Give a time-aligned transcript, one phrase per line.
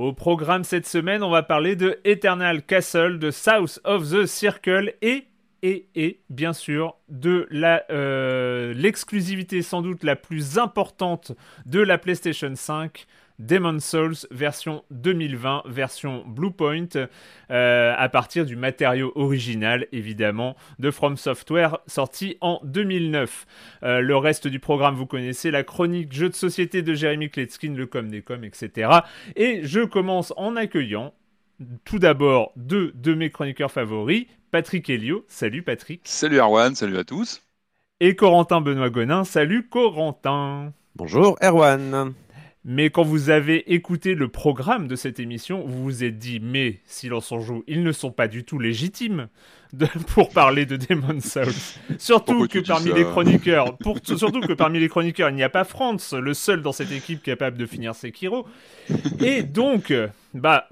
[0.00, 4.94] Au programme cette semaine, on va parler de Eternal Castle, de South of the Circle
[5.02, 5.26] et
[5.62, 7.46] et, et bien sûr de
[7.90, 11.32] euh, l'exclusivité sans doute la plus importante
[11.66, 13.06] de la PlayStation 5
[13.40, 16.88] Demon Souls version 2020, version Bluepoint,
[17.50, 23.46] euh, à partir du matériau original évidemment de From Software sorti en 2009.
[23.82, 27.74] Euh, le reste du programme vous connaissez, la chronique jeu de société de Jeremy Kletskin,
[27.74, 28.90] le com des com, etc.
[29.36, 31.14] Et je commence en accueillant
[31.84, 35.24] tout d'abord deux de mes chroniqueurs favoris, Patrick Helio.
[35.28, 36.02] Salut Patrick.
[36.04, 37.42] Salut Erwan, salut à tous.
[38.00, 39.24] Et Corentin Benoît Gonin.
[39.24, 40.72] Salut Corentin.
[40.94, 42.14] Bonjour Erwan.
[42.64, 46.80] Mais quand vous avez écouté le programme de cette émission, vous vous êtes dit, mais
[46.84, 49.28] Silence en joue, ils ne sont pas du tout légitimes
[49.72, 51.54] de, pour parler de Demon Souls.
[51.98, 55.64] Surtout que parmi les chroniqueurs, pour, surtout que parmi les chroniqueurs, il n'y a pas
[55.64, 58.46] Franz, le seul dans cette équipe capable de finir Sekiro.
[59.20, 59.94] Et donc,
[60.34, 60.68] bah,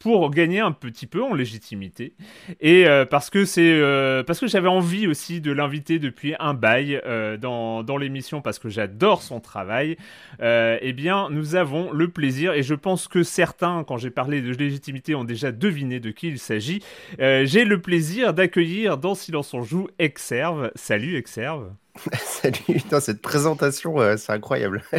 [0.00, 2.14] pour gagner un petit peu en légitimité.
[2.60, 6.54] Et euh, parce que c'est euh, parce que j'avais envie aussi de l'inviter depuis un
[6.54, 9.96] bail euh, dans, dans l'émission parce que j'adore son travail
[10.42, 14.52] eh bien nous avons le plaisir et je pense que certains quand j'ai parlé de
[14.52, 16.82] légitimité ont déjà deviné de qui il s'agit.
[17.18, 20.70] J'ai le plaisir d'accueillir dans Silence on joue Exerve.
[20.74, 21.70] Salut Exerve
[22.18, 24.82] Salut, cette présentation, c'est incroyable.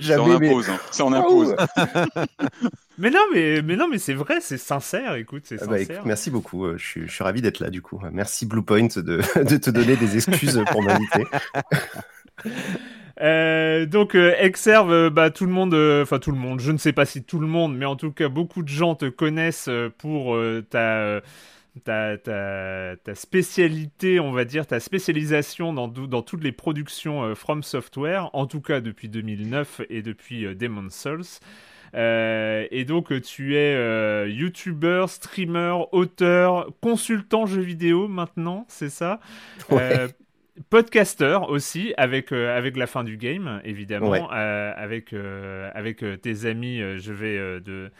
[0.00, 0.78] ça, en impose, hein.
[0.90, 1.54] ça en impose.
[2.98, 5.14] mais non, mais, mais non, mais c'est vrai, c'est sincère.
[5.14, 6.02] Écoute, c'est ah bah, sincère.
[6.04, 6.66] merci beaucoup.
[6.66, 8.00] Euh, je suis, je suis ravi d'être là, du coup.
[8.12, 9.00] Merci Bluepoint de,
[9.42, 11.24] de te donner des excuses pour m'inviter.
[13.20, 16.78] Euh, donc euh, Exerve, euh, bah, tout le monde, enfin tout le monde, je ne
[16.78, 19.70] sais pas si tout le monde, mais en tout cas beaucoup de gens te connaissent
[19.98, 20.36] pour
[20.70, 21.20] ta
[21.82, 27.34] ta, ta, ta, spécialité, on va dire, ta spécialisation dans, dans toutes les productions euh,
[27.34, 31.40] From Software, en tout cas depuis 2009 et depuis euh, Demon's Souls.
[31.94, 39.20] Euh, et donc tu es YouTuber, streamer, auteur, consultant jeux vidéo maintenant, c'est ça?
[40.70, 47.60] Podcaster aussi, avec, avec la fin du game, évidemment, avec, avec tes amis, je vais
[47.60, 47.90] de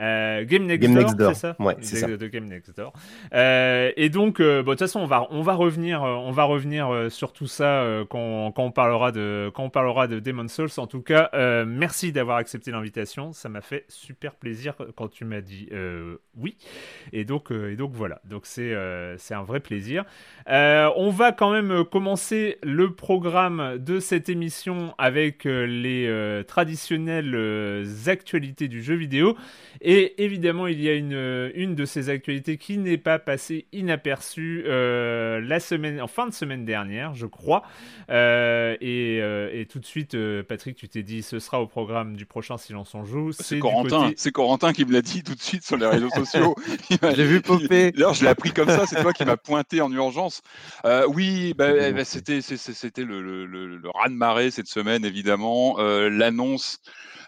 [0.00, 2.06] euh, Game Next Door, c'est ça Ouais, c'est ça.
[2.08, 2.92] De Game Next Door.
[3.32, 7.10] Euh, et donc, euh, de toute façon, on va, on va revenir, on va revenir
[7.10, 10.68] sur tout ça quand, quand, on parlera de, quand on parlera de Demon's Souls.
[10.78, 11.30] En tout cas,
[11.66, 13.32] merci d'avoir accepté l'invitation.
[13.32, 15.68] Ça m'a fait super plaisir quand tu m'as dit
[16.36, 16.56] oui.
[17.12, 18.20] Et donc, et donc voilà.
[18.24, 18.74] Donc c'est,
[19.18, 20.04] c'est un vrai plaisir.
[20.46, 28.82] on va quand même commencer le programme de cette émission avec les traditionnelles actualités du
[28.82, 29.36] jeu vidéo.
[29.84, 34.64] Et évidemment, il y a une, une de ces actualités qui n'est pas passée inaperçue
[34.66, 37.62] la semaine, en fin de semaine dernière, je crois.
[38.08, 40.16] Et, et, tout de suite,
[40.48, 43.32] Patrick, tu t'es dit, ce sera au programme du prochain Silence on joue.
[43.32, 46.54] C'est Corentin, c'est Corentin qui me l'a dit tout de suite sur les réseaux sociaux.
[46.90, 47.92] J'ai vu popper.
[47.92, 48.86] D'ailleurs, je l'ai appris comme ça.
[48.86, 50.42] C'est toi qui m'as pointé en urgence.
[50.84, 55.76] Euh, oui, bah, bah, c'était c'était le, le, le, le raz-de-marée cette semaine, évidemment.
[55.78, 56.80] Euh, l'annonce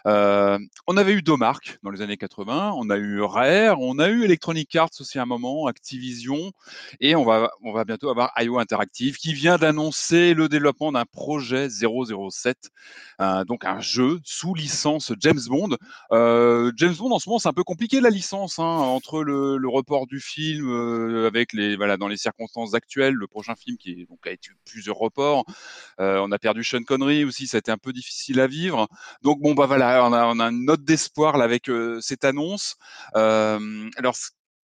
[0.07, 0.57] euh,
[0.87, 4.23] on avait eu Domark dans les années 80, on a eu Rare, on a eu
[4.23, 6.53] Electronic Arts aussi à un moment, Activision,
[7.01, 7.49] et on va,
[7.85, 12.69] bientôt avoir IO Interactive qui vient d'annoncer le développement d'un projet 007,
[13.19, 15.75] euh, donc un jeu sous licence James Bond.
[16.13, 19.67] Euh, James Bond en ce moment c'est un peu compliqué la licence, hein, entre le,
[19.67, 20.71] report du film
[21.25, 25.43] avec les voilà dans les circonstances actuelles, le prochain film qui a été plusieurs reports,
[25.99, 28.87] on a perdu Sean Connery aussi, ça a été un peu difficile à vivre.
[29.21, 32.75] Donc bon bah voilà on a, on une note d'espoir avec euh, cette annonce.
[33.15, 34.15] Euh, alors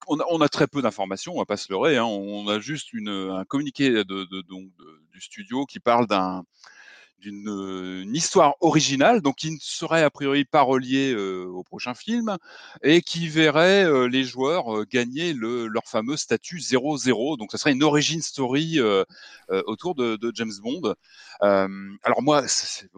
[0.08, 1.96] on a, très peu d'informations, on va pas se leurrer.
[1.96, 2.05] Hein.
[2.05, 6.44] On a juste un communiqué du studio qui parle d'un
[7.22, 12.36] d'une histoire originale, donc qui ne serait a priori pas reliée au prochain film,
[12.82, 17.38] et qui verrait les joueurs gagner le, leur fameux statut 0-0.
[17.38, 18.78] Donc, ce serait une origin story
[19.48, 20.94] autour de, de, James Bond.
[21.40, 22.44] alors moi,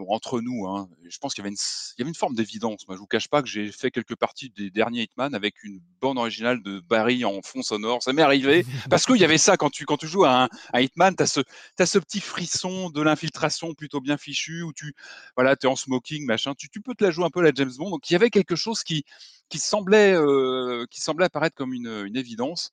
[0.09, 1.57] entre nous, hein, je pense qu'il y avait une,
[1.97, 2.87] il y avait une forme d'évidence.
[2.89, 5.81] Moi, je vous cache pas que j'ai fait quelques parties des derniers Hitman avec une
[6.01, 8.03] bande originale de Barry en fond sonore.
[8.03, 10.81] Ça m'est arrivé parce qu'il y avait ça quand tu quand tu joues à un,
[10.81, 11.41] Hitman, tu as ce
[11.79, 14.95] as ce petit frisson de l'infiltration plutôt bien fichu où tu
[15.37, 16.55] voilà, es en smoking, machin.
[16.57, 17.91] Tu, peux te la jouer un peu la James Bond.
[17.91, 19.05] Donc il y avait quelque chose qui,
[19.49, 22.73] qui, semblait, euh, qui semblait apparaître comme une, une évidence.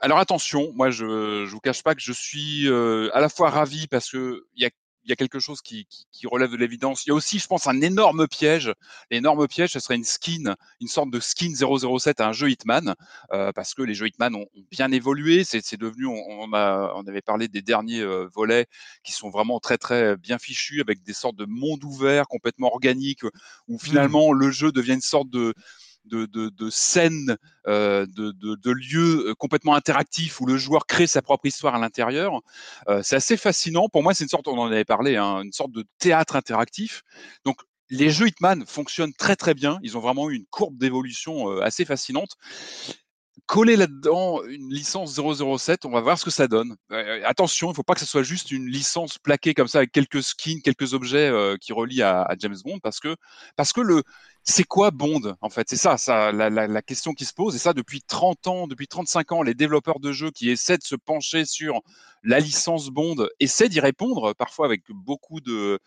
[0.00, 3.88] Alors attention, moi je vous cache pas que je suis euh, à la fois ravi
[3.88, 4.70] parce que il y a
[5.08, 7.06] il y a quelque chose qui, qui, relève de l'évidence.
[7.06, 8.74] Il y a aussi, je pense, un énorme piège.
[9.10, 12.94] L'énorme piège, ce serait une skin, une sorte de skin 007 à un jeu Hitman,
[13.32, 15.44] euh, parce que les jeux Hitman ont, bien évolué.
[15.44, 18.66] C'est devenu, on, a, on avait parlé des derniers euh, volets
[19.02, 23.24] qui sont vraiment très très bien fichus, avec des sortes de mondes ouverts complètement organiques,
[23.66, 23.80] où mmh.
[23.80, 25.54] finalement le jeu devient une sorte de
[26.08, 31.46] de, scènes, euh, de, de, lieux euh, complètement interactifs où le joueur crée sa propre
[31.46, 32.40] histoire à l'intérieur.
[32.88, 33.88] Euh, c'est assez fascinant.
[33.88, 37.02] Pour moi, c'est une sorte, on en avait parlé, hein, une sorte de théâtre interactif.
[37.44, 37.60] Donc,
[37.90, 39.78] les jeux Hitman fonctionnent très très bien.
[39.82, 42.36] Ils ont vraiment eu une courbe d'évolution assez fascinante
[43.48, 46.76] coller là-dedans une licence 007, on va voir ce que ça donne.
[47.24, 49.90] attention, il ne faut pas que ce soit juste une licence plaquée comme ça avec
[49.90, 53.16] quelques skins, quelques objets qui relient à, à, James Bond, parce que
[53.56, 54.02] parce que le
[54.44, 55.68] c'est quoi Bond en fait?
[55.68, 57.54] C'est ça, ça la, question qui se pose.
[57.54, 60.84] Et ça, depuis 30 ans, depuis 35 ans, les développeurs de jeux qui essaient de
[60.84, 61.80] se pencher sur
[62.22, 65.78] la licence Bond essaient d'y répondre, parfois avec beaucoup de,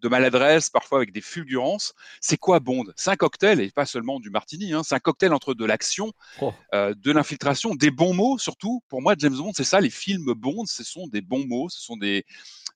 [0.00, 1.94] de maladresse, parfois avec des fulgurances.
[2.20, 2.84] C'est quoi Bond?
[2.96, 4.82] C'est un cocktail, et pas seulement du martini, hein.
[4.84, 6.52] c'est un cocktail entre de l'action, oh.
[6.74, 8.82] euh, de l'infiltration, des bons mots surtout.
[8.88, 11.80] Pour moi, James Bond, c'est ça, les films Bond, ce sont des bons mots, ce
[11.80, 12.24] sont des,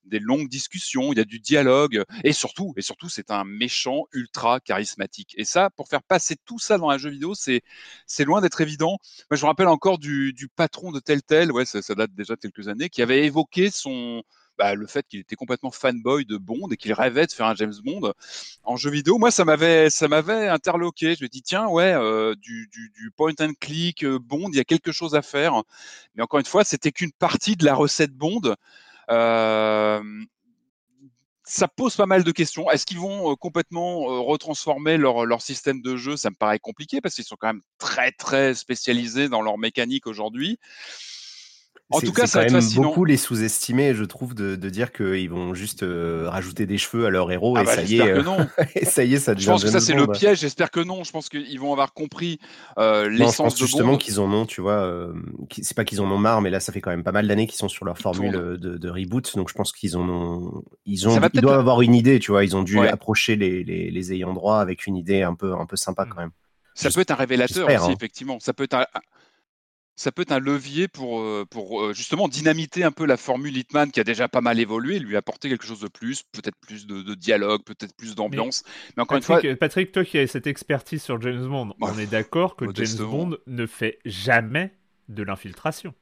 [0.04, 4.04] des longues discussions, il y a du dialogue, et surtout, et surtout, c'est un méchant
[4.12, 5.34] ultra charismatique.
[5.36, 7.62] Et ça, pour faire passer tout ça dans un jeu vidéo, c'est
[8.06, 8.98] c'est loin d'être évident.
[9.30, 12.34] Moi, je me rappelle encore du, du patron de Telltale, ouais, ça, ça, date déjà
[12.36, 14.22] de quelques années, qui avait évoqué son
[14.58, 17.54] bah, le fait qu'il était complètement fanboy de Bond et qu'il rêvait de faire un
[17.54, 18.12] James Bond
[18.62, 19.18] en jeu vidéo.
[19.18, 21.14] Moi, ça m'avait ça m'avait interloqué.
[21.16, 22.68] Je me dis tiens, ouais, euh, du,
[23.16, 25.62] point and click euh, Bond, il y a quelque chose à faire.
[26.14, 28.54] Mais encore une fois, c'était qu'une partie de la recette Bond.
[29.10, 30.02] Euh,
[31.46, 32.70] ça pose pas mal de questions.
[32.70, 36.16] Est-ce qu'ils vont euh, complètement retransformer leur, leur, système de jeu?
[36.16, 40.06] Ça me paraît compliqué parce qu'ils sont quand même très très spécialisés dans leur mécanique
[40.06, 40.58] aujourd'hui.
[41.90, 45.28] En tout cas, ça va être beaucoup les sous-estimer, je trouve, de, de dire qu'ils
[45.28, 48.22] vont juste euh, rajouter des cheveux à leur héros ah et, bah, ça y est,
[48.22, 48.38] non.
[48.74, 49.44] et ça y est, ça devient.
[49.44, 50.40] Je pense que ça, c'est le piège.
[50.40, 51.04] J'espère que non.
[51.04, 52.40] Je pense qu'ils vont avoir compris
[52.78, 54.82] euh, l'essence de justement qu'ils en ont, tu vois.
[54.82, 55.12] Euh,
[55.60, 57.46] c'est pas qu'ils en ont marre, mais là, ça fait quand même pas mal d'années
[57.46, 59.36] qu'ils sont sur leur formule de, de, reboot.
[59.36, 60.64] Donc, je pense qu'ils en ont.
[60.86, 62.44] Ils, ont, ils doivent avoir une idée, tu vois.
[62.44, 65.66] Ils ont dû approcher les, les, les, ayants droit avec une idée un peu, un
[65.66, 66.32] peu sympa quand même.
[66.74, 67.94] Ça peut être un révélateur aussi, hein.
[67.94, 68.40] effectivement.
[68.40, 68.86] Ça peut être un,
[69.96, 73.56] ça peut être un levier pour, euh, pour euh, justement dynamiter un peu la formule
[73.56, 76.86] Hitman qui a déjà pas mal évolué, lui apporter quelque chose de plus, peut-être plus
[76.86, 78.64] de, dialogue, peut-être plus d'ambiance.
[78.96, 79.40] Mais, encore une fois.
[79.58, 83.36] Patrick, toi qui as cette expertise sur James Bond, on est d'accord que James Bond
[83.46, 84.74] ne fait jamais
[85.08, 85.94] de l'infiltration.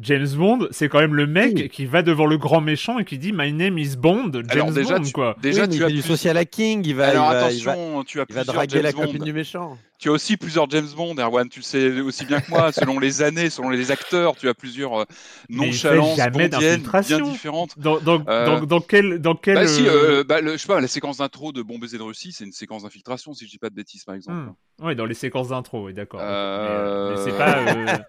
[0.00, 3.16] James Bond, c'est quand même le mec qui va devant le grand méchant et qui
[3.16, 5.36] dit My name is Bond, James Alors déjà, Bond, tu, quoi.
[5.40, 7.06] Déjà, tu as du social hacking, il va.
[7.08, 9.02] Alors il va, attention, il va, tu as il va plusieurs draguer James la Bond.
[9.06, 9.78] copine du méchant.
[10.00, 12.98] Tu as aussi plusieurs James Bond, Erwan, tu le sais aussi bien que moi, selon
[12.98, 15.04] les années, selon les acteurs, tu as plusieurs euh,
[15.48, 17.30] il nonchalances bondiennes bien d'infiltration.
[17.30, 17.78] différentes.
[17.78, 19.20] Dans, dans, Euh, dans, dans quel.
[19.20, 21.62] Dans quel Bah si, euh, euh, bah, le- je sais pas, la séquence d'intro de
[21.62, 24.16] Bon baiser de Russie, c'est une séquence d'infiltration, si je dis pas de bêtises, par
[24.16, 24.36] exemple.
[24.80, 24.84] hmm.
[24.86, 26.20] Ouais, dans les séquences d'intro, oui, d'accord.
[26.20, 28.04] Mais, mais c'est pas.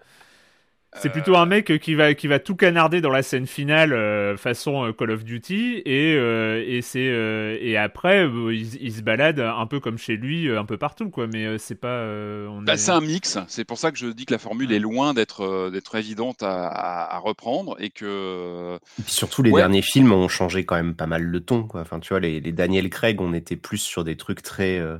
[1.02, 4.36] C'est plutôt un mec qui va, qui va tout canarder dans la scène finale euh,
[4.36, 9.02] façon euh, Call of Duty et, euh, et, c'est, euh, et après il, il se
[9.02, 12.62] balade un peu comme chez lui un peu partout quoi mais c'est pas euh, on
[12.62, 14.78] Bah, est- c'est un mix, c'est pour ça que je dis que la formule est
[14.80, 19.60] loin d'être d'être évidente à, à- à reprendre et que Et puis surtout, les Ouais.
[19.60, 21.62] derniers films ont changé quand même pas mal le ton.
[21.64, 21.82] Quoi.
[21.82, 24.96] Enfin, tu vois, les, les Daniel Craig, on était plus sur des trucs très, euh,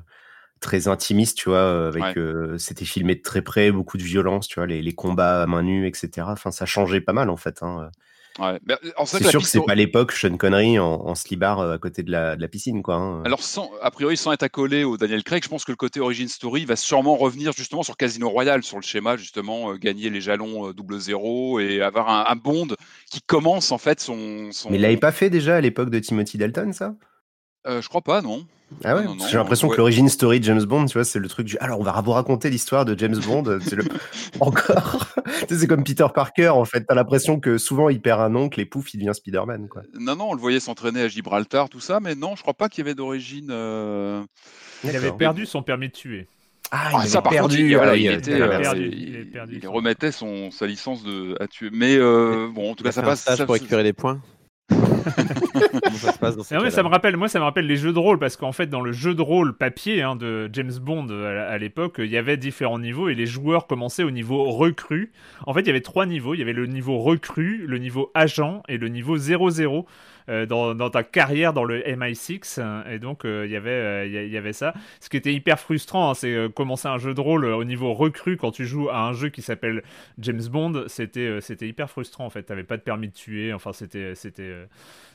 [0.60, 2.18] très intimistes, tu vois, euh, avec Ouais.
[2.18, 5.46] euh, c'était filmé de très près, beaucoup de violence, tu vois, les, les combats à
[5.46, 6.32] main nue, etc.
[6.32, 7.62] Enfin, ça changeait pas mal en fait.
[7.62, 7.90] hein.
[8.38, 8.58] ouais.
[8.66, 11.78] Bah, C'est sûr que c'est au- pas l'époque Sean Connery en, en slibard euh, à
[11.78, 12.96] côté de la, de la piscine, quoi.
[12.96, 13.25] hein.
[13.25, 16.00] Alors, sans, a priori, sans être accolé au Daniel Craig, je pense que le côté
[16.00, 20.10] origin story va sûrement revenir justement sur Casino Royale, sur le schéma justement euh, gagner
[20.10, 22.68] les jalons euh, double zéro et avoir un, un Bond
[23.10, 24.50] qui commence en fait son.
[24.52, 24.70] son...
[24.70, 26.94] Mais il l'avait pas fait déjà à l'époque de Timothy Dalton, ça?
[27.66, 28.44] Euh, je crois pas, non.
[28.85, 29.75] Ah ouais, Non, non, parce que j'ai l'impression ouais.
[29.75, 31.56] que l'origine story de James Bond, tu vois, c'est le truc du.
[31.58, 33.58] Alors, on va vous raconter l'histoire de James Bond.
[33.61, 33.85] c'est le...
[34.40, 35.06] Encore.
[35.25, 36.82] Tu sais, c'est comme Peter Parker, en fait.
[36.82, 39.82] T'as l'impression que souvent il perd un oncle et pouf, il devient Spider-Man, quoi.
[39.99, 42.68] Non, non, on le voyait s'entraîner à Gibraltar, tout ça, mais non, je crois pas
[42.68, 43.49] qu'il y avait d'origine.
[43.50, 44.23] euh,
[44.85, 46.26] il avait perdu son permis de tuer
[46.73, 48.88] Ah, Ah, ça, par contre, il, voilà, oui, il euh, était, il a euh, perdu,
[48.92, 51.70] il, il a perdu il son- remettait son, sa licence de, à tuer.
[51.73, 53.23] Mais euh, bon, en tout Il a cas, ça passe.
[53.25, 54.20] ça- pour récupérer des points.
[54.68, 57.66] Comment ça se passe dans Non, mais cas-là ça me rappelle, moi, ça me rappelle
[57.66, 60.50] les jeux de rôle parce qu'en fait, dans le jeu de rôle papier hein, de
[60.52, 64.11] James Bond à, à l'époque, il y avait différents niveaux et les joueurs commençaient au
[64.11, 65.12] niveau recru.
[65.46, 66.35] En fait, il y avait trois niveaux.
[66.35, 69.82] Il y avait le niveau recru, le niveau agent et le niveau 00 euh,
[70.47, 72.56] dans, dans ta carrière dans le MI6.
[72.59, 74.75] euh, Et donc, euh, il y avait, euh, il y avait ça.
[75.00, 77.64] Ce qui était hyper frustrant, hein, c'est euh, commencer un jeu de rôle euh, au
[77.64, 79.83] niveau recru quand tu joues à un jeu qui s'appelle
[80.18, 80.85] James Bond.
[80.88, 82.42] C'était, euh, c'était hyper frustrant en fait.
[82.42, 83.52] T'avais pas de permis de tuer.
[83.52, 84.42] Enfin, c'était, c'était.
[84.42, 84.64] euh,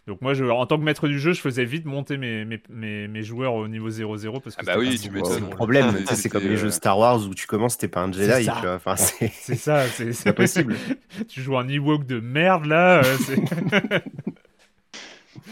[0.08, 2.60] donc moi, je, en tant que maître du jeu, je faisais vite monter mes, mes,
[2.70, 5.12] mes, mes joueurs au niveau 0-0 parce que Ah bah oui, tu.
[5.25, 7.46] C'est le problème, Ah, tu sais, c'est comme les jeux euh, Star Wars où tu
[7.46, 8.50] commences, t'es pas un Jedi.
[8.50, 10.75] Enfin, c'est C'est ça, c'est c'est pas possible.
[11.27, 13.01] tu joues un Ewok de merde là.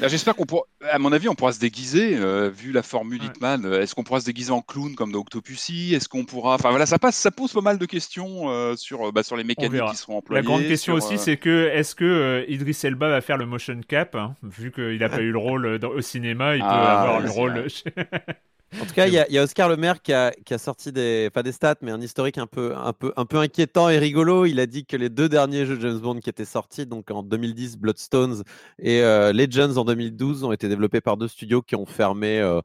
[0.08, 3.28] J'espère qu'on pourra, à mon avis, on pourra se déguiser, euh, vu la formule Ouais.
[3.28, 3.66] Hitman.
[3.66, 5.94] euh, Est-ce qu'on pourra se déguiser en clown comme dans Octopussy?
[5.94, 9.12] Est-ce qu'on pourra, enfin voilà, ça passe, ça pose pas mal de questions euh, sur,
[9.12, 10.42] bah, sur les mécaniques qui seront employées.
[10.42, 13.38] La grande question sur, aussi, euh, c'est que est-ce que euh, Idris Elba va faire
[13.38, 16.62] le motion cap hein, Vu qu'il a pas eu le rôle dans- au cinéma, il
[16.62, 17.68] peut Ah, avoir oui, le rôle.
[18.82, 21.52] En tout cas, il y, a- Oscar Le Maire qui a, sorti des, pas des
[21.52, 24.46] stats, mais un historique un peu, un, peu, un peu inquiétant et rigolo.
[24.46, 27.10] Il a dit que les deux derniers jeux de James Bond qui étaient sortis, donc
[27.12, 28.44] en 2010, Bloodstones
[28.78, 32.62] et euh, Legends en 2012, ont été développés par deux studios qui ont fermé euh,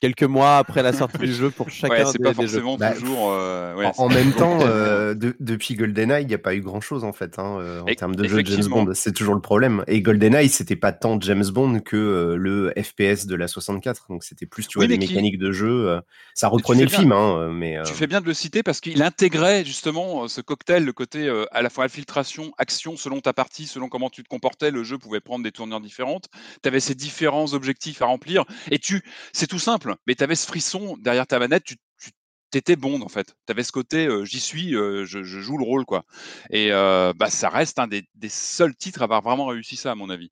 [0.00, 2.60] quelques mois après la sortie du jeu pour chacun Ouais, c'est des, pas des jeux.
[2.60, 3.30] forcément Bah, toujours.
[3.32, 6.80] euh, ouais, en, même temps, euh, de- depuis GoldenEye, il n'y a pas eu grand
[6.80, 8.64] chose en fait hein, euh, en termes de jeu de James.
[8.66, 8.90] Bond.
[8.94, 9.84] C'est toujours le problème.
[9.86, 14.06] Et GoldenEye, c'était pas tant James Bond que euh, le FPS de la 64.
[14.08, 15.88] Donc c'était plus, tu vois, Oui, des qui- mécaniques de jeu.
[15.88, 16.00] euh,
[16.34, 17.76] ça reprenait le film, hein, mais.
[17.76, 21.28] euh, Tu fais bien de le citer parce qu'il intégrait justement ce cocktail, le côté
[21.28, 24.82] euh, à la fois infiltration, action, selon ta partie, selon comment tu te comportais, le
[24.82, 26.28] jeu pouvait prendre des tournures différentes.
[26.62, 29.02] Tu avais ces différents objectifs à remplir et tu,
[29.32, 32.10] c'est tout simple, mais tu avais ce frisson derrière ta manette, tu, tu
[32.50, 33.34] t'étais Bond en fait.
[33.46, 36.04] Tu avais ce côté euh, j'y suis, euh, je, joue le rôle quoi.
[36.50, 39.94] Et euh, bah, ça reste un des, seuls titres à avoir vraiment réussi ça à
[39.94, 40.30] mon avis.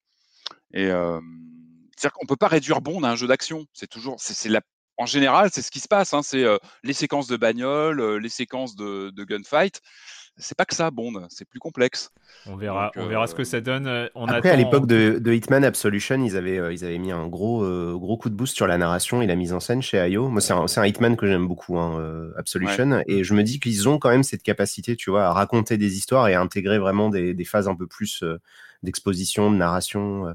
[0.75, 3.67] Et c'est-à-dire peut pas réduire Bond à un jeu d'action.
[3.73, 4.61] C'est toujours, c'est, la
[4.99, 6.13] en général, c'est ce qui se passe.
[6.13, 6.45] hein, c'est
[6.83, 9.81] les séquences de bagnole, les séquences de, de gunfight.
[10.39, 11.27] C'est pas que ça, Bond.
[11.29, 12.11] C'est plus complexe.
[12.47, 13.87] On verra, Donc, on verra euh, ce que ça donne.
[13.87, 17.13] euh, On Après, à l'époque de, de Hitman Absolution, ils avaient, euh, ils avaient mis
[17.13, 19.83] un gros, euh, gros coup de boost sur la narration et la mise en scène
[19.83, 20.29] chez IO.
[20.29, 23.03] Moi, c'est un, Hitman que j'aime beaucoup, hein, euh, Absolution.
[23.07, 25.97] Et je me dis qu'ils ont quand même cette capacité, tu vois, à raconter des
[25.97, 28.39] histoires et à intégrer vraiment des, des phases un peu plus euh,
[28.83, 30.29] d'exposition, de narration.
[30.29, 30.33] euh,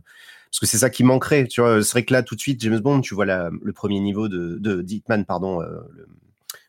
[0.52, 1.82] parce que c'est ça qui manquerait, tu vois.
[1.82, 4.28] C'est vrai que là, tout de suite, James Bond, tu vois la- le premier niveau
[4.28, 6.08] de, de, de Hitman, pardon, euh, le-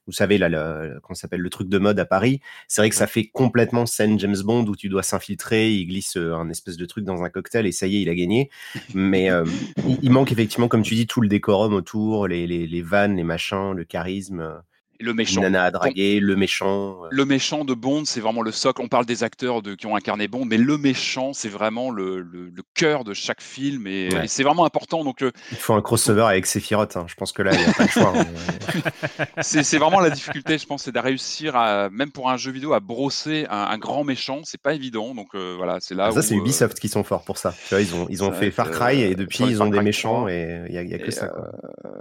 [0.07, 2.41] vous savez, là, le, ça s'appelle, le truc de mode à Paris.
[2.69, 6.17] C'est vrai que ça fait complètement scène James Bond où tu dois s'infiltrer, il glisse
[6.17, 8.51] euh, un espèce de truc dans un cocktail et ça y est, il a gagné.
[8.93, 9.45] Mais euh,
[9.87, 13.17] il, il manque effectivement, comme tu dis, tout le décorum autour, les, les, les vannes,
[13.17, 14.63] les machins, le charisme.
[15.01, 15.05] Euh.
[15.05, 15.41] le méchant.
[15.41, 17.05] Nana à draguer, le méchant.
[17.05, 17.09] Euh.
[17.11, 18.83] Le méchant de Bond, c'est vraiment le socle.
[18.83, 22.21] On parle des acteurs de, qui ont incarné Bond, mais le méchant, c'est vraiment le,
[22.21, 25.05] le, cœur de chaque film et, c'est vraiment important.
[25.05, 26.97] Donc, euh, il faut un crossover avec Sephiroth.
[26.97, 27.05] Hein.
[27.07, 28.13] Je pense que là, il n'y a pas de choix.
[28.17, 29.25] Hein.
[29.43, 32.73] c'est vraiment la difficulté, je pense, c'est de réussir, à, même pour un jeu vidéo,
[32.73, 34.41] à brosser un, grand méchant.
[34.45, 35.15] C'est pas évident.
[35.15, 36.11] Donc euh, voilà, c'est là.
[36.11, 37.55] Ça, c'est Ubisoft qui sont forts pour ça.
[37.69, 40.29] Tu vois, ils ont, ils ont fait Far Cry et depuis, ils ont des méchants
[40.29, 41.33] et il n'y a, a, que ça.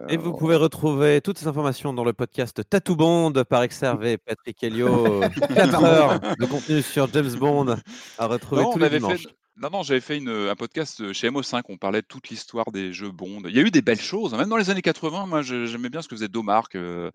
[0.09, 4.61] Et vous pouvez retrouver toutes ces informations dans le podcast Tattoo Bond par Exervé, Patrick
[4.61, 5.21] Helio.
[5.55, 7.77] 4 heures de contenu sur James Bond
[8.17, 9.27] à retrouver tous les dimanches.
[9.55, 12.91] Non, non, j'avais fait une, un podcast chez MO5, on parlait de toute l'histoire des
[12.91, 13.43] jeux Bond.
[13.47, 14.37] Il y a eu des belles choses, hein.
[14.37, 16.75] même dans les années 80, moi j'aimais bien ce que faisait Domark.
[16.75, 17.09] Euh,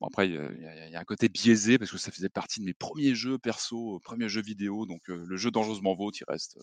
[0.00, 2.74] Bon, après, il y, a un côté biaisé parce que ça faisait partie de mes
[2.74, 4.86] premiers jeux perso, premiers jeux vidéo.
[4.86, 6.58] Donc, le jeu Dangereusement Vôtre, il reste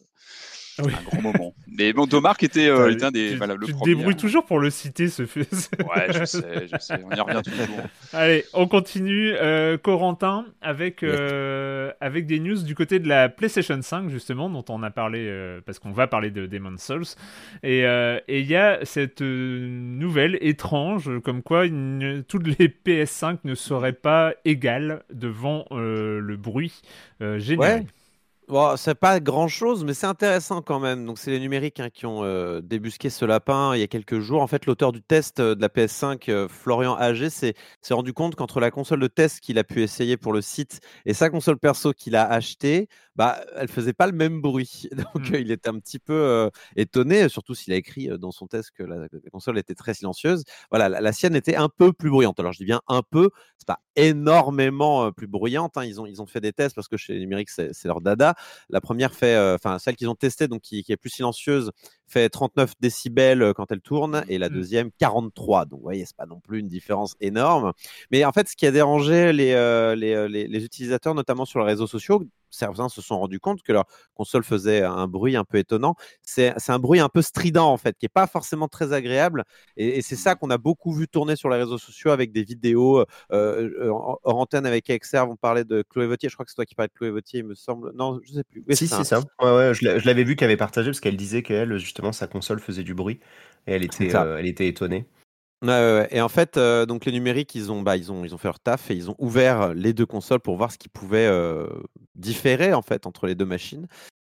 [0.80, 1.54] un grand moment.
[1.68, 3.32] Mais bon, Domark était, était un des.
[3.32, 4.18] Tu, voilà, le tu te débrouilles hein.
[4.18, 5.48] toujours pour le citer, ce fait.
[5.52, 6.96] ouais, je sais, je sais.
[7.04, 7.78] On y revient toujours.
[8.14, 9.34] Allez, on continue.
[9.34, 14.66] Euh, Corentin, avec, euh, avec des news du côté de la PlayStation 5, justement, dont
[14.70, 17.06] on a parlé, euh, parce qu'on va parler de Demon's Souls.
[17.64, 17.82] Et
[18.28, 21.66] il y a cette nouvelle étrange, comme quoi
[22.28, 26.82] toutes les PS5 ne serait pas égal devant euh, le bruit
[27.22, 27.40] euh,
[28.78, 31.04] c'est pas grand chose, mais c'est intéressant quand même.
[31.08, 34.20] Donc, c'est les numériques hein, qui ont euh, débusqué ce lapin il y a quelques
[34.20, 34.44] jours.
[34.44, 37.56] En fait, l'auteur du test de la PS5, Florian Agé, s'est
[37.90, 41.16] rendu compte qu'entre la console de test qu'il a pu essayer pour le site et
[41.16, 44.90] sa console perso qu'il a achetée, bah, elle faisait pas le même bruit.
[45.14, 45.36] Donc, mmh.
[45.36, 49.08] il était un petit peu étonné, surtout s'il a écrit dans son test que la,
[49.32, 50.44] console était très silencieuse.
[50.70, 52.40] Voilà, la, sienne était un peu plus bruyante.
[52.40, 55.78] Alors, je dis bien un peu, c'est pas énormément plus bruyante.
[55.78, 55.86] Hein.
[55.86, 58.36] Ils, ont, ils ont fait des tests parce que chez Numérique, c'est leur dada.
[58.70, 61.72] La première fait, enfin, celle qu'ils ont testée, donc qui, qui, est plus silencieuse,
[62.08, 64.54] fait 39 décibels quand elle tourne et la mmh.
[64.54, 65.66] deuxième 43.
[65.66, 67.74] Donc, vous voyez, c'est pas non plus une différence énorme.
[68.12, 69.54] Mais en fait, ce qui a dérangé les,
[69.96, 73.74] les, les, les utilisateurs, notamment sur les réseaux sociaux, certains se sont rendus compte que
[73.74, 75.96] leur console faisait un bruit un peu étonnant.
[76.22, 79.44] C'est un bruit un peu strident, en fait, qui n'est pas forcément très agréable.
[79.78, 80.38] Et, c'est ça mmh.
[80.38, 84.38] qu'on a beaucoup vu tourner sur les réseaux sociaux avec des vidéos euh, euh hors
[84.38, 85.30] antenne avec Exerve.
[85.30, 86.30] On parlait de Chloé Vautier.
[86.30, 87.92] Je crois que c'est toi qui parlais de Chloé Vautier, il me semble.
[87.96, 88.64] Non, je ne sais plus.
[88.76, 89.20] si, c'est ça.
[89.42, 92.84] Ouais, je l'avais vu qu'elle avait partagé parce qu'elle disait qu'elle, justement, sa console faisait
[92.84, 93.20] du bruit
[93.68, 95.08] et elle était, euh, elle était étonnée.
[95.64, 98.48] Et en fait, euh, donc les numériques, ils ont, bah, ils, ont, ils ont fait
[98.48, 101.68] leur taf et ils ont ouvert les deux consoles pour voir ce qui pouvait euh,
[102.16, 103.88] différer en fait entre les deux machines.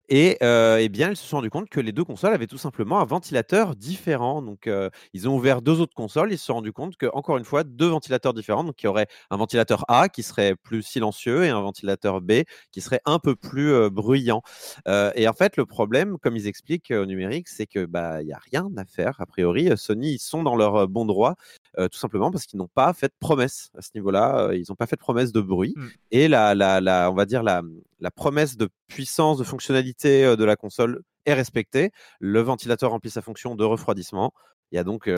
[0.09, 2.57] Et euh, eh bien, ils se sont rendus compte que les deux consoles avaient tout
[2.57, 4.41] simplement un ventilateur différent.
[4.41, 6.31] Donc, euh, ils ont ouvert deux autres consoles.
[6.31, 8.63] Ils se sont rendus compte que, encore une fois, deux ventilateurs différents.
[8.63, 12.43] Donc, il y aurait un ventilateur A qui serait plus silencieux et un ventilateur B
[12.71, 14.41] qui serait un peu plus euh, bruyant.
[15.15, 18.33] et en fait, le problème, comme ils expliquent au numérique, c'est que bah il y
[18.33, 19.69] a rien à faire a priori.
[19.75, 21.35] Sony, ils sont dans leur bon droit,
[21.77, 24.49] tout simplement parce qu'ils n'ont pas fait de promesse à ce niveau-là.
[24.53, 25.73] ils n'ont pas fait de promesse de bruit.
[25.75, 25.87] Mmh.
[26.11, 27.61] Et la, la, la, on va dire la,
[27.99, 31.91] la promesse de puissance, de fonctionnalité de la console est respectée.
[32.19, 34.33] Le ventilateur remplit sa fonction de refroidissement.
[34.71, 35.09] Il y a donc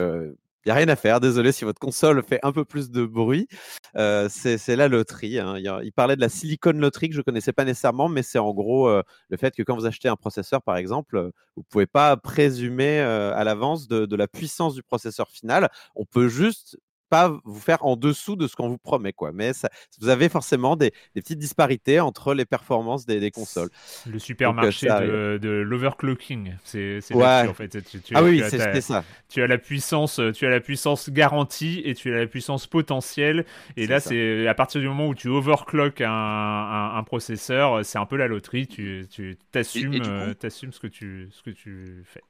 [0.64, 3.04] il n'y a rien à faire, désolé si votre console fait un peu plus de
[3.04, 3.48] bruit.
[3.94, 5.38] c'est la loterie.
[5.38, 5.56] Hein.
[5.58, 8.52] Il, parlait de la silicone loterie que je ne connaissais pas nécessairement, mais c'est en
[8.52, 12.16] gros le fait que quand vous achetez un processeur, par exemple, vous ne pouvez pas
[12.16, 15.70] présumer à l'avance de, la puissance du processeur final.
[15.94, 16.78] On peut juste
[17.10, 19.12] pas vous faire en dessous de ce qu'on vous promet.
[19.12, 19.32] Quoi.
[19.32, 19.68] Mais ça,
[20.00, 23.68] vous avez forcément des, petites disparités entre les performances des, consoles.
[24.06, 27.48] Le supermarché de, de l'overclocking, c'est ouais.
[27.48, 27.76] en fait.
[28.14, 29.04] ah oui, c'est ça.
[29.28, 33.44] Tu as la puissance, tu as la puissance garantie et tu as la puissance potentielle.
[33.76, 38.06] Et là, c'est à partir du moment où tu overclock un, un, processeur, c'est un
[38.06, 38.68] peu la loterie.
[38.68, 39.06] Tu
[39.50, 42.22] t'assumes, tu, euh, ce que tu, ce que tu fais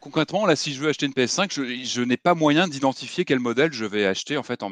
[0.00, 3.72] concrètement, là, si je veux acheter une PS5, je, n'ai pas moyen d'identifier quel modèle
[3.72, 4.36] je vais acheter.
[4.36, 4.70] En fait, en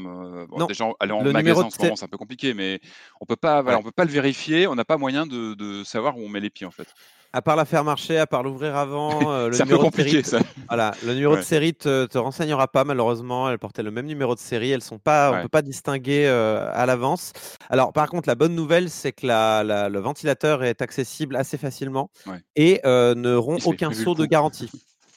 [0.67, 2.81] déjà, aller en magasin en ce moment, c'est un peu compliqué, mais
[3.21, 4.67] on peut pas, on peut pas le vérifier.
[4.67, 6.89] On n'a pas moyen de, savoir où on met les pieds, en fait.
[7.35, 10.39] À part la faire marcher, à part l'ouvrir avant, euh, c'est un peu compliqué ça.
[10.69, 13.51] Voilà, le numéro de série te, te renseignera pas malheureusement.
[13.51, 16.71] Elle portait le même numéro de série, elles sont pas, on peut pas distinguer euh,
[16.73, 17.33] à l'avance.
[17.69, 22.11] Alors par contre, la bonne nouvelle, c'est que la, le ventilateur est accessible assez facilement
[22.57, 24.71] et euh, ne rompt aucun saut de garantie.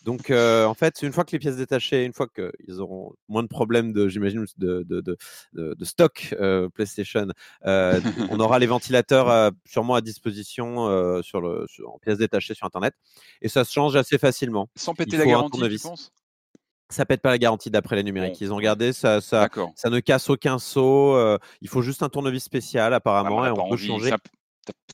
[0.04, 3.48] Donc, en fait, une fois que les pièces détachées, une fois qu'ils auront moins de
[3.48, 5.18] problèmes, de, j'imagine, de, de, de,
[5.54, 6.36] de, stock
[6.74, 7.28] PlayStation,
[7.64, 12.94] on aura les ventilateurs sûrement à disposition sur le, en pièces détachées sur Internet.
[13.42, 14.70] Et ça se change assez facilement.
[14.76, 16.12] Sans péter la garantie, tu penses?
[16.90, 18.42] Ça pète pas la garantie d'après les numériques.
[18.42, 21.18] Ils ont regardé, ça, ça, ça ne casse aucun saut.
[21.62, 24.12] il faut juste un tournevis spécial apparemment et on peut changer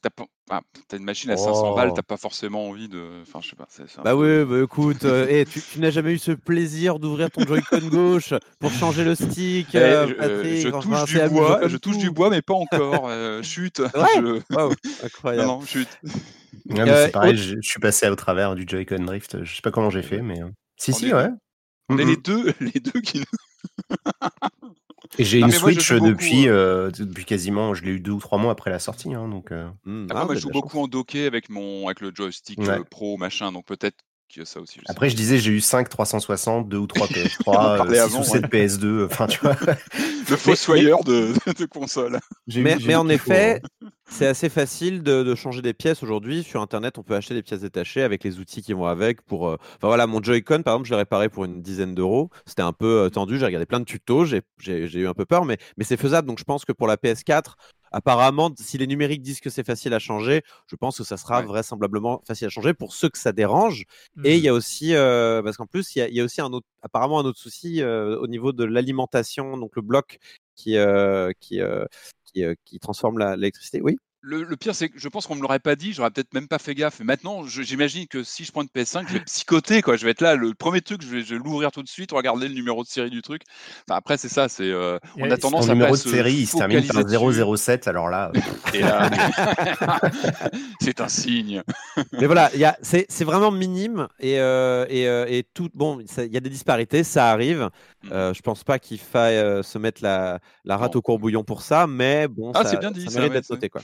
[0.01, 3.21] t'as une machine à 500 balles, t'as pas forcément envie de.
[3.21, 3.67] Enfin, je sais pas.
[4.03, 7.87] bah oui, bah écoute, euh, eh, tu, n'as jamais eu ce plaisir d'ouvrir ton Joy-Con
[7.89, 9.73] gauche pour changer le stick.
[9.73, 13.09] Eh, euh, je, touche du bois, je touche du bois, mais pas encore.
[13.43, 13.81] chute.
[13.97, 14.41] Ouais
[15.03, 15.47] incroyable.
[15.47, 15.99] Non, chute.
[16.69, 19.43] c'est pareil, je, suis passé au travers du Joy-Con Drift.
[19.43, 20.39] Je sais pas comment j'ai fait, mais.
[20.77, 21.29] Si, si, ouais.
[21.89, 23.23] On est les deux, les deux qui.
[25.17, 28.51] Et j'ai une Switch depuis, euh, depuis quasiment, je l'ai eu deux ou trois mois
[28.51, 29.13] après la sortie.
[29.13, 29.69] Hein, donc, euh...
[29.85, 30.07] mmh.
[30.11, 33.51] ah, moi, je joue beaucoup en docké avec, mon, avec le joystick euh, pro, machin,
[33.51, 33.97] donc peut-être
[34.33, 34.79] que ça aussi.
[34.79, 38.23] Je après, je disais, j'ai eu 5 360, 2 ou 3 PS3, 6 avant, ou
[38.23, 38.67] 7 ouais.
[38.67, 39.55] PS2, enfin, tu vois.
[40.29, 42.19] le fossoyeur de, de, console.
[42.55, 43.87] Mais, mais en effet, hein.
[44.09, 46.43] c'est assez facile de, de, changer des pièces aujourd'hui.
[46.43, 49.21] Sur Internet, on peut acheter des pièces détachées avec les outils qui vont avec.
[49.21, 49.57] Pour, euh...
[49.77, 52.29] enfin, voilà, mon Joy-Con, par exemple, je l'ai réparé pour une dizaine d'euros.
[52.45, 53.37] C'était un peu euh, tendu.
[53.39, 54.25] J'ai regardé plein de tutos.
[54.25, 54.43] J'ai
[54.93, 56.27] eu un peu peur, mais, mais c'est faisable.
[56.27, 57.53] Donc, je pense que pour la PS4,
[57.91, 61.41] apparemment, si les numériques disent que c'est facile à changer, je pense que ça sera
[61.41, 63.85] vraisemblablement facile à changer pour ceux que ça dérange.
[64.23, 64.55] Et il y a mmh.
[64.55, 67.81] aussi, euh, parce qu'en plus, il y, a aussi un autre, apparemment un autre souci
[67.81, 70.19] euh, au niveau de l'alimentation, donc le bloc
[70.55, 71.59] qui, euh, qui,
[72.25, 73.81] qui, qui, transforme l'électricité.
[73.81, 73.97] Oui?
[74.21, 76.59] Le, pire, c'est que je pense qu'on me l'aurait pas dit, j'aurais peut-être même pas
[76.59, 76.99] fait gaffe.
[77.01, 79.95] Et maintenant, j'imagine que si je prends une PS5, je vais psychoter, quoi.
[79.95, 82.53] Je vais être là, le premier truc, je vais, l'ouvrir tout de suite, regarder le
[82.53, 83.43] numéro de série du truc.
[83.89, 84.69] après, c'est ça, c'est.
[84.69, 85.73] Euh, on a tendance à.
[85.73, 88.31] numéro de série, il se termine par 007, alors là.
[88.73, 89.09] là
[90.81, 91.63] c'est un signe.
[92.13, 92.49] Mais voilà,
[92.81, 95.69] c'est vraiment minime et, euh, et, euh, et, tout.
[95.73, 97.69] Bon, il y a des disparités, ça arrive.
[98.11, 101.87] Euh, je pense pas qu'il faille se mettre la, la rate au courbouillon pour ça,
[101.87, 103.81] mais bon, ah, ça, bien dit, ça mérite d'être noté, quoi.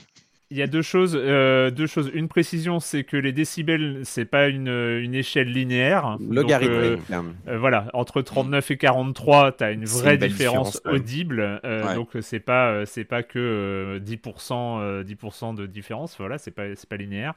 [0.54, 2.12] Il y a deux choses, euh, deux choses.
[2.14, 6.16] Une précision, c'est que les décibels, c'est pas une, une, échelle linéaire.
[6.30, 7.00] Logarithmique.
[7.10, 11.60] Euh, euh, voilà, entre 39 et 43, tu as une vraie une différence, audible.
[11.64, 11.96] Ouais.
[11.96, 16.14] Donc c'est pas, c'est pas que 10%, 10% de différence.
[16.20, 17.34] Voilà, c'est pas, c'est pas linéaire.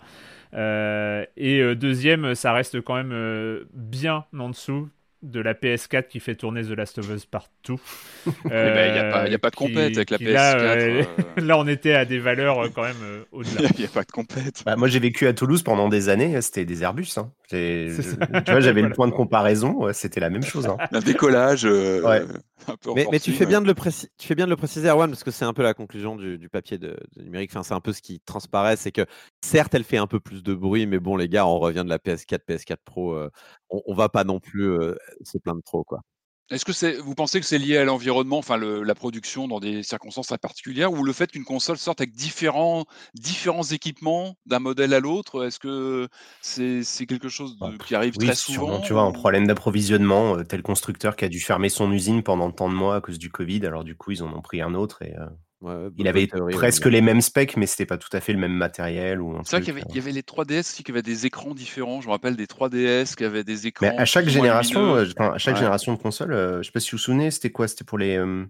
[0.53, 4.89] et deuxième, ça reste quand même bien en dessous
[5.23, 7.79] de la PS4 qui fait tourner The Last of Us partout.
[8.25, 10.31] Il n'y a, a, pas de compète avec la PS4.
[10.31, 11.03] Là, euh,
[11.37, 13.69] là, on était à des valeurs euh, quand même euh, au-delà.
[13.75, 14.63] Il n'y a, pas de compète.
[14.65, 17.17] Bah, moi, j'ai vécu à Toulouse pendant des années, c'était des Airbus.
[17.17, 17.31] Hein.
[17.49, 17.91] tu
[18.47, 20.67] vois, j'avais le point de comparaison, c'était la même chose.
[20.67, 20.77] Hein.
[20.91, 21.65] Un décollage.
[21.65, 22.23] Ouais.
[22.95, 25.23] mais, mais, tu, fais bien de le tu fais bien de le préciser, Arwan, parce
[25.23, 27.49] que c'est un peu la conclusion du, papier de, numérique.
[27.51, 29.05] Enfin, c'est un peu ce qui transparaît, c'est que
[29.43, 31.89] certes, elle fait un peu plus de bruit, mais bon, les gars, on revient de
[31.89, 33.17] la PS4, PS4 Pro.
[33.69, 34.77] on, on va pas non plus
[35.23, 36.01] se plaindre trop, quoi.
[36.49, 39.83] Est-ce que c'est, vous pensez que c'est lié à l'environnement, enfin la production dans des
[39.83, 44.93] circonstances très particulières, ou le fait qu'une console sorte avec différents, différents équipements d'un modèle
[44.93, 45.45] à l'autre?
[45.45, 46.07] Est-ce que
[46.41, 50.61] c'est, quelque chose bah, qui arrive très souvent Tu vois, un problème d'approvisionnement, euh, tel
[50.61, 53.65] constructeur qui a dû fermer son usine pendant tant de mois à cause du Covid,
[53.65, 55.25] alors du coup ils en ont pris un autre et euh,
[55.97, 59.19] il avait presque les mêmes specs, mais c'était pas tout à fait le même matériel.
[59.43, 62.01] C'est vrai qu'il y, avait les 3DS aussi qui avaient des écrans différents.
[62.01, 63.87] Je me rappelle des 3DS qui avaient des écrans.
[63.87, 66.91] Mais à chaque génération, euh, à chaque génération de console, euh, je sais pas si
[66.91, 67.67] vous vous souvenez, c'était quoi?
[67.67, 68.17] C'était pour les.
[68.17, 68.45] Euh,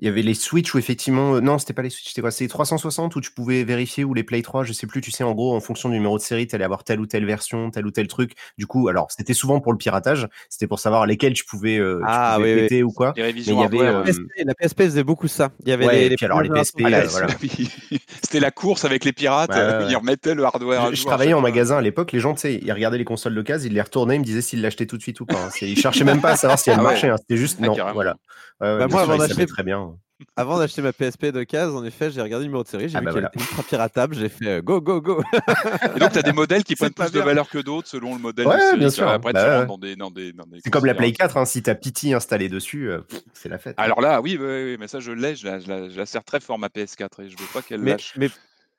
[0.00, 2.30] il y avait les Switch où effectivement, euh, non, c'était pas les Switch, c'était quoi?
[2.30, 5.24] C'était 360 où tu pouvais vérifier ou les Play 3, je sais plus, tu sais,
[5.24, 7.70] en gros, en fonction du numéro de série, tu allais avoir telle ou telle version,
[7.70, 8.34] tel ou tel truc.
[8.58, 12.00] Du coup, alors, c'était souvent pour le piratage, c'était pour savoir lesquels tu pouvais, euh,
[12.06, 13.12] ah, péter ou quoi.
[13.16, 14.04] Mais il y avait, euh,
[14.44, 15.50] la PSP faisait beaucoup ça.
[15.64, 17.26] Il y avait les, puis alors les PSP, voilà.
[18.22, 19.50] c'était la course avec les pirates,
[19.88, 20.94] ils remettaient le hardware.
[20.94, 23.42] Je, travaillais en magasin à l'époque, les gens, tu sais, ils regardaient les consoles de
[23.42, 25.46] case, ils les retournaient, ils me disaient s'ils l'achetaient tout de suite ou pas.
[25.46, 25.50] Hein.
[25.62, 27.16] Ils cherchaient même pas à savoir si elles ah marchaient, hein.
[27.18, 28.16] c'était juste, ah, non, voilà.
[28.60, 29.87] Bah, moi, avant d'acheter très bien.
[30.34, 32.96] Avant d'acheter ma PSP de case, en effet, j'ai regardé le numéro de série, j'ai
[32.96, 35.22] ah vu bah qu'elle était ultra piratable, j'ai fait euh, go, go, go.
[35.96, 38.20] Et donc, tu as des modèles qui prennent plus de valeur que d'autres selon le
[38.20, 38.48] modèle.
[38.48, 39.06] Ouais, bien sûr.
[39.06, 41.76] Après, bah, dans des, dans des, c'est comme la Play 4, hein, si tu as
[41.76, 43.76] Pity installé dessus, euh, c'est la fête.
[43.78, 46.58] Alors là, oui, oui, mais ça, je l'ai, je la, je, la, sers très fort
[46.58, 48.14] ma PS4 et je veux pas qu'elle lâche.
[48.16, 48.28] Mais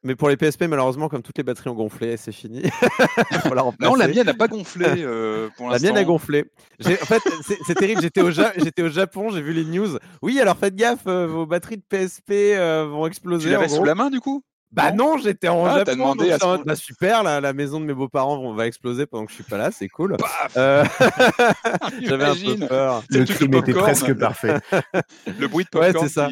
[0.03, 2.63] mais pour les PSP, malheureusement, comme toutes les batteries ont gonflé, c'est fini.
[3.81, 5.87] non, la mienne n'a pas gonflé euh, pour l'instant.
[5.87, 6.45] La mienne a gonflé.
[6.85, 7.21] En fait,
[7.67, 8.01] c'est terrible.
[8.01, 9.97] J'étais au, au, Japon, j'ai vu les news.
[10.21, 13.49] Oui, alors faites gaffe, euh, vos batteries de PSP euh, vont exploser.
[13.49, 14.41] Tu l'avais sous la main du coup?
[14.71, 15.91] Bah non, j'étais en ah, Japon.
[15.93, 19.35] Demandé à bah, super, la, la, maison de mes beaux-parents va exploser pendant que je
[19.35, 20.15] suis pas là, c'est cool.
[20.55, 23.03] J'avais un peu peur.
[23.09, 24.59] Le crime était presque parfait.
[25.39, 25.95] Le bruit de popcorn.
[25.95, 26.29] Ouais, c'est ça.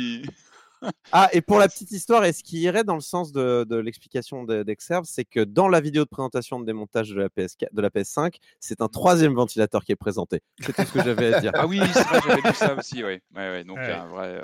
[1.12, 3.78] Ah, et pour la petite histoire, et ce qui irait dans le sens de, de
[3.78, 7.82] l'explication d'Exerve, c'est que dans la vidéo de présentation de démontage de la, PS, de
[7.82, 10.42] la PS5, c'est un troisième ventilateur qui est présenté.
[10.60, 11.52] C'est tout ce que j'avais à dire.
[11.60, 13.20] Ah oui, c'est vrai, j'avais vu ça aussi, oui.
[13.36, 14.28] Ouais, ouais, donc, un vrai.
[14.28, 14.44] Euh,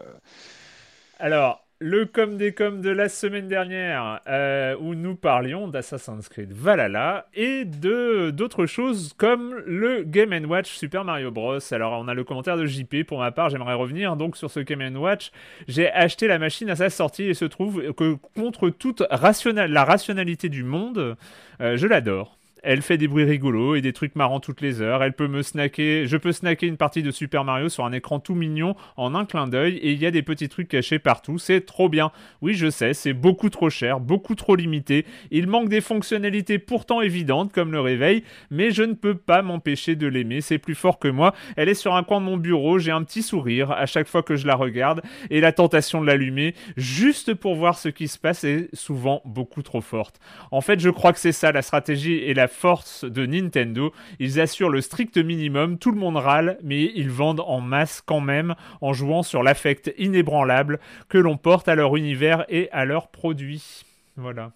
[1.20, 6.54] Alors, le com des com de la semaine dernière euh, où nous parlions d'Assassin's Creed
[6.54, 11.60] Valhalla et de d'autres choses comme le Game Watch Super Mario Bros.
[11.72, 13.04] Alors on a le commentaire de JP.
[13.06, 15.34] Pour ma part, j'aimerais revenir donc sur ce Game Watch.
[15.68, 20.48] J'ai acheté la machine à sa sortie et se trouve que contre toute la rationalité
[20.48, 21.18] du monde,
[21.60, 22.38] euh, je l'adore.
[22.64, 25.04] Elle fait des bruits rigolos et des trucs marrants toutes les heures.
[25.04, 26.08] Elle peut me snacker.
[26.08, 29.26] Je peux snacker une partie de Super Mario sur un écran tout mignon en un
[29.26, 31.38] clin d'œil et il y a des petits trucs cachés partout.
[31.38, 32.12] C'est trop bien.
[32.42, 35.06] Oui, je sais, c'est beaucoup trop cher, beaucoup trop limité.
[35.30, 39.98] Il manque des fonctionnalités pourtant évidentes comme le réveil, mais je ne peux pas m'empêcher
[39.98, 40.40] de l'aimer.
[40.40, 41.34] C'est plus fort que moi.
[41.58, 42.80] Elle est sur un coin de mon bureau.
[42.80, 46.08] J'ai un petit sourire à chaque fois que je la regarde et la tentation de
[46.08, 50.22] l'allumer juste pour voir ce qui se passe est souvent beaucoup trop forte.
[50.52, 53.94] En fait, je crois que c'est ça la stratégie et la force de Nintendo.
[54.20, 58.22] Ils assurent le strict minimum, tout le monde râle, mais ils vendent en masse quand
[58.22, 63.10] même en jouant sur l'affect inébranlable que l'on porte à leur univers et à leurs
[63.10, 63.84] produits.
[64.16, 64.52] Voilà.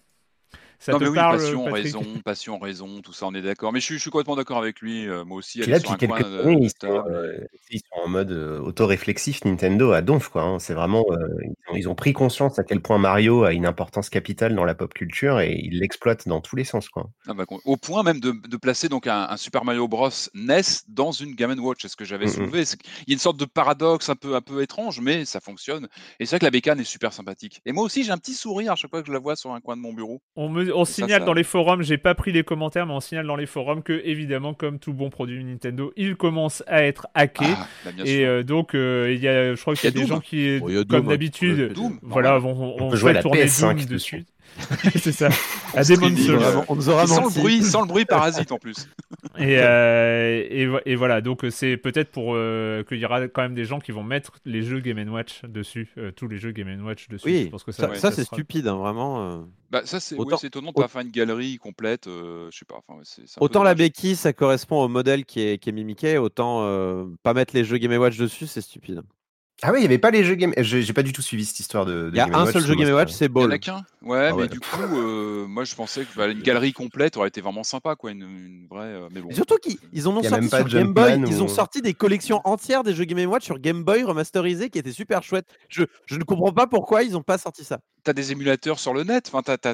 [0.80, 3.72] Ça non, te mais oui, parle, passion, raison, passion, raison, tout ça, on est d'accord.
[3.72, 5.08] Mais je, je, suis complètement d'accord avec lui.
[5.08, 7.36] Euh, moi aussi, elle là, sur un coin, années, ils, sont, euh,
[7.70, 10.42] ils, sont, en mode euh, autoréflexif Nintendo à donf, quoi.
[10.42, 10.60] Hein.
[10.60, 13.66] C'est vraiment, euh, ils ont, ils, ont, pris conscience à quel point Mario a une
[13.66, 17.10] importance capitale dans la pop culture et ils l'exploitent dans tous les sens, quoi.
[17.26, 20.62] Ah bah, au point même de, de placer donc un, un, Super Mario Bros NES
[20.86, 22.34] dans une Game Watch, c'est ce que j'avais mm -hmm.
[22.34, 22.62] soulevé.
[23.06, 25.88] Il y a une sorte de paradoxe un peu, un peu étrange, mais ça fonctionne.
[26.20, 27.60] Et c'est vrai que la bécane est super sympathique.
[27.66, 29.52] Et moi aussi, j'ai un petit sourire à chaque fois que je la vois sur
[29.52, 30.20] un coin de mon bureau.
[30.36, 33.00] On me on signale ça, dans les forums, j'ai pas pris les commentaires, mais on
[33.00, 37.06] signale dans les forums que, évidemment, comme tout bon produit Nintendo, il commence à être
[37.14, 37.44] hacké.
[37.46, 39.98] Ah, bah et euh, donc, euh, il y a, je crois qu'il y a, y
[39.98, 44.24] a des gens qui, oh, comme d'habitude, voilà, vont, on, on tourner Doom dessus.
[44.96, 45.28] c'est ça.
[45.74, 45.96] À des
[46.68, 48.88] On nous aura sans le bruit, sans le bruit parasite en plus.
[49.38, 53.54] Et, euh, et, et, voilà, donc c'est peut-être pour euh, qu'il y aura quand même
[53.54, 56.84] des gens qui vont mettre les jeux Game Watch dessus, euh, tous les jeux Game
[56.84, 57.26] Watch dessus.
[57.26, 58.36] Oui, que ça, ça, ça, ça c'est sera...
[58.36, 59.46] stupide, hein, vraiment.
[59.70, 60.36] Bah, ça c'est Autant...
[60.40, 62.80] oui, étonnant de pas faire une galerie complète, je sais pas.
[62.86, 63.00] Enfin,
[63.40, 66.60] autant la béquille, ça correspond au modèle qui est, qui est mimiqué, autant
[67.22, 69.02] pas mettre les jeux Game Watch dessus, c'est stupide.
[69.62, 71.58] Ah oui, il n'y avait pas les jeux Game J'ai pas du tout suivi cette
[71.58, 72.10] histoire de.
[72.12, 73.44] Il y a un seul jeu Game Watch, c'est Ball.
[73.44, 73.84] Il y en a qu'un?
[74.02, 74.48] Ouais, ah mais ouais.
[74.48, 77.96] du coup, euh, moi je pensais que bah, une galerie complète aurait été vraiment sympa,
[77.96, 78.12] quoi.
[78.12, 78.86] Une, une vraie.
[78.86, 79.32] Euh, mais bon.
[79.32, 81.26] surtout qu'ils ont sorti sur Game Boy, ou...
[81.26, 84.78] ils ont sorti des collections entières des jeux Game Watch sur Game Boy remasterisés qui
[84.78, 85.48] étaient super chouettes.
[85.68, 87.80] Je, je ne comprends pas pourquoi ils n'ont pas sorti ça.
[88.14, 89.30] Des émulateurs sur le net,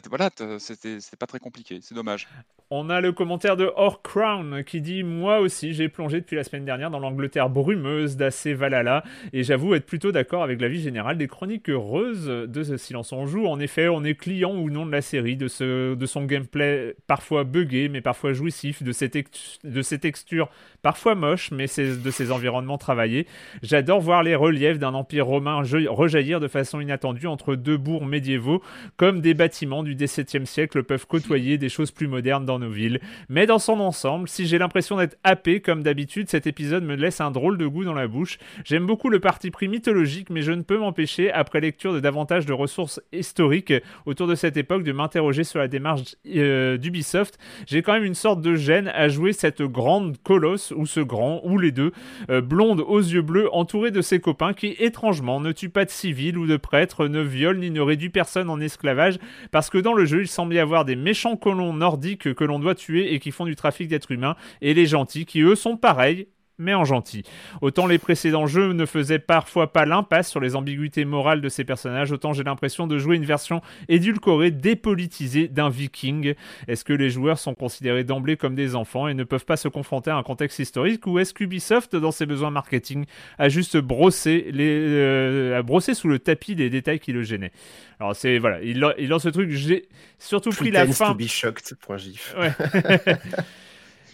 [0.08, 2.26] voilà, c'était pas très compliqué, c'est dommage.
[2.70, 6.42] On a le commentaire de Or Crown qui dit Moi aussi, j'ai plongé depuis la
[6.42, 11.16] semaine dernière dans l'Angleterre brumeuse d'Assez Valhalla et j'avoue être plutôt d'accord avec l'avis général
[11.16, 13.46] des chroniques heureuses de ce Silence en Joue.
[13.46, 16.96] En effet, on est client ou non de la série, de, ce, de son gameplay
[17.06, 19.10] parfois buggé mais parfois jouissif, de ses,
[19.62, 20.48] de ses textures
[20.84, 23.26] parfois moches mais de ses environnements travaillés.
[23.62, 28.62] J'adore voir les reliefs d'un empire romain rejaillir de façon inattendue entre deux bourgs médiévaux,
[28.98, 33.00] comme des bâtiments du XVIIe siècle peuvent côtoyer des choses plus modernes dans nos villes.
[33.30, 37.20] Mais dans son ensemble, si j'ai l'impression d'être happé comme d'habitude, cet épisode me laisse
[37.22, 38.38] un drôle de goût dans la bouche.
[38.64, 42.44] J'aime beaucoup le parti pris mythologique, mais je ne peux m'empêcher, après lecture de davantage
[42.44, 43.72] de ressources historiques
[44.04, 47.38] autour de cette époque, de m'interroger sur la démarche euh, d'Ubisoft.
[47.66, 51.40] J'ai quand même une sorte de gêne à jouer cette grande colosse, ou ce grand,
[51.44, 51.92] ou les deux,
[52.30, 55.90] euh, blonde aux yeux bleus, entourée de ses copains qui, étrangement, ne tuent pas de
[55.90, 59.18] civils ou de prêtres, ne violent ni ne réduit personne en esclavage,
[59.50, 62.58] parce que dans le jeu, il semble y avoir des méchants colons nordiques que l'on
[62.58, 65.76] doit tuer et qui font du trafic d'êtres humains, et les gentils qui, eux, sont
[65.76, 66.28] pareils,
[66.58, 67.24] mais en gentil.
[67.60, 71.64] Autant les précédents jeux ne faisaient parfois pas l'impasse sur les ambiguïtés morales de ces
[71.64, 76.34] personnages, autant j'ai l'impression de jouer une version édulcorée, dépolitisée d'un viking.
[76.68, 79.68] Est-ce que les joueurs sont considérés d'emblée comme des enfants et ne peuvent pas se
[79.68, 83.04] confronter à un contexte historique, ou est-ce qu'Ubisoft, dans ses besoins marketing,
[83.38, 87.52] a juste brossé, les, euh, a brossé sous le tapis les détails qui le gênaient?
[88.00, 89.88] Alors c'est, voilà, il, il lance ce truc, j'ai
[90.18, 91.12] surtout pris la fin...
[91.12, 92.34] To be shocked, point gif.
[92.38, 92.52] Ouais.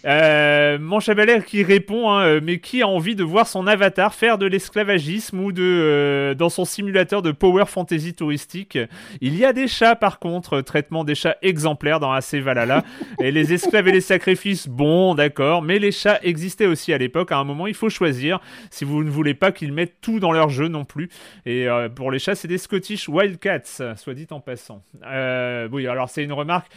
[0.05, 4.13] Euh, mon Chabaler qui répond, hein, euh, mais qui a envie de voir son avatar
[4.13, 8.77] faire de l'esclavagisme ou de euh, dans son simulateur de power fantasy touristique
[9.21, 12.83] Il y a des chats par contre, traitement des chats exemplaires dans AC Valhalla.
[13.19, 17.31] et les esclaves et les sacrifices, bon, d'accord, mais les chats existaient aussi à l'époque.
[17.31, 20.31] À un moment, il faut choisir si vous ne voulez pas qu'ils mettent tout dans
[20.31, 21.09] leur jeu non plus.
[21.45, 24.83] Et euh, pour les chats, c'est des Scottish Wildcats, soit dit en passant.
[25.05, 26.71] Euh, oui, alors c'est une remarque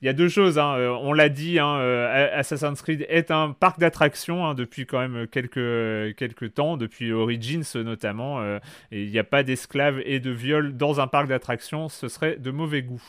[0.00, 0.58] il y a deux choses.
[0.58, 0.76] Hein.
[0.76, 5.00] Euh, on l'a dit, hein, euh, Assassin's Creed est un parc d'attractions hein, depuis quand
[5.00, 8.40] même quelques, quelques temps, depuis Origins notamment.
[8.40, 8.58] Euh,
[8.92, 11.88] et il n'y a pas d'esclaves et de viols dans un parc d'attractions.
[11.88, 13.02] Ce serait de mauvais goût.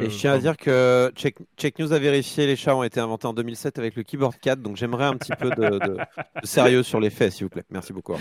[0.00, 3.26] et je tiens à dire que Check, News a vérifié les chats ont été inventés
[3.26, 4.60] en 2007 avec le Keyboard 4.
[4.60, 5.96] Donc j'aimerais un petit peu de,
[6.44, 7.64] sérieux sur les faits, s'il vous plaît.
[7.70, 8.14] Merci beaucoup.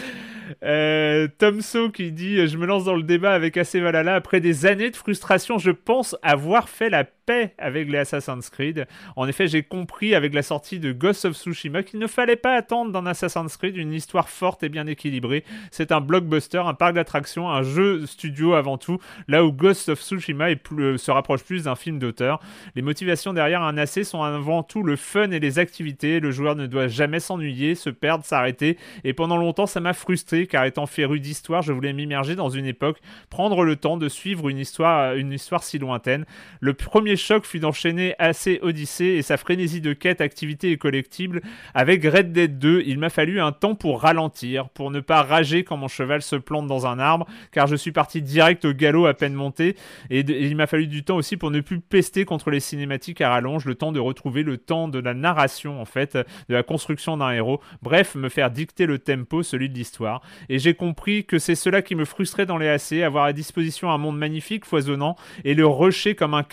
[1.37, 4.15] Tom So qui dit Je me lance dans le débat avec AC Valhalla.
[4.15, 8.87] Après des années de frustration, je pense avoir fait la paix avec les Assassin's Creed.
[9.15, 12.55] En effet, j'ai compris avec la sortie de Ghost of Tsushima qu'il ne fallait pas
[12.55, 15.43] attendre d'un Assassin's Creed une histoire forte et bien équilibrée.
[15.71, 20.01] C'est un blockbuster, un parc d'attractions, un jeu studio avant tout, là où Ghost of
[20.01, 22.39] Tsushima euh, se rapproche plus d'un film d'auteur.
[22.75, 26.19] Les motivations derrière un AC sont avant tout le fun et les activités.
[26.19, 28.77] Le joueur ne doit jamais s'ennuyer, se perdre, s'arrêter.
[29.03, 32.65] Et pendant longtemps, ça m'a frustré car étant féru d'histoire, je voulais m'immerger dans une
[32.65, 36.25] époque, prendre le temps de suivre une histoire, une histoire si lointaine.
[36.59, 41.41] Le premier choc fut d'enchaîner assez Odyssey et sa frénésie de quête, activité et collectible.
[41.73, 45.63] Avec Red Dead 2, il m'a fallu un temps pour ralentir, pour ne pas rager
[45.63, 49.05] quand mon cheval se plante dans un arbre, car je suis parti direct au galop
[49.05, 49.75] à peine monté,
[50.09, 53.29] et, il m'a fallu du temps aussi pour ne plus pester contre les cinématiques à
[53.29, 57.17] rallonge, le temps de retrouver le temps de la narration en fait, de la construction
[57.17, 60.21] d'un héros, bref, me faire dicter le tempo, celui de l'histoire.
[60.49, 63.91] Et j'ai compris que c'est cela qui me frustrait dans les AC, avoir à disposition
[63.91, 66.43] un monde magnifique, foisonnant, et le rusher comme un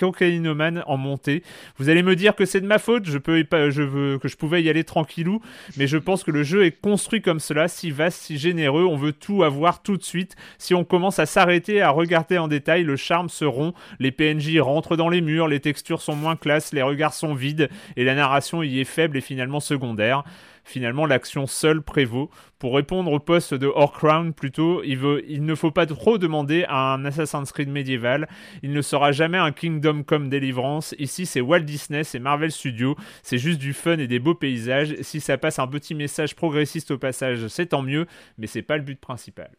[0.86, 1.42] en montée.
[1.78, 4.36] Vous allez me dire que c'est de ma faute, je, peux, je veux, que je
[4.36, 5.40] pouvais y aller tranquillou,
[5.76, 8.96] mais je pense que le jeu est construit comme cela, si vaste, si généreux, on
[8.96, 10.36] veut tout avoir tout de suite.
[10.58, 14.58] Si on commence à s'arrêter, à regarder en détail, le charme se rompt, les PNJ
[14.58, 18.14] rentrent dans les murs, les textures sont moins classes, les regards sont vides, et la
[18.14, 20.24] narration y est faible et finalement secondaire
[20.64, 22.30] finalement l'action seule prévaut.
[22.58, 27.04] Pour répondre au poste de Horcrown plutôt, il, ne faut pas trop demander à un
[27.04, 28.28] Assassin's Creed médiéval.
[28.62, 30.94] Il ne sera jamais un Kingdom Come Deliverance.
[30.98, 34.94] Ici c'est Walt Disney, c'est Marvel Studios, c'est juste du fun et des beaux paysages.
[35.00, 38.06] Si ça passe un petit message progressiste au passage, c'est tant mieux,
[38.38, 39.50] mais c'est pas le but principal.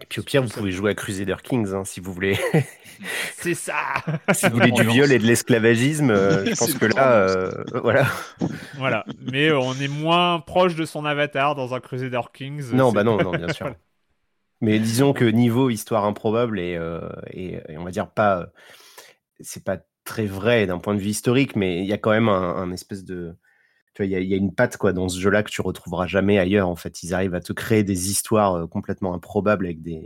[0.00, 2.38] Et puis au pire, vous pouvez jouer à Crusader Kings hein, si vous voulez.
[3.34, 3.74] C'est ça
[4.32, 7.50] Si vous voulez du viol et de l'esclavagisme, euh, je pense que là, euh,
[7.82, 8.06] voilà.
[8.76, 12.72] Voilà, mais on est moins proche de son avatar dans un Crusader Kings.
[12.72, 13.74] Non, bah non, non, bien sûr.
[14.60, 17.00] Mais disons que niveau histoire improbable et, euh,
[17.32, 18.46] et, on va dire pas.
[19.40, 22.28] C'est pas très vrai d'un point de vue historique, mais il y a quand même
[22.28, 23.36] un espèce de
[24.00, 26.68] il y, a une patte quoi dans ce jeu-là que tu retrouveras jamais ailleurs.
[26.68, 30.00] En fait, ils arrivent à te créer des histoires euh, complètement improbables avec des,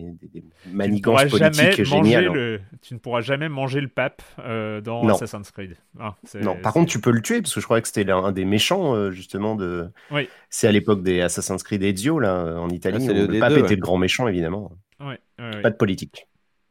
[0.70, 2.60] manigances politiques géniales.
[2.82, 5.76] tu ne pourras jamais manger le pape euh, dans Assassin's Creed.
[5.98, 8.32] Ah, non, par contre, tu peux le tuer parce que je crois que c'était un
[8.32, 9.88] des méchants euh, justement de.
[10.10, 10.28] Oui.
[10.50, 13.06] C'est à l'époque des Assassin's Creed Ezio là en Italie.
[13.08, 14.72] Ah, le pape était le grand méchant évidemment.
[14.98, 16.26] Pas de politique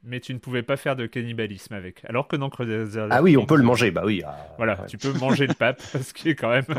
[0.07, 2.03] mais tu ne pouvais pas faire de cannibalisme avec.
[2.05, 4.23] Alors que dans Crusader Ah oui, on peut le manger, bah oui.
[4.25, 6.65] Ah, voilà, tu peux manger le pape, ce qui est quand même.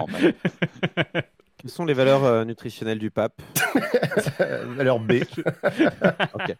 [1.59, 3.41] Quelles sont les valeurs euh, nutritionnelles du pape
[4.77, 5.13] Valeur B.
[6.35, 6.57] ok.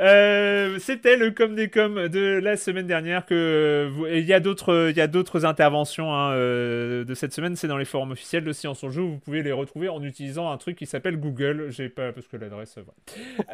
[0.00, 3.26] Euh, c'était le com des com de la semaine dernière.
[3.26, 7.56] Que il y a d'autres, il y a d'autres interventions hein, euh, de cette semaine.
[7.56, 9.02] C'est dans les forums officiels de Science en Jeu.
[9.02, 11.66] Vous pouvez les retrouver en utilisant un truc qui s'appelle Google.
[11.70, 12.76] J'ai pas parce que l'adresse.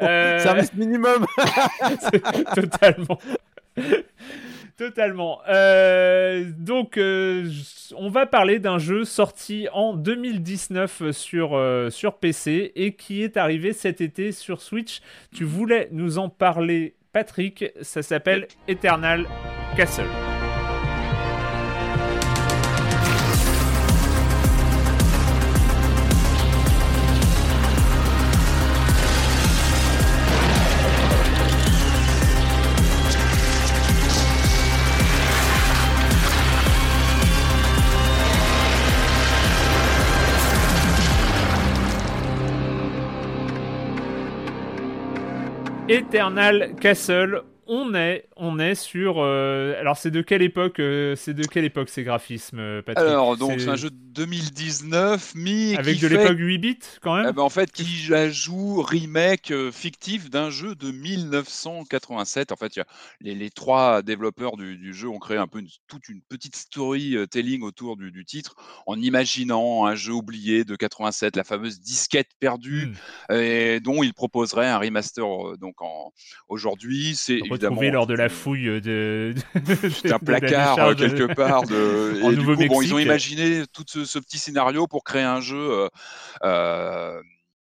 [0.01, 0.39] Euh...
[0.39, 1.25] Service minimum.
[2.55, 3.19] totalement.
[4.79, 5.41] Totalement.
[5.49, 7.51] Euh, donc, euh,
[7.97, 13.35] on va parler d'un jeu sorti en 2019 sur, euh, sur PC et qui est
[13.35, 15.01] arrivé cet été sur Switch.
[15.35, 17.65] Tu voulais nous en parler, Patrick.
[17.81, 19.25] Ça s'appelle Eternal
[19.75, 20.07] Castle.
[45.89, 49.17] Eternal Castle on est, on est sur.
[49.19, 53.07] Euh, alors, c'est de quelle époque euh, C'est de quelle époque ces graphismes, euh, Patrick
[53.07, 57.27] Alors, donc c'est un jeu de 2019, mi avec de l'époque 8 bits quand même.
[57.29, 57.85] Eh ben, en fait, qui
[58.31, 62.51] joue remake fictif d'un jeu de 1987.
[62.51, 62.87] En fait, y a
[63.21, 67.97] les, les, trois développeurs du, jeu ont créé un peu toute une petite storytelling autour
[67.97, 68.55] du, titre,
[68.87, 72.87] en imaginant un jeu oublié de 87, la fameuse disquette perdue,
[73.29, 73.33] hmm.
[73.35, 76.11] et dont ils proposeraient un remaster donc en
[76.47, 77.15] aujourd'hui.
[77.15, 79.33] C'est retrouvé lors de la fouille de,
[80.11, 81.63] un placard euh, quelque part.
[81.63, 82.19] De...
[82.23, 85.57] Et du coup, bon, ils ont imaginé tout ce, petit scénario pour créer un jeu.
[85.57, 85.87] Euh,
[86.43, 87.21] euh,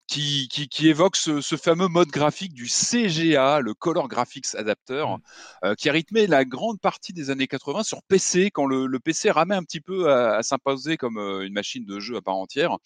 [0.09, 5.75] qui, qui, évoque ce, fameux mode graphique du CGA, le Color Graphics Adapter, mmh.
[5.75, 9.55] qui a rythmé la grande partie des années 80 sur PC, quand le, PC ramait
[9.55, 12.77] un petit peu à s'imposer comme une machine de jeu à part entière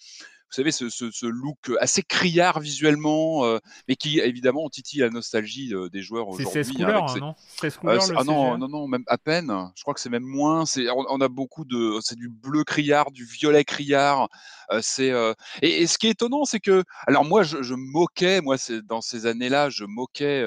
[0.51, 5.87] vous savez, ce, look assez criard visuellement, euh, mais qui évidemment titille la nostalgie euh,
[5.87, 6.45] des joueurs aujourd'hui.
[6.51, 7.35] C'est 16 couleurs, hein, non?
[7.61, 9.53] 16 couleurs, Ah non, non, non, même à peine.
[9.75, 10.65] Je crois que c'est même moins.
[10.77, 11.99] On, on, a beaucoup de.
[12.01, 14.27] C'est du bleu criard, du violet criard.
[14.71, 15.13] Euh, c'est
[15.61, 16.83] et, ce qui est étonnant, c'est que.
[17.07, 20.43] Alors moi, je, je moquais, moi, dans ces années-là, je moquais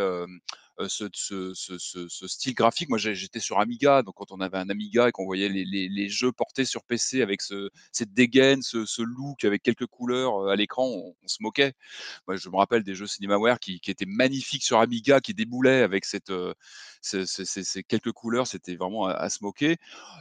[0.88, 2.88] ce, ce, style graphique.
[2.88, 6.32] Moi, j'étais sur Amiga, donc quand on avait un Amiga et qu'on voyait les, jeux
[6.32, 11.38] portés sur PC avec cette dégaine, ce, look avec quelques couleurs à l'écran, on, se
[11.40, 11.74] moquait.
[12.26, 15.82] Moi, je me rappelle des jeux CinemaWare qui, qui étaient magnifiques sur Amiga, qui déboulaient
[15.82, 16.32] avec cette,
[17.04, 19.76] ces, quelques couleurs, c'était vraiment à, se moquer.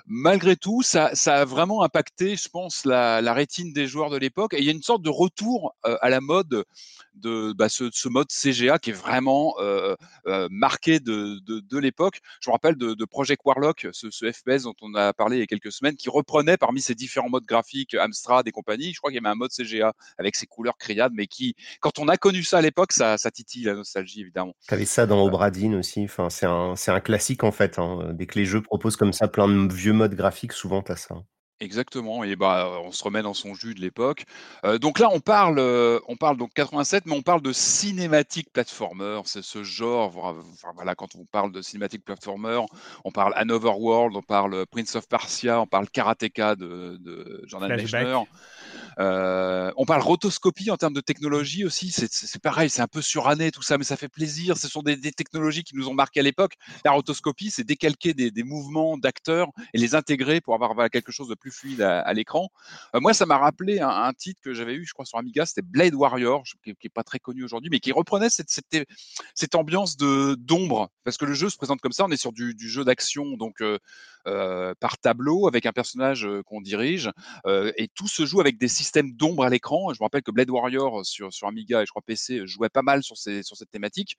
[0.05, 4.53] Malgré tout, ça, a vraiment impacté, je pense, la, rétine des joueurs de l'époque.
[4.53, 6.65] Et il y a une sorte de retour à la mode
[7.15, 9.55] de bah, ce, mode CGA qui est vraiment
[10.49, 12.19] marqué de, l'époque.
[12.41, 15.47] Je me rappelle de, Project Warlock, ce, FPS dont on a parlé il y a
[15.47, 19.21] quelques semaines, qui reprenait parmi ces différents modes graphiques, Amstrad et compagnie, je crois qu'il
[19.21, 22.43] y avait un mode CGA avec ses couleurs criades, mais qui, quand on a connu
[22.43, 24.53] ça à l'époque, ça, ça titille la nostalgie, évidemment.
[24.67, 27.79] Tu avais ça dans Obradine aussi, enfin, c'est un, un classique en fait.
[27.79, 28.11] Hein.
[28.13, 30.95] Dès que les jeux proposent comme ça plein de vieux modes graphiques, souvent tu as
[30.95, 31.15] ça.
[31.59, 34.25] Exactement, et bah on se remet dans son jus de l'époque.
[34.81, 35.59] donc là, on parle,
[36.07, 39.21] on parle donc 87, mais on parle de cinématique platformer.
[39.25, 40.35] C'est ce genre,
[40.75, 42.59] voilà, quand on parle de cinématique platformer,
[43.05, 47.75] on parle Another World, on parle Prince of Persia, on parle Karateka de, de Jordan
[47.75, 48.19] Mechner.
[48.99, 51.91] Euh, on parle rotoscopie en termes de technologie aussi.
[51.91, 54.57] C'est pareil, c'est un peu suranné tout ça, mais ça fait plaisir.
[54.57, 56.53] Ce sont des, technologies qui nous ont marqué à l'époque.
[56.85, 61.35] La rotoscopie, c'est décalquer des, mouvements d'acteurs et les intégrer pour avoir quelque chose de
[61.43, 62.49] plus fluide à, l'écran.
[62.95, 65.61] Euh, moi, ça m'a rappelé un, titre que j'avais eu, je crois, sur Amiga, c'était
[65.61, 70.89] Blade Warrior, qui, n'est pas très connu aujourd'hui, mais qui reprenait cette, ambiance de d'ombre,
[71.03, 72.05] parce que le jeu se présente comme ça.
[72.05, 77.11] On est sur du, jeu d'action, donc euh, par tableau, avec un personnage qu'on dirige,
[77.47, 79.93] et tout se joue avec des système d'ombre à l'écran.
[79.93, 82.69] Je me rappelle que Blade Warrior euh, sur, Amiga et je crois PC euh, jouait
[82.69, 84.17] pas mal sur, ces, sur cette thématique.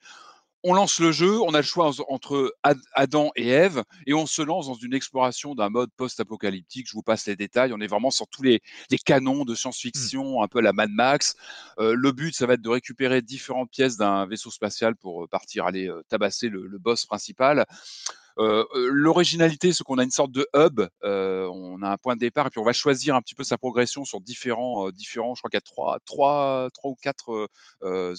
[0.67, 2.51] On lance le jeu, on a le choix entre
[2.93, 6.87] Adam et Eve, et on se lance dans une exploration d'un mode post-apocalyptique.
[6.89, 7.71] Je vous passe les détails.
[7.71, 9.57] On est vraiment sur tous les, les canons de mmh.
[9.57, 11.35] science-fiction, un peu la Mad Max.
[11.77, 15.67] Euh, le but, ça va être de récupérer différentes pièces d'un vaisseau spatial pour partir
[15.67, 17.67] aller tabasser le, le boss principal.
[18.37, 20.81] Euh, euh, l'originalité, c'est qu'on a une sorte de hub.
[21.03, 23.43] Euh, on a un point de départ et puis on va choisir un petit peu
[23.43, 25.35] sa progression sur différents, différents.
[25.35, 27.49] Je crois qu'il y a trois, trois, trois ou quatre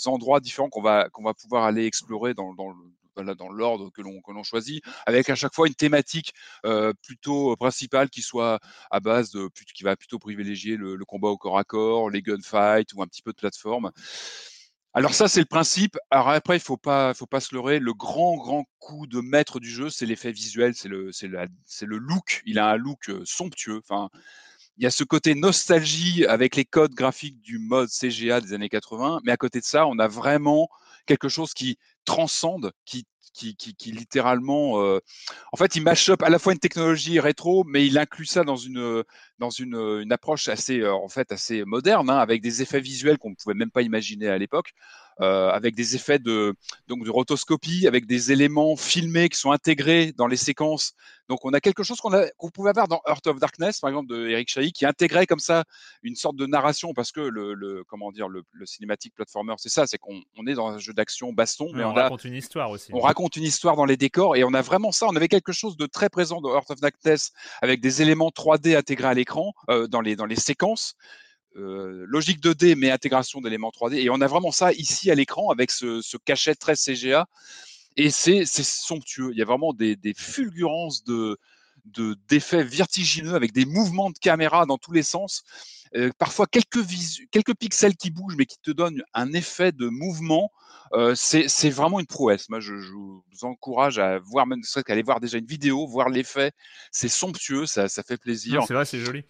[0.06, 2.74] endroits différents qu'on va qu'on va pouvoir aller explorer dans, dans
[3.16, 6.34] dans l'ordre que l'on que l'on choisit, avec à chaque fois une thématique
[7.02, 8.60] plutôt principale qui soit
[8.90, 12.20] à base de qui va plutôt privilégier le, le, combat au corps à corps, les
[12.22, 13.90] gunfights ou un petit peu de plateforme.
[14.96, 15.98] Alors ça, c'est le principe.
[16.10, 17.80] Alors après, il faut pas, faut pas se leurrer.
[17.80, 21.28] Le grand, grand coup de maître du jeu, c'est l'effet visuel, c'est le, c'est
[21.86, 22.40] le look.
[22.46, 23.76] Il a un look somptueux.
[23.76, 24.08] Enfin,
[24.78, 28.70] il y a ce côté nostalgie avec les codes graphiques du mode CGA des années
[28.70, 30.70] 80, mais à côté de ça, on a vraiment
[31.04, 31.76] quelque chose qui
[32.06, 33.04] transcende, qui
[33.36, 35.00] qui, littéralement, euh,
[35.52, 38.44] en fait, il mash up à la fois une technologie rétro, mais il inclut ça
[38.44, 39.04] dans une
[39.58, 43.30] une, une approche assez euh, en fait assez moderne, hein, avec des effets visuels qu'on
[43.30, 44.72] ne pouvait même pas imaginer à l'époque.
[45.22, 46.54] Euh, avec des effets de,
[46.88, 50.92] donc de rotoscopie, avec des éléments filmés qui sont intégrés dans les séquences.
[51.30, 54.12] Donc on a quelque chose qu'on qu'on pouvait avoir dans Earth of Darkness, par exemple,
[54.12, 55.64] de Eric Chahi, qui intégrait comme ça
[56.02, 59.70] une sorte de narration, parce que le, le comment dire, le, le cinématique platformer, c'est
[59.70, 62.70] ça, c'est qu'on on est dans un jeu d'action baston, mais on, raconte une histoire
[62.70, 62.90] aussi.
[62.92, 65.06] On raconte une histoire dans les décors, et on a vraiment ça.
[65.06, 68.76] On avait quelque chose de très présent dans Earth of Darkness, avec des éléments 3D
[68.76, 70.94] intégrés à l'écran, euh, dans les dans les séquences.
[71.58, 73.94] Euh, logique 2D mais intégration d'éléments 3D.
[73.96, 77.26] Et on a vraiment ça ici à l'écran avec ce, cachet très CGA.
[77.96, 79.30] Et c'est somptueux.
[79.32, 81.38] Il y a vraiment des, fulgurances de
[82.28, 85.44] d'effets vertigineux avec des mouvements de caméra dans tous les sens.
[85.94, 86.84] Euh, parfois quelques,
[87.30, 90.50] quelques pixels qui bougent mais qui te donnent un effet de mouvement.
[90.92, 92.48] Euh, c'est vraiment une prouesse.
[92.48, 94.46] Moi, je, vous encourage à voir,
[94.88, 96.52] aller voir déjà une vidéo, voir l'effet.
[96.90, 98.64] C'est somptueux, ça, ça fait plaisir.
[98.66, 99.24] C'est vrai, c'est joli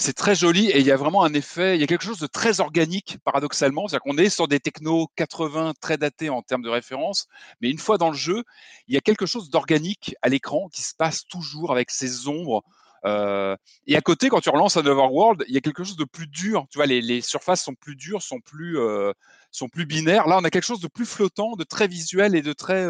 [0.00, 2.18] c'est très joli et il y a vraiment un effet, il y a quelque chose
[2.18, 6.62] de très organique paradoxalement, c'est-à-dire qu'on est sur des technos 80 très datés en termes
[6.62, 7.28] de référence,
[7.60, 8.42] mais une fois dans le jeu,
[8.88, 12.62] il y a quelque chose d'organique à l'écran qui se passe toujours avec ces ombres.
[13.06, 16.04] Euh, et à côté, quand tu relances un Overworld, il y a quelque chose de
[16.04, 16.66] plus dur.
[16.70, 19.12] Tu vois, les, surfaces sont plus dures, sont plus, euh,
[19.50, 20.26] sont plus binaires.
[20.26, 22.86] Là, on a quelque chose de plus flottant, de très visuel et de très,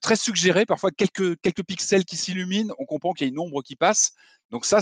[0.00, 0.66] très suggéré.
[0.66, 4.12] Parfois, quelques, quelques pixels qui s'illuminent, on comprend qu'il y a une ombre qui passe.
[4.50, 4.80] Donc ça,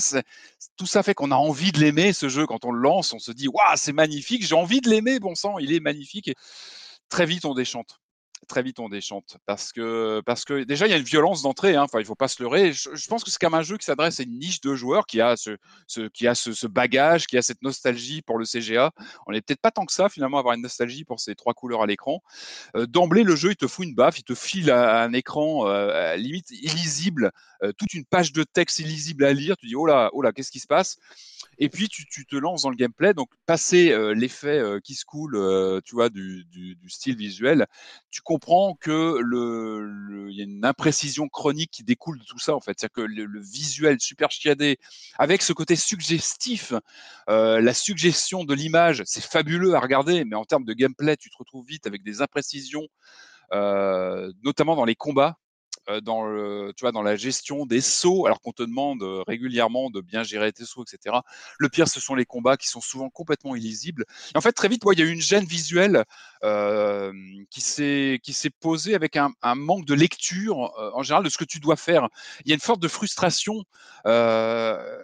[0.77, 2.47] tout ça fait qu'on a envie de l'aimer, ce jeu.
[2.47, 5.35] Quand on le lance, on se dit, waouh, c'est magnifique, j'ai envie de l'aimer, bon
[5.35, 6.29] sang, il est magnifique.
[6.29, 6.35] Et
[7.09, 8.01] très vite, on déchante
[8.47, 10.23] très vite on déchante parce que
[10.65, 11.83] déjà il y a une violence d'entrée hein.
[11.83, 12.73] enfin il faut pas se leurrer.
[12.73, 15.21] Je, pense que c'est comme un jeu qui s'adresse à une niche de joueurs qui
[15.21, 18.93] a ce, bagage qui a cette nostalgie pour le CGA
[19.27, 21.83] on n'est peut-être pas tant que ça finalement avoir une nostalgie pour ces trois couleurs
[21.83, 22.23] à l'écran.
[22.77, 26.17] Euh, d'emblée le jeu il te fout une baffe il te file un écran euh,
[26.17, 27.33] limite illisible
[27.63, 29.57] euh, toute une page de texte illisible à lire.
[29.57, 30.99] Tu dis oh là oh là qu'est-ce qui se passe?
[31.59, 33.15] Et puis tu, te lances dans le gameplay.
[33.15, 35.37] Donc passer l'effet qui se coule,
[35.85, 36.47] tu vois, du,
[36.89, 37.67] style visuel,
[38.11, 42.61] tu comprends que le, y a une imprécision chronique qui découle de tout ça en
[42.61, 42.75] fait.
[42.79, 44.79] C'est-à-dire que le, visuel super chiadé,
[45.19, 46.73] avec ce côté suggestif,
[47.27, 51.37] la suggestion de l'image, c'est fabuleux à regarder, mais en termes de gameplay, tu te
[51.39, 52.87] retrouves vite avec des imprécisions.
[53.53, 55.48] notamment dans les combats, euh,
[56.03, 59.91] dans, le, tu vois, dans la gestion des sauts, alors qu'on te demande euh, régulièrement
[59.91, 61.17] de bien gérer tes sauts, etc.
[61.59, 64.05] Le pire, ce sont les combats qui sont souvent complètement illisibles.
[64.35, 66.05] En fait, très vite, il y a eu une gêne visuelle
[66.45, 67.13] euh,
[67.51, 71.59] qui s'est posée avec un, un, manque de lecture en général de ce que tu
[71.61, 72.09] dois faire.
[72.45, 73.65] Il y a une forte de frustration.
[74.07, 74.99] Euh,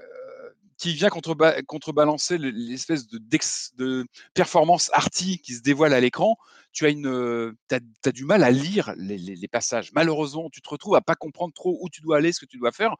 [0.84, 4.04] qui vient contrebalancer l'espèce de,
[4.34, 6.36] performance arty qui se dévoile à l'écran,
[6.72, 9.92] tu as, du mal à lire les, passages.
[9.94, 12.58] Malheureusement, tu te retrouves à pas comprendre trop où tu dois aller, ce que tu
[12.58, 12.96] dois faire.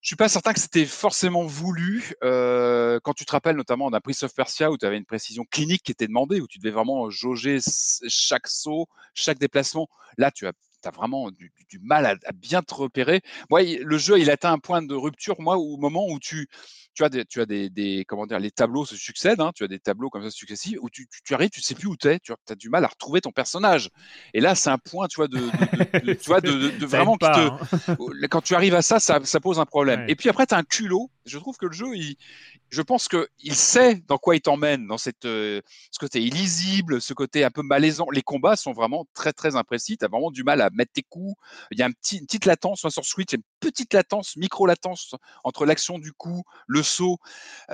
[0.00, 2.14] Je suis pas certain que c'était forcément voulu.
[2.20, 5.82] Quand tu te rappelles notamment d'un Prince of Persia où tu avais une précision clinique
[5.82, 7.58] qui était demandée, où tu devais vraiment jauger
[8.06, 9.88] chaque saut, chaque déplacement.
[10.18, 10.52] Là, tu as
[10.90, 13.20] vraiment du, mal à, bien te repérer.
[13.50, 16.48] Moi, le jeu, il atteint un point de rupture, moi, au moment où tu,
[16.96, 19.68] tu as des, tu as des, comment dire, les tableaux se succèdent, hein, tu as
[19.68, 22.18] des tableaux comme ça successifs, où tu, tu, arrives, tu sais plus où tu es,
[22.18, 23.90] tu as, du mal à retrouver ton personnage.
[24.32, 25.38] Et là, c'est un point, tu vois, de,
[26.14, 27.58] tu vois, de, vraiment, hein.
[28.30, 30.06] quand tu arrives à ça, ça, ça pose un problème.
[30.08, 31.10] Et puis après, tu as un culot.
[31.26, 32.16] Je trouve que le jeu, il,
[32.70, 37.14] je pense qu'il sait dans quoi il t'emmène, dans cette, euh, ce côté illisible, ce
[37.14, 38.06] côté un peu malaisant.
[38.12, 39.98] Les combats sont vraiment très très imprécis.
[39.98, 41.34] Tu as vraiment du mal à mettre tes coups.
[41.72, 45.66] Il y a un petit, une petite latence sur Switch, une petite latence, micro-latence entre
[45.66, 47.18] l'action du coup, le saut.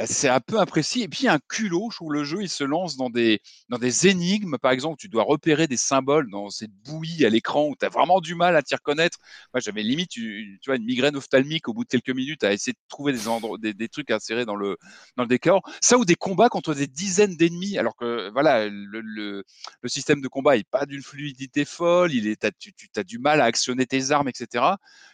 [0.07, 1.03] C'est un peu imprécis.
[1.03, 1.89] Et puis un culot.
[1.91, 5.09] Je trouve le jeu, il se lance dans des, dans des énigmes, par exemple, tu
[5.09, 8.57] dois repérer des symboles dans cette bouillie à l'écran où tu as vraiment du mal
[8.57, 9.19] à t'y reconnaître.
[9.53, 12.73] Moi, j'avais limite tu vois, une migraine ophtalmique au bout de quelques minutes à essayer
[12.73, 13.15] de trouver
[13.61, 14.77] des, des, trucs insérés dans le,
[15.17, 15.63] dans le décor.
[15.81, 19.45] Ça ou des combats contre des dizaines d'ennemis, alors que voilà, le, le,
[19.87, 23.45] système de combat n'est pas d'une fluidité folle, il est, tu, as du mal à
[23.45, 24.65] actionner tes armes, etc.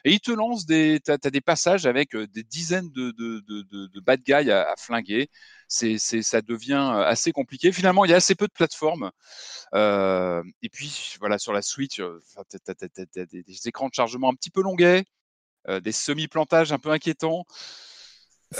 [0.05, 4.51] Et il te lance des, tu as, des passages avec des dizaines de bad guys
[4.51, 5.29] à, flinguer.
[5.69, 7.73] C'est, ça devient assez compliqué.
[7.73, 9.11] Finalement, il y a assez peu de plateformes.
[9.75, 14.51] Euh, et puis, voilà, sur la Switch, tu as, des, écrans de chargement un petit
[14.51, 15.05] peu longuets,
[15.69, 17.45] euh, des semi-plantages un peu inquiétants.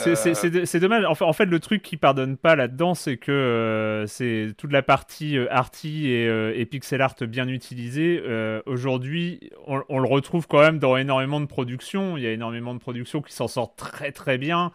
[0.07, 1.05] Euh, c'est dommage.
[1.07, 4.71] En fait, en fait, le truc qui pardonne pas là-dedans, c'est que euh, c'est toute
[4.71, 8.23] la partie euh, arty et, pixel art bien utilisée.
[8.67, 12.17] Aujourd'hui, on, on, le retrouve quand même dans énormément de productions.
[12.17, 14.73] Il y a énormément de productions qui s'en sortent très très bien.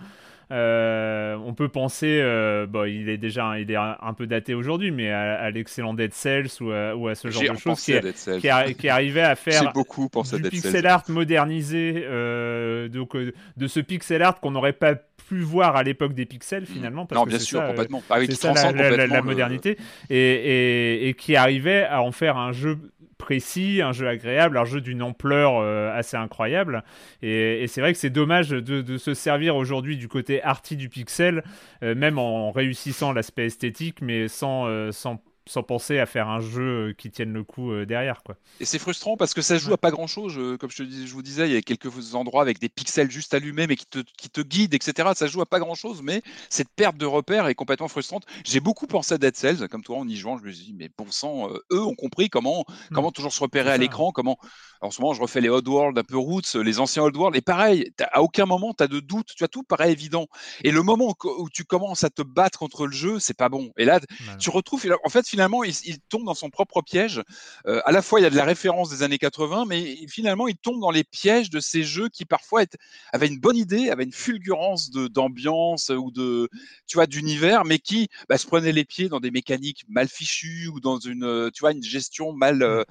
[0.54, 4.92] Euh, on peut penser, euh, bon, il est déjà il est un, peu daté aujourd'hui,
[4.92, 9.36] mais à, l'excellent Dead Cells ou à, ce genre de choses qui, qui, arrivait à
[9.36, 14.94] faire beaucoup du pixel art modernisé, euh, donc de ce pixel art qu'on n'aurait pas
[14.94, 17.08] pu voir à l'époque des pixels finalement.
[17.08, 18.04] Parce non, bien sûr, complètement.
[18.12, 19.78] Ah c'est ça la, modernité,
[20.12, 22.78] et, et, qui arrivait à en faire un jeu
[23.24, 26.84] précis, un jeu agréable, un jeu d'une ampleur euh, assez incroyable.
[27.22, 31.42] Et, c'est vrai que c'est dommage de, se servir aujourd'hui du côté arty du pixel,
[31.84, 36.40] euh, même en réussissant l'aspect esthétique, mais sans, euh, sans sans penser à faire un
[36.40, 38.24] jeu euh, qui tienne le coup euh, derrière.
[38.24, 38.36] Quoi.
[38.60, 40.36] Et c'est frustrant parce que ça joue à pas grand chose.
[40.60, 43.34] Comme je, te, je vous disais, il y a quelques endroits avec des pixels juste
[43.34, 45.10] allumés mais qui te, qui te guident, etc.
[45.16, 48.26] Ça joue à pas grand chose, mais cette perte de repères est complètement frustrante.
[48.46, 50.74] J'ai beaucoup pensé à Dead Cells, comme toi en y jouant, je me suis dit,
[50.74, 52.94] mais bon sang, euh, eux ont compris comment, hmm.
[52.94, 54.38] comment toujours se repérer à l'écran, comment.
[54.82, 57.38] En ce moment, je refais les Odd World un peu roots, les anciens Odd World,
[57.38, 60.28] et pareil, à aucun moment tu as de doute, tu as tout paraît évident.
[60.64, 63.72] Et le moment où, tu commences à te battre contre le jeu, c'est pas bon.
[63.78, 64.02] Et là,
[64.40, 67.20] tu retrouves, en fait, finalement, il, il tombe dans son propre piège.
[67.66, 70.48] Euh, à la fois, il y a de la référence des années 80, mais finalement,
[70.48, 72.66] il tombe dans les pièges de ces jeux qui parfois
[73.12, 76.50] avaient une bonne idée, avaient une fulgurance d'ambiance ou de,
[76.86, 80.68] tu vois, d'univers, mais qui bah, se prenaient les pieds dans des mécaniques mal fichues
[80.68, 82.62] ou dans une, tu vois, une gestion mal.
[82.62, 82.84] Euh,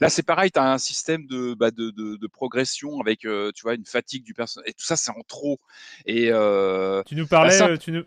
[0.00, 3.64] là, c'est pareil, tu as un système de, bah, de, de, progression avec, euh, tu
[3.64, 4.70] vois, une fatigue du personnage.
[4.70, 5.60] Et tout ça, c'est en trop.
[6.06, 6.28] Et
[7.06, 8.04] tu nous parlais, tu nous,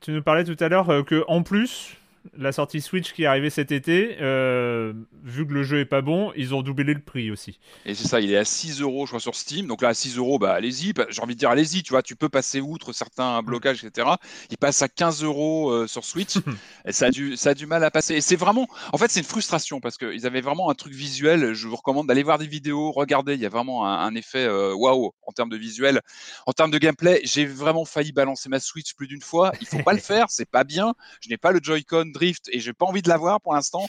[0.00, 1.98] tu nous parlais tout à l'heure que en plus
[2.36, 4.92] la sortie Switch qui est arrivée cet été, euh,
[5.24, 7.58] vu que le jeu est pas bon, ils ont doublé le prix aussi.
[7.84, 9.66] Et c'est ça, il est à 6 euros, je crois, sur Steam.
[9.66, 10.92] Donc là, à 6 euros, bah, allez-y.
[10.92, 14.08] Bah, j'ai envie de dire, allez-y, tu vois, tu peux passer outre certains blocages, etc.
[14.50, 16.36] Il passe à 15 euros euh, sur Switch.
[16.86, 18.14] et ça a, du, ça a du mal à passer.
[18.14, 21.54] Et c'est vraiment, en fait, c'est une frustration parce qu'ils avaient vraiment un truc visuel.
[21.54, 24.74] Je vous recommande d'aller voir des vidéos, regardez, il y a vraiment un, effet euh,
[24.74, 26.00] waouh en termes de visuel.
[26.46, 29.52] En termes de gameplay, j'ai vraiment failli balancer ma Switch plus d'une fois.
[29.60, 30.94] Il faut pas le faire, c'est pas bien.
[31.20, 33.86] Je n'ai pas le Joy-Con Drift et j'ai pas envie de l'avoir pour l'instant.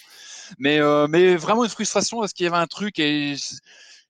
[0.57, 3.36] Mais, euh, mais vraiment une frustration parce qu'il y avait un truc et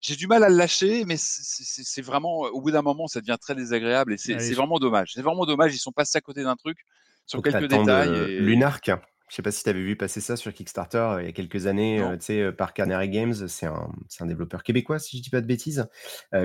[0.01, 3.37] j'ai du mal à le lâcher, mais c'est vraiment, au bout d'un moment, ça devient
[3.39, 5.11] très désagréable et c'est vraiment dommage.
[5.13, 5.73] C'est vraiment dommage.
[5.75, 6.77] Ils sont passés à côté d'un truc
[7.25, 8.09] sur quelques détails.
[8.09, 8.39] Euh, et...
[8.39, 8.91] Lunark,
[9.27, 11.33] je sais pas si tu avais vu passer ça sur Kickstarter euh, il y a
[11.33, 13.47] quelques années, tu sais, par Canary Games.
[13.47, 13.89] C'est un,
[14.21, 15.87] un, développeur québécois, si je dis pas de bêtises,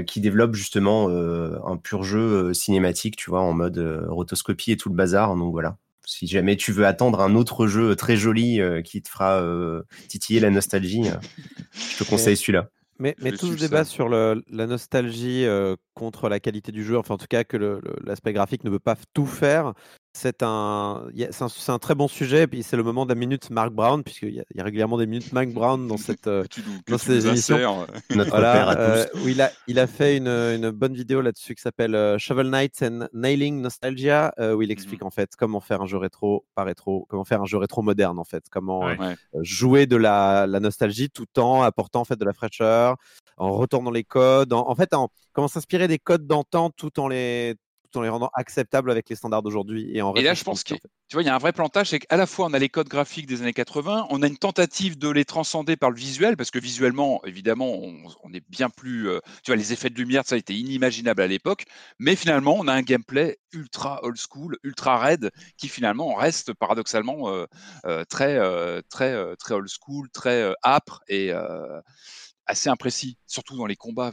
[0.06, 4.96] qui développe justement un pur jeu cinématique, tu vois, en mode rotoscopie et tout le
[4.96, 5.36] bazar.
[5.36, 9.08] Donc voilà, si jamais tu veux attendre un autre jeu très joli euh, qui te
[9.08, 11.16] fera euh, titiller la nostalgie, euh,
[11.72, 12.68] je te conseille celui-là.
[12.98, 15.44] Mais, mais tout le débat sur la nostalgie
[15.94, 18.94] contre la qualité du jeu, enfin en tout cas que l'aspect graphique ne veut pas
[19.14, 19.74] tout faire,
[20.16, 22.42] c'est un, c'est un, très bon sujet.
[22.42, 24.96] Et puis c'est le moment de la minute Mark Brown, puisqu'il y, y, a régulièrement
[24.96, 26.44] des minutes Mark Brown dans cette euh,
[26.88, 27.86] dans ces émissions.
[28.10, 31.96] voilà, euh, où il a il a fait une, une bonne vidéo là-dessus qui s'appelle
[31.96, 35.86] euh, Shovel Knight and Nailing Nostalgia, où il explique mmh en fait comment faire un
[35.86, 38.88] jeu rétro, pas rétro, comment faire un jeu rétro moderne en fait, comment
[39.40, 42.96] jouer de la, la, nostalgie tout en apportant en fait de la fraîcheur,
[43.36, 47.08] en retournant les codes, en, en fait en comment s'inspirer des codes d'antan tout en
[47.08, 47.56] les
[47.96, 49.90] en les rendant acceptables avec les standards d'aujourd'hui.
[49.94, 50.78] Et, en et là, je pense qu'il
[51.08, 52.70] tu vois, il y a un vrai plantage, c'est qu'à la fois on a les
[52.70, 56.36] codes graphiques des années 80, on a une tentative de les transcender par le visuel,
[56.36, 57.72] parce que visuellement, évidemment,
[58.22, 61.20] on, est bien plus, euh, tu vois, les effets de lumière, ça a été inimaginable
[61.20, 61.66] à l'époque,
[61.98, 67.28] mais finalement, on a un gameplay ultra old school, ultra raid, qui finalement reste paradoxalement
[67.28, 67.46] euh,
[67.84, 68.38] euh, très,
[68.88, 71.32] très, très old school, très âpre et
[72.46, 74.12] assez imprécis, surtout dans les combats.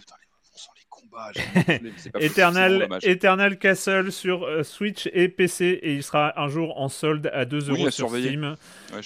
[2.20, 7.30] Eternal, Eternal Castle sur euh, Switch et PC et il sera un jour en solde
[7.34, 8.56] à 2 euros sur Steam.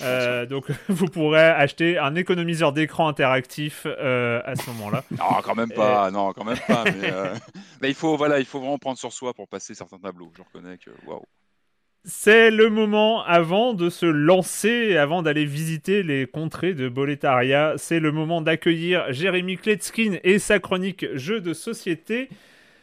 [0.01, 5.03] Euh, donc vous pourrez acheter un économiseur d'écran interactif euh, à ce moment-là.
[5.11, 6.11] non, quand même pas.
[6.11, 6.83] Non, quand même pas.
[7.81, 10.31] Mais, il faut voilà, il faut vraiment prendre sur soi pour passer certains tableaux.
[10.35, 11.23] Je reconnais que waouh.
[12.07, 17.73] C'est le moment avant de se lancer, avant d'aller visiter les contrées de Boletaria.
[17.77, 22.29] C'est le moment d'accueillir Jérémy Kletskin et sa chronique Jeux de société.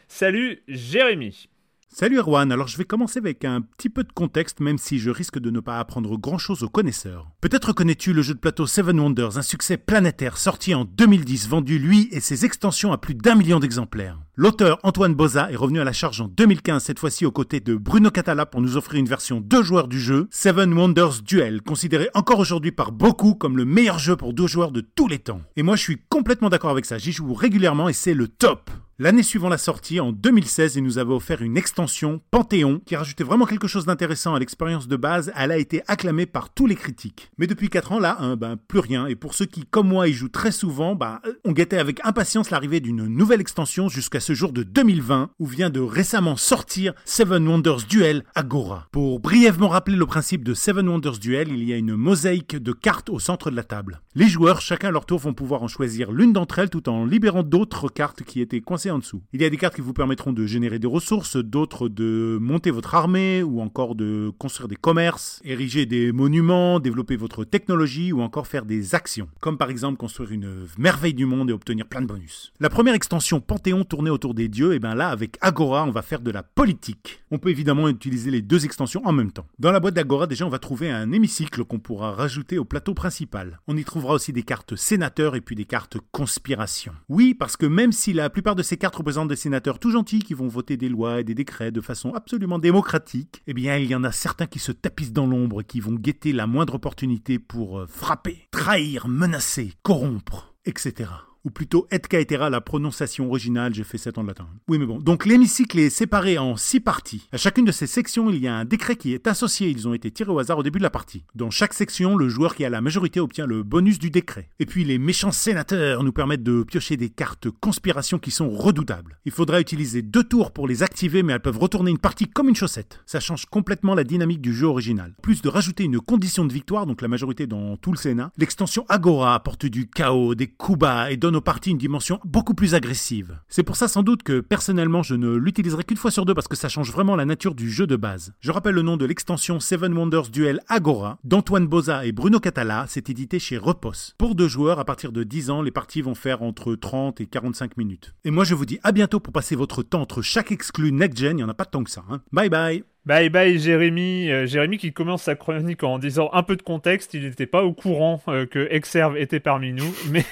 [0.09, 1.49] Salut Jérémy.
[1.95, 5.11] Salut Erwan, alors je vais commencer avec un petit peu de contexte même si je
[5.11, 7.29] risque de ne pas apprendre grand chose aux connaisseurs.
[7.43, 11.79] Peut-être connais-tu le jeu de plateau Seven Wonders, un succès planétaire sorti en 2010, vendu
[11.79, 14.19] lui et ses extensions à plus d'un million d'exemplaires.
[14.37, 17.77] L'auteur Antoine Boza est revenu à la charge en 2015, cette fois-ci aux côtés de
[17.77, 22.09] Bruno Catala pour nous offrir une version deux joueurs du jeu, Seven Wonders Duel, considéré
[22.15, 25.43] encore aujourd'hui par beaucoup comme le meilleur jeu pour deux joueurs de tous les temps.
[25.57, 28.71] Et moi je suis complètement d'accord avec ça, j'y joue régulièrement et c'est le top.
[29.03, 33.25] L'année suivant la sortie, en 2016, il nous avait offert une extension, Panthéon, qui rajoutait
[33.25, 35.33] vraiment quelque chose d'intéressant à l'expérience de base.
[35.37, 37.33] Elle a été acclamée par tous les critiques.
[37.37, 39.09] Mais depuis 4 ans, là, hein, ben, plus rien.
[39.09, 42.51] Et pour ceux qui, comme moi, y jouent très souvent, ben, on guettait avec impatience
[42.51, 47.49] l'arrivée d'une nouvelle extension jusqu'à ce jour de 2020, où vient de récemment sortir Seven
[47.49, 48.87] Wonders Duel Agora.
[48.93, 52.71] Pour brièvement rappeler le principe de Seven Wonders Duel, il y a une mosaïque de
[52.71, 54.01] cartes au centre de la table.
[54.15, 57.05] Les joueurs, chacun à leur tour, vont pouvoir en choisir l'une d'entre elles tout en
[57.05, 59.23] libérant d'autres cartes qui étaient coincées dessous.
[59.33, 62.71] Il y a des cartes qui vous permettront de générer des ressources, d'autres de monter
[62.71, 68.23] votre armée ou encore de construire des commerces, ériger des monuments, développer votre technologie ou
[68.23, 72.03] encore faire des actions, comme par exemple construire une merveille du monde et obtenir plein
[72.03, 72.53] de bonus.
[72.61, 76.03] La première extension Panthéon tournée autour des dieux, et bien là avec Agora on va
[76.03, 77.23] faire de la politique.
[77.31, 79.47] On peut évidemment utiliser les deux extensions en même temps.
[79.59, 82.95] Dans la boîte d'Agora déjà on va trouver un hémicycle qu'on pourra rajouter au plateau
[82.95, 83.61] principal.
[83.67, 86.93] On y trouvera aussi des cartes sénateurs et puis des cartes conspiration.
[87.09, 90.21] Oui parce que même si la plupart de ces cartes représentent des sénateurs tout gentils
[90.21, 93.91] qui vont voter des lois et des décrets de façon absolument démocratique, eh bien il
[93.91, 97.39] y en a certains qui se tapissent dans l'ombre, qui vont guetter la moindre opportunité
[97.39, 101.07] pour euh, frapper, trahir, menacer, corrompre, etc
[101.45, 104.47] ou plutôt et caetera, la prononciation originale, j'ai fait 7 ans de latin.
[104.69, 104.99] Oui, mais bon.
[104.99, 107.29] Donc l'hémicycle est séparé en 6 parties.
[107.33, 109.69] À chacune de ces sections, il y a un décret qui est associé.
[109.69, 111.25] Ils ont été tirés au hasard au début de la partie.
[111.35, 114.51] Dans chaque section, le joueur qui a la majorité obtient le bonus du décret.
[114.61, 119.19] Et puis les méchants sénateurs nous permettent de piocher des cartes conspiration qui sont redoutables.
[119.25, 122.49] Il faudra utiliser deux tours pour les activer, mais elles peuvent retourner une partie comme
[122.49, 123.01] une chaussette.
[123.07, 125.15] Ça change complètement la dynamique du jeu original.
[125.23, 128.85] Plus de rajouter une condition de victoire, donc la majorité dans tout le Sénat, l'extension
[128.89, 132.53] Agora apporte du chaos, des coups bas et donne donne aux parties une dimension beaucoup
[132.53, 133.39] plus agressive.
[133.49, 136.47] C'est pour ça sans doute que personnellement je ne l'utiliserai qu'une fois sur deux parce
[136.49, 138.35] que ça change vraiment la nature du jeu de base.
[138.41, 142.85] Je rappelle le nom de l'extension Seven Wonders Duel Agora d'Antoine Boza et Bruno Catala,
[142.87, 144.13] c'est édité chez Repos.
[144.19, 147.27] Pour deux joueurs, à partir de 10 ans, les parties vont faire entre 30 et
[147.27, 148.15] 45 minutes.
[148.25, 151.33] Et moi je vous dis à bientôt pour passer votre temps entre chaque exclu next-gen,
[151.33, 152.05] il n'y en a pas tant que ça.
[152.11, 152.21] Hein.
[152.33, 154.31] Bye bye Bye bye Jérémy.
[154.31, 157.65] Euh, Jérémy qui commence sa chronique en disant un peu de contexte, il n'était pas
[157.65, 160.25] au courant euh, que Exerve était parmi nous, mais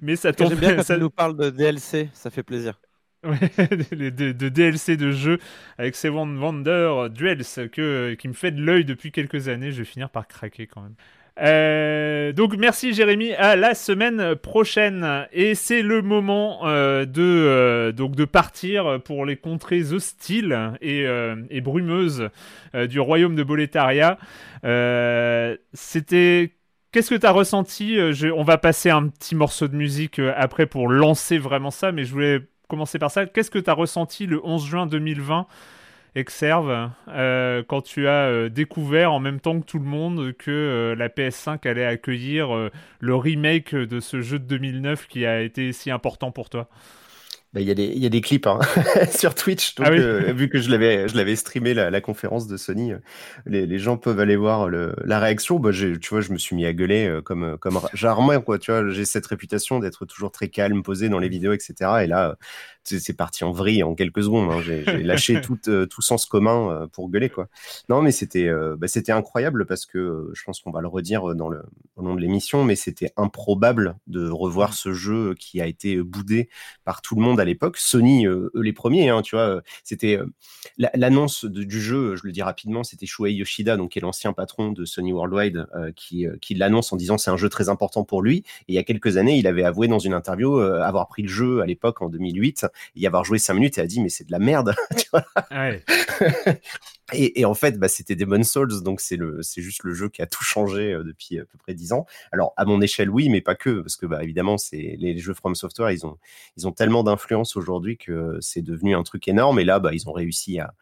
[0.00, 2.80] mais ça tombe bien quand ça nous parle de DLC, ça fait plaisir.
[3.24, 5.38] de, de, DLC de jeu
[5.78, 9.72] avec Seven Wonder Duels que, qui me fait de l'œil depuis quelques années.
[9.72, 10.94] Je vais finir par craquer quand même.
[11.40, 15.26] Euh, donc merci Jérémy, à la semaine prochaine.
[15.32, 21.60] Et c'est le moment euh, de, euh, donc de partir pour les contrées hostiles et,
[21.60, 22.28] brumeuses
[22.88, 24.18] du royaume de Boletaria.
[25.72, 26.52] C'était...
[26.92, 27.98] Qu'est-ce que tu as ressenti
[28.36, 32.12] On va passer un petit morceau de musique après pour lancer vraiment ça, mais je
[32.12, 33.26] voulais commencer par ça.
[33.26, 35.46] Qu'est-ce que tu as ressenti le 11 juin 2020
[36.16, 40.50] Exerve, euh, quand tu as euh, découvert en même temps que tout le monde que
[40.50, 45.72] euh, la PS5 allait accueillir le remake de ce jeu de 2009 qui a été
[45.72, 46.68] si important pour toi?
[47.54, 48.58] Bah, il y, a des, y a des clips hein,
[49.16, 49.76] sur Twitch.
[49.76, 52.92] Donc, ah vu que je l'avais, je l'avais streamé la, la, conférence de Sony,
[53.46, 55.58] les, les, gens peuvent aller voir le, la réaction.
[55.58, 58.40] Bah, tu vois, je me suis mis à gueuler comme, comme rarement.
[58.40, 61.74] Quoi, tu vois, j'ai cette réputation d'être toujours très calme, posé dans les vidéos, etc.
[62.02, 62.36] Et là,
[62.84, 64.50] c'est parti en vrille en quelques secondes.
[64.50, 64.60] Hein.
[64.62, 67.48] J'ai lâché tout, euh, tout sens commun euh, pour gueuler quoi.
[67.88, 71.34] Non, mais c'était euh, bah, c'était incroyable parce que je pense qu'on va le redire
[71.34, 71.62] dans le
[71.96, 74.74] au long de l'émission, mais c'était improbable de revoir mmh.
[74.74, 76.48] ce jeu qui a été boudé
[76.84, 77.76] par tout le monde à l'époque.
[77.78, 79.62] Sony, eux les premiers, hein, tu vois.
[79.84, 80.18] C'était
[80.76, 82.16] l'annonce du jeu.
[82.16, 85.66] Je le dis rapidement, c'était Shuei Yoshida, donc qui est l'ancien patron de Sony Worldwide,
[85.96, 88.38] qui qui l'annonce en disant c'est un jeu très important pour lui.
[88.68, 91.28] Et il y a quelques années, il avait avoué dans une interview avoir pris le
[91.28, 92.66] jeu à l'époque en 2008
[92.96, 94.74] y avoir joué cinq minutes et a dit mais c'est de la merde.
[97.12, 100.22] et, en fait, bah, c'était Demon's Souls, donc c'est le, c'est juste le jeu qui
[100.22, 102.06] a tout changé euh, depuis à peu près dix ans.
[102.32, 105.34] Alors à mon échelle, oui, mais pas que, parce que bah, évidemment, c'est les, jeux
[105.34, 106.16] From Software, ils ont,
[106.56, 109.58] ils ont tellement d'influence aujourd'hui que c'est devenu un truc énorme.
[109.60, 110.74] Et là, bah, ils ont réussi à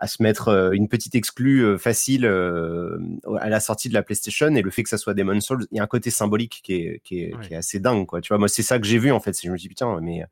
[0.00, 4.54] à se mettre euh, une petite exclue euh, facile à la sortie de la PlayStation
[4.54, 6.74] et le fait que ça soit Demon's Souls, il y a un côté symbolique qui
[6.74, 8.20] est, qui est, qui est assez dingue, quoi.
[8.20, 9.36] Tu vois, moi, c'est ça que j'ai vu en fait.
[9.42, 10.24] Je me dis putain, mais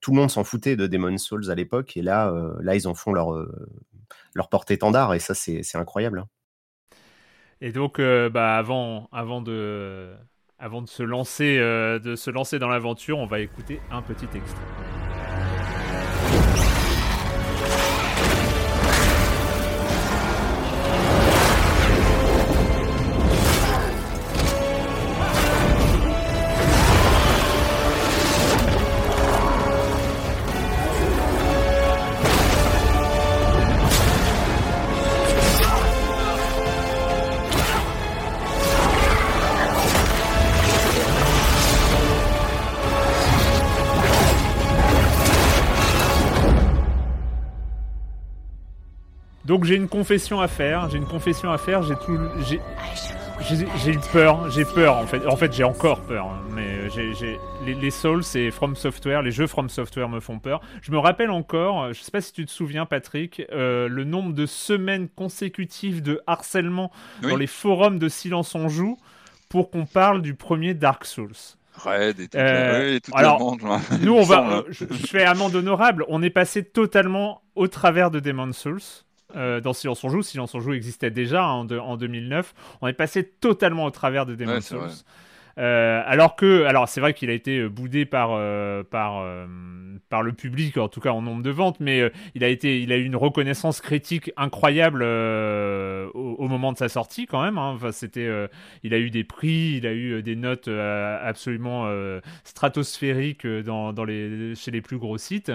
[0.00, 2.86] tout le monde s'en foutait de Demon's Souls à l'époque, et là, euh, là, ils
[2.86, 3.68] en font leur, euh,
[4.38, 6.20] leur porte-étendard, et ça, c'est incroyable.
[6.20, 6.28] Hein.
[7.60, 10.14] Et donc, euh, bah, avant, avant, de,
[10.58, 14.97] avant de, se lancer, de se lancer dans l'aventure, on va écouter un petit extrait.
[49.48, 50.90] Donc j'ai une confession à faire.
[50.90, 51.82] J'ai une confession à faire.
[51.82, 52.18] J'ai tout.
[52.46, 52.60] J'ai.
[53.40, 55.24] J'ai eu peur, j'ai peur en fait.
[55.26, 56.26] En fait, j'ai encore peur.
[56.26, 56.42] Hein.
[56.54, 60.60] mais j'ai les, les, Souls et From Software, les jeux From Software me font peur.
[60.82, 64.34] Je me rappelle encore, je sais pas si tu te souviens, Patrick, euh, le nombre
[64.34, 66.90] de semaines consécutives de harcèlement
[67.22, 68.98] dans les forums de Silence on joue
[69.48, 71.30] pour qu'on parle du premier Dark Souls.
[71.74, 73.56] Red et tout, euh, alors,
[74.00, 76.04] nous on va, je, je fais amende honorable.
[76.08, 79.04] On est passé totalement au travers de Demon's Souls.
[79.36, 80.22] Euh, dans Silence on joue.
[80.22, 82.54] Silence on joue existait déjà en, 2009.
[82.80, 84.88] On est passé totalement au travers de Demon's Souls.
[85.58, 88.28] Euh, alors que, alors c'est vrai qu'il a été euh, boudé par
[88.86, 89.24] par
[90.08, 92.92] par le public, en tout cas en nombre de ventes, mais il a été, il
[92.92, 97.58] a eu une reconnaissance critique incroyable au, moment de sa sortie quand même.
[97.58, 97.72] Hein.
[97.74, 98.30] Enfin, c'était,
[98.82, 101.90] il a eu des prix, il a eu des notes absolument
[102.44, 105.52] stratosphériques dans, dans les chez les plus gros sites.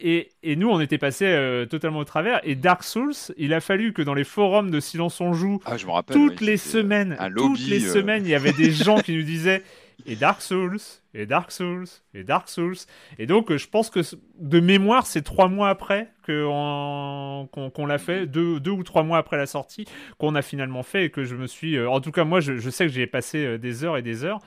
[0.00, 2.40] Et, nous, on était passé euh, totalement au travers.
[2.44, 5.76] Et Dark Souls, il a fallu que dans les forums de Silence on joue, ah,
[5.76, 7.92] je me rappelle, toutes les semaines, toutes les euh.
[7.92, 9.62] semaines, il y avait des gens qui nous disaient
[10.04, 10.78] et Dark Souls,
[11.14, 12.76] et Dark Souls, et Dark Souls.
[13.18, 14.00] Et donc, je pense que
[14.38, 19.38] de mémoire, c'est trois mois après qu'on l'a fait, deux, deux, ou trois mois après
[19.38, 19.86] la sortie,
[20.18, 21.76] qu'on a finalement fait et que je me suis.
[21.76, 24.24] Euh, en tout cas, moi, je, je sais que j'ai passé des heures et des
[24.24, 24.40] heures.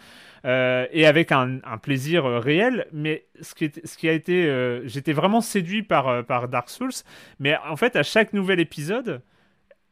[0.46, 2.88] Euh, et avec un, plaisir euh, réel.
[2.92, 6.92] Mais ce qui, ce qui a été, euh, j'étais vraiment séduit par, par Dark Souls,
[7.40, 9.22] mais en fait à chaque nouvel épisode,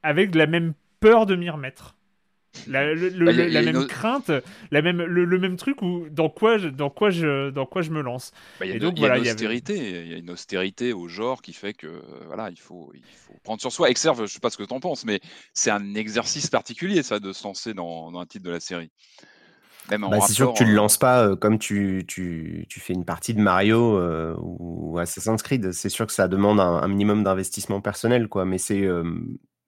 [0.04, 1.96] avec la même peur de m'y remettre.
[2.68, 4.32] La, bah, la même crainte,
[4.72, 7.92] la même, le, même truc où dans quoi, je, dans quoi, je, dans quoi je
[7.92, 8.32] me lance.
[8.60, 11.74] Bah, il y voilà, une austérité, il y a une austérité au genre qui fait
[11.74, 13.92] que voilà, il faut, il faut prendre sur soi.
[13.92, 15.20] Exerve, je sais pas ce que tu en penses, mais
[15.54, 18.90] c'est un exercice particulier ça de se lancer dans, dans un titre de la série.
[19.90, 23.34] Bah, c'est sûr que tu le lances pas comme tu, tu, tu, fais une partie
[23.34, 24.00] de Mario
[24.40, 25.72] ou Assassin's Creed.
[25.72, 28.46] C'est sûr que ça demande un, minimum d'investissement personnel, quoi.
[28.46, 28.88] Mais c'est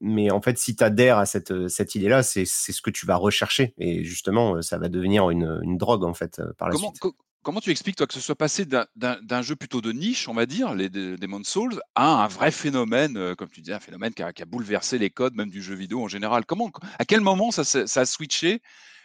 [0.01, 3.15] mais en fait, si tu adhères à cette, cette idée-là, c'est ce que tu vas
[3.15, 3.73] rechercher.
[3.77, 7.13] Et justement, ça va devenir une, une drogue, en fait, par la comment, suite.
[7.43, 10.45] comment tu expliques, toi, que ce soit passé d'un jeu plutôt de niche, on va
[10.45, 14.31] dire, les Demon's Souls, à un vrai phénomène, comme tu disais, un phénomène qui a,
[14.31, 16.45] qui a, bouleversé les codes, même du jeu vidéo en général?
[16.45, 18.61] Comment, À quel moment ça, ça a switché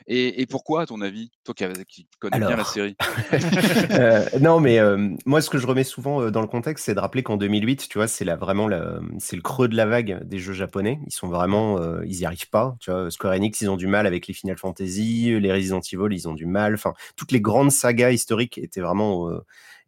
[0.07, 2.97] et, pourquoi, à ton avis, toi qui, connais bien la série?
[3.91, 7.01] euh, Non, mais euh, moi, ce que je remets souvent dans le contexte, c'est de
[7.01, 8.69] rappeler qu'en 2008, tu vois, c'est vraiment
[9.19, 11.01] c'est le creux de la vague des jeux japonais.
[11.07, 12.77] Ils sont vraiment, ils y arrivent pas.
[12.81, 16.15] Tu vois, Square Enix, ils ont du mal avec les Final Fantasy, les Resident Evil,
[16.15, 16.75] ils ont du mal.
[16.75, 19.31] Enfin, toutes les grandes sagas historiques étaient vraiment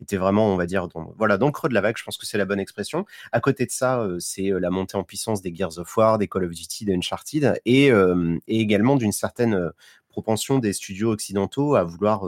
[0.02, 1.96] était vraiment, on va dire, dans, voilà, dans le creux de la vague.
[1.96, 3.06] Je pense que c'est la bonne expression.
[3.32, 6.44] À côté de ça, c'est la montée en puissance des Gears of War, des Call
[6.44, 9.72] of Duty, des Uncharted, et, et également d'une certaine
[10.08, 12.24] propension des studios occidentaux à vouloir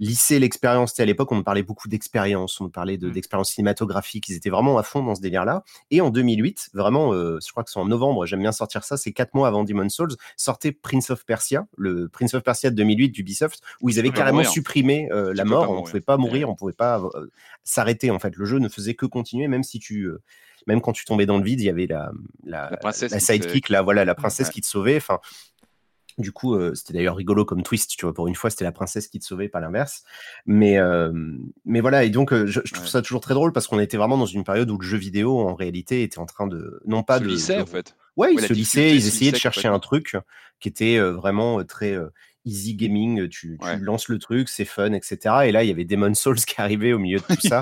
[0.00, 0.98] euh, lisser l'expérience.
[0.98, 3.10] À l'époque, on me parlait beaucoup d'expérience, on me parlait mmh.
[3.10, 4.28] d'expérience cinématographique.
[4.28, 5.64] Ils étaient vraiment à fond dans ce délire-là.
[5.90, 8.96] Et en 2008, vraiment, euh, je crois que c'est en novembre, j'aime bien sortir ça,
[8.96, 12.76] c'est quatre mois avant Demon's Souls, sortait Prince of Persia, le Prince of Persia de
[12.76, 15.70] 2008 d'Ubisoft, où ils avaient carrément supprimé euh, la mort.
[15.70, 17.02] On ne pouvait pas mourir, on ne pouvait pas
[17.64, 18.10] s'arrêter.
[18.10, 20.10] En fait, le jeu ne faisait que continuer, même si tu
[20.68, 22.12] même quand tu tombais dans le vide, il y avait la,
[22.44, 24.98] la, la, sidekick, la, voilà, la princesse qui te sauvait.
[24.98, 25.18] Enfin,
[26.18, 28.12] du coup, euh, c'était d'ailleurs rigolo comme twist, tu vois.
[28.12, 30.02] Pour une fois, c'était la princesse qui te sauvait, pas l'inverse.
[30.46, 31.12] Mais, euh,
[31.64, 32.04] mais voilà.
[32.04, 34.44] Et donc, euh, je, trouve ça toujours très drôle parce qu'on était vraiment dans une
[34.44, 37.28] période où le jeu vidéo, en réalité, était en train de, non pas se de,
[37.28, 37.96] lisser, en fait.
[38.16, 40.16] Ouais, ils se lissaient, ils essayaient de chercher un truc
[40.58, 41.96] qui était vraiment très
[42.48, 45.18] easy gaming, tu, lances le truc, c'est fun, etc.
[45.44, 47.60] Et là, il y avait Demon Souls qui arrivait au milieu de tout ça.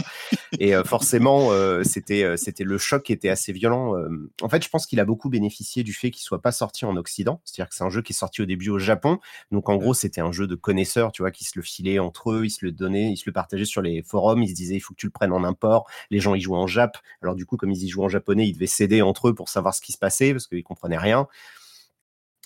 [0.61, 3.95] et euh, forcément, euh, c'était, euh, c'était le choc qui était assez violent.
[4.43, 6.97] En fait, je pense qu'il a beaucoup bénéficié du fait qu'il soit pas sorti en
[6.97, 7.41] Occident.
[7.45, 9.19] C'est-à-dire que c'est un jeu qui est sorti au début au Japon.
[9.51, 12.33] Donc, en gros, c'était un jeu de connaisseurs, tu vois, qui se le filaient entre
[12.33, 14.43] eux, ils se le donnaient, ils se le partageaient sur les forums.
[14.43, 15.89] Ils se disaient, il faut que tu le prennes en import.
[16.11, 16.97] Les gens y jouaient en Jap.
[17.23, 19.49] Alors, du coup, comme ils y jouaient en japonais, ils devaient céder entre eux pour
[19.49, 21.27] savoir ce qui se passait parce qu'ils comprenaient rien.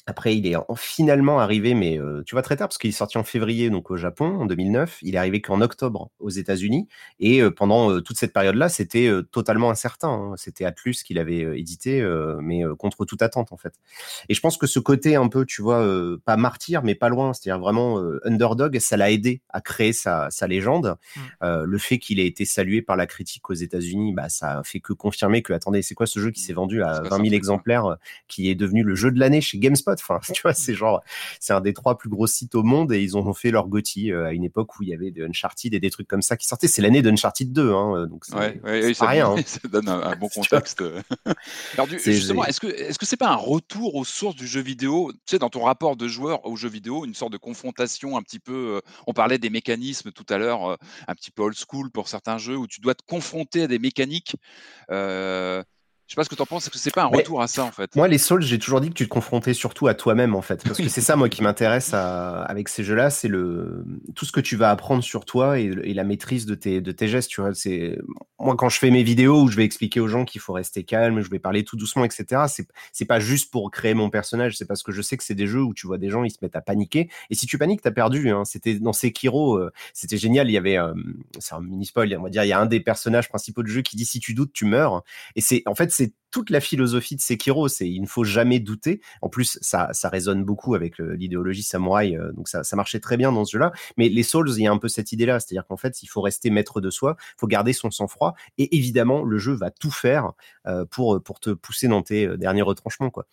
[0.06, 3.18] Après, il est finalement arrivé, mais euh, tu vois très tard, parce qu'il est sorti
[3.18, 4.98] en février, donc au Japon, en 2009.
[5.02, 6.88] Il est arrivé qu'en octobre aux États-Unis.
[7.18, 10.08] Et euh, pendant euh, toute cette période-là, c'était totalement incertain.
[10.08, 10.34] Hein.
[10.36, 12.02] C'était Atlus qui l'avait édité,
[12.40, 13.74] mais contre toute attente, en fait.
[14.28, 15.86] Et je pense que ce côté un peu, tu vois,
[16.24, 20.96] pas martyr, mais pas loin, c'est-à-dire vraiment underdog, ça l'a aidé à créer sa, légende.
[21.16, 21.64] Mmh.
[21.64, 24.92] le fait qu'il ait été salué par la critique aux États-Unis, bah, ça fait que
[24.92, 27.96] confirmer que, attendez, c'est quoi ce jeu qui s'est vendu à 20 000 exemplaires,
[28.28, 29.99] qui est devenu le jeu de l'année chez GameSpot?
[30.00, 31.02] Enfin, tu vois, c'est genre,
[31.38, 34.12] c'est un des trois plus gros sites au monde et ils ont fait leur Gotti
[34.12, 36.36] euh, à une époque où il y avait des Uncharted et des trucs comme ça
[36.36, 36.68] qui sortaient.
[36.68, 38.34] C'est l'année d'Uncharted 2, hein, euh, donc c'est
[38.98, 39.30] pas rien.
[39.30, 39.42] Hein.
[39.46, 40.82] Ça donne un, bon contexte.
[41.74, 45.12] Alors, justement, est-ce que est-ce que c'est pas un retour aux sources du jeu vidéo?
[45.12, 48.22] Tu sais, dans ton rapport de joueur au jeu vidéo, une sorte de confrontation un
[48.22, 48.76] petit peu.
[48.76, 50.78] Euh, on parlait des mécanismes tout à l'heure,
[51.08, 53.78] un petit peu old school pour certains jeux où tu dois te confronter à des
[53.78, 54.36] mécaniques.
[56.10, 57.46] Je sais pas ce que tu en penses, est-ce que c'est pas un retour à
[57.46, 59.94] ça en fait Moi, les Souls, j'ai toujours dit que tu te confrontais surtout à
[59.94, 63.84] toi-même en fait, parce que c'est ça moi qui m'intéresse avec ces jeux-là, c'est le
[64.16, 67.06] tout ce que tu vas apprendre sur toi et, la maîtrise de tes de tes
[67.06, 67.30] gestes.
[67.30, 67.96] Tu vois, c'est
[68.40, 70.82] moi quand je fais mes vidéos où je vais expliquer aux gens qu'il faut rester
[70.82, 72.42] calme, je vais parler tout doucement, etc.
[72.48, 75.36] C'est c'est pas juste pour créer mon personnage, c'est parce que je sais que c'est
[75.36, 77.56] des jeux où tu vois des gens ils se mettent à paniquer et si tu
[77.56, 78.30] paniques, t'as perdu.
[78.30, 78.44] Hein.
[78.44, 80.48] C'était dans Sekiro, euh, c'était génial.
[80.48, 80.92] Il y avait euh,
[81.38, 83.70] c'est un mini spoil, on va dire, il y a un des personnages principaux du
[83.70, 85.04] jeu qui dit si tu doutes, tu meurs.
[85.36, 88.58] Et c'est en fait c'est toute la philosophie de Sekiro, c'est il ne faut jamais
[88.58, 89.02] douter.
[89.20, 93.32] En plus, ça, ça résonne beaucoup avec l'idéologie samouraï, euh, donc ça, marchait très bien
[93.32, 93.72] dans ce jeu-là.
[93.98, 96.22] Mais les Souls, il y a un peu cette idée-là, c'est-à-dire qu'en fait, il faut
[96.22, 99.90] rester maître de soi, il faut garder son sang-froid, et évidemment, le jeu va tout
[99.90, 100.32] faire
[100.66, 103.26] euh, pour, pour te pousser dans tes euh, derniers retranchements, quoi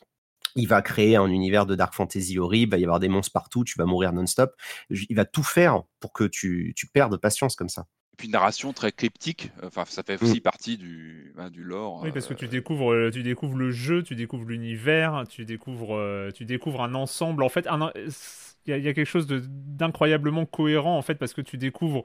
[0.55, 3.31] il va créer un univers de dark fantasy horrible, il va y avoir des monstres
[3.31, 4.55] partout, tu vas mourir non-stop.
[4.89, 7.85] Il va tout faire pour que tu, tu perdes patience comme ça
[8.17, 9.51] puis une narration très cryptique.
[9.63, 10.41] Enfin, ça fait aussi mm.
[10.41, 12.01] partie du, ben, du lore.
[12.03, 15.45] Oui, parce que tu euh, découvres, euh, tu découvres le jeu, tu découvres l'univers, tu
[15.45, 17.43] découvres, euh, tu découvres un ensemble.
[17.43, 17.67] En fait,
[18.65, 22.03] il y, y, a quelque chose d'incroyablement cohérent en fait parce que tu découvres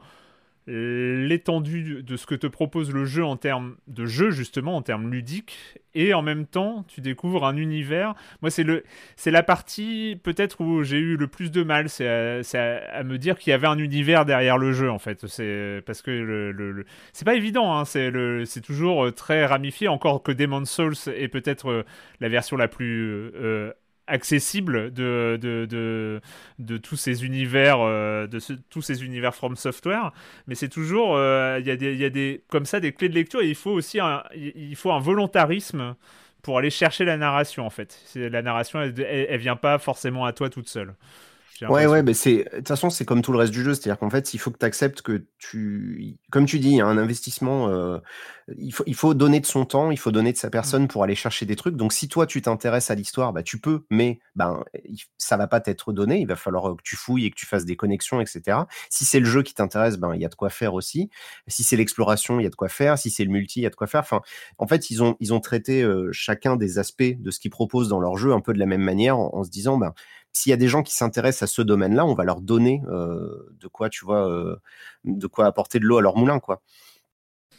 [0.67, 5.11] l'étendue de ce que te propose le jeu en termes de jeu justement en termes
[5.11, 5.79] ludiques.
[5.95, 8.15] Et en même temps tu découvres un univers.
[8.41, 8.85] Moi c'est le
[9.17, 11.89] c'est la partie peut-être où j'ai eu le plus de mal.
[11.89, 15.27] C'est à, me dire qu'il y avait un univers derrière le jeu en fait.
[15.27, 19.89] C'est parce que le, c'est pas évident hein, c'est le c'est toujours euh, très ramifié.
[19.89, 21.85] Encore que Demon's Souls est peut-être euh,
[22.21, 23.73] la version la plus euh,
[24.13, 26.21] accessible de,
[26.83, 28.39] tous ces univers, de
[28.71, 30.13] tous ces univers From Software,
[30.47, 33.49] mais c'est toujours, il y, y a des, comme ça, des clés de lecture, et
[33.49, 35.95] il faut aussi un, il faut un volontarisme
[36.43, 37.99] pour aller chercher la narration en fait.
[38.15, 40.95] La narration, elle, elle, vient pas forcément à toi toute seule.
[41.69, 43.99] Ouais, ouais, mais c'est de toute façon, c'est comme tout le reste du jeu, c'est-à-dire
[43.99, 46.87] qu'en fait, il faut que tu acceptes que tu, comme tu dis, il y a
[46.87, 47.69] un investissement.
[47.69, 47.99] Euh,
[48.59, 50.51] il faut, il faut donner de son temps, il faut donner de sa mmh.
[50.51, 51.77] personne pour aller chercher des trucs.
[51.77, 54.65] Donc, si toi tu t'intéresses à l'histoire, bah tu peux, mais ben
[55.19, 56.21] ça va pas t'être donné.
[56.21, 58.59] Il va falloir que tu fouilles et que tu fasses des connexions, etc.
[58.91, 61.11] Si c'est le jeu qui t'intéresse, ben il y a de quoi faire aussi.
[61.47, 62.99] Si c'est l'exploration, il y a de quoi faire.
[62.99, 64.01] Si c'est le multi, il y a de quoi faire.
[64.01, 64.21] Enfin,
[64.59, 67.89] en fait, ils ont, ils ont traité euh, chacun des aspects de ce qu'ils proposent
[67.89, 69.95] dans leur jeu un peu de la même manière, en, en se disant, ben
[70.33, 73.55] s'il y a des gens qui s'intéressent à ce domaine-là, on va leur donner euh,
[73.61, 74.57] de quoi, tu vois, euh,
[75.05, 76.63] de quoi apporter de l'eau à leur moulin, quoi.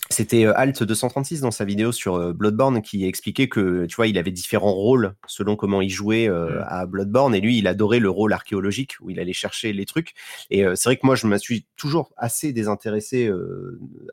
[0.10, 4.18] C'était euh, Alt 236 dans sa vidéo sur Bloodborne qui expliquait que tu vois il
[4.18, 6.66] avait différents rôles selon comment il jouait mmh.
[6.68, 10.14] à Bloodborne et lui il adorait le rôle archéologique où il allait chercher les trucs
[10.50, 13.32] et c'est vrai que moi je me suis toujours assez désintéressé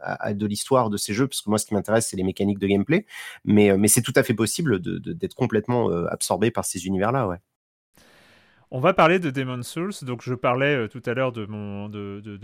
[0.00, 2.60] à, de l'histoire de ces jeux parce que moi ce qui m'intéresse c'est les mécaniques
[2.60, 3.04] de gameplay
[3.44, 7.38] mais mais c'est tout à fait possible d'être complètement absorbé par ces univers là ouais.
[8.72, 9.94] On va parler de Demon's Souls.
[10.02, 11.44] Donc, je parlais euh, tout à l'heure de,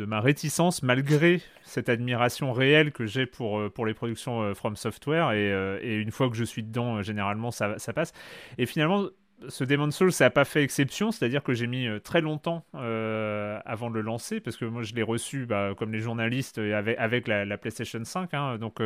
[0.04, 5.32] ma réticence, malgré cette admiration réelle que j'ai pour, euh, les productions euh, From Software.
[5.32, 8.12] Et, une fois que je suis dedans, généralement, ça, passe.
[8.58, 9.06] Et finalement,
[9.48, 11.12] ce Demon's Souls, ça n'a pas fait exception.
[11.12, 15.04] C'est-à-dire que j'ai mis très longtemps avant de le lancer, parce que moi, je l'ai
[15.04, 18.34] reçu bah, comme les journalistes avec, avec la, PlayStation 5.
[18.34, 18.80] Hein, donc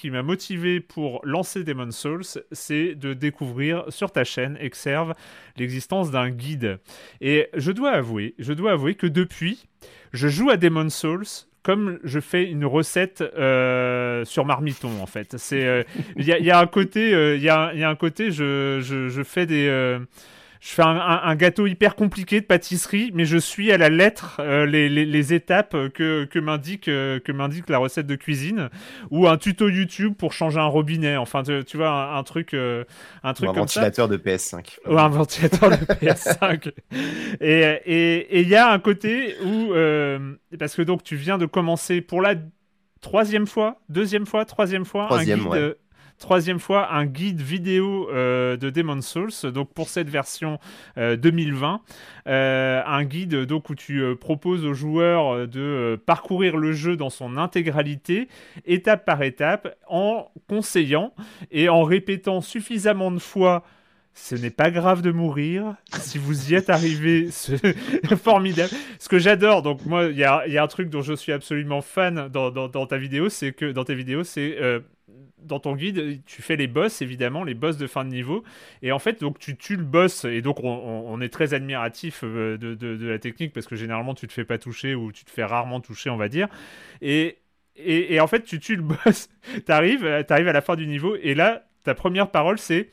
[0.00, 5.12] qui m'a motivé pour lancer Demon's Souls, c'est de découvrir sur ta chaîne Exerve
[5.58, 6.78] l'existence d'un guide.
[7.20, 9.68] Et je dois avouer, je dois avouer que depuis,
[10.14, 11.26] je joue à Demon's Souls
[11.62, 15.36] comme je fais une recette euh, sur marmiton en fait.
[15.36, 15.84] C'est
[16.16, 19.98] il y, a un côté il y, a, un côté je, je fais des
[20.60, 24.66] je fais un, gâteau hyper compliqué de pâtisserie, mais je suis à la lettre euh,
[24.66, 28.68] les, étapes que, que m'indique euh, que m'indique la recette de cuisine
[29.10, 31.16] ou un tuto YouTube pour changer un robinet.
[31.16, 32.84] Enfin, tu, vois un, truc euh,
[33.22, 34.80] un truc ou un ventilateur de PS5.
[34.86, 36.72] Ou un ventilateur de PS5.
[37.40, 39.72] Et il y a un côté où
[40.58, 42.34] parce que donc tu viens de commencer pour la
[43.00, 45.76] troisième fois, deuxième fois, troisième fois, troisième, un guide,
[46.20, 50.60] troisième fois un guide vidéo euh, de Demon's Souls, donc pour cette version
[50.96, 51.74] 2020.
[51.74, 57.10] Euh, euh, un guide donc où tu proposes aux joueurs de parcourir le jeu dans
[57.10, 58.28] son intégralité,
[58.66, 61.12] étape par étape, en conseillant
[61.50, 63.64] et en répétant suffisamment de fois
[64.12, 65.76] ce n'est pas grave de mourir.
[65.98, 67.74] Si vous y êtes arrivé, c'est
[68.16, 68.70] formidable.
[68.98, 72.28] Ce que j'adore, donc moi, il y a, un truc dont je suis absolument fan
[72.28, 74.58] dans ta vidéo, c'est que dans tes vidéos, c'est
[75.38, 78.44] dans ton guide, tu fais les boss, évidemment, les boss de fin de niveau.
[78.82, 80.24] Et en fait, donc tu tues le boss.
[80.24, 84.32] Et donc, on, est très admiratif euh, de, la technique parce que généralement, tu te
[84.32, 86.48] fais pas toucher ou tu te fais rarement toucher, on va dire.
[87.02, 87.38] Et,
[87.76, 89.28] et, en fait, tu tues le boss.
[89.64, 91.16] tu arrives à la fin du niveau.
[91.22, 92.90] Et là, ta première parole, c'est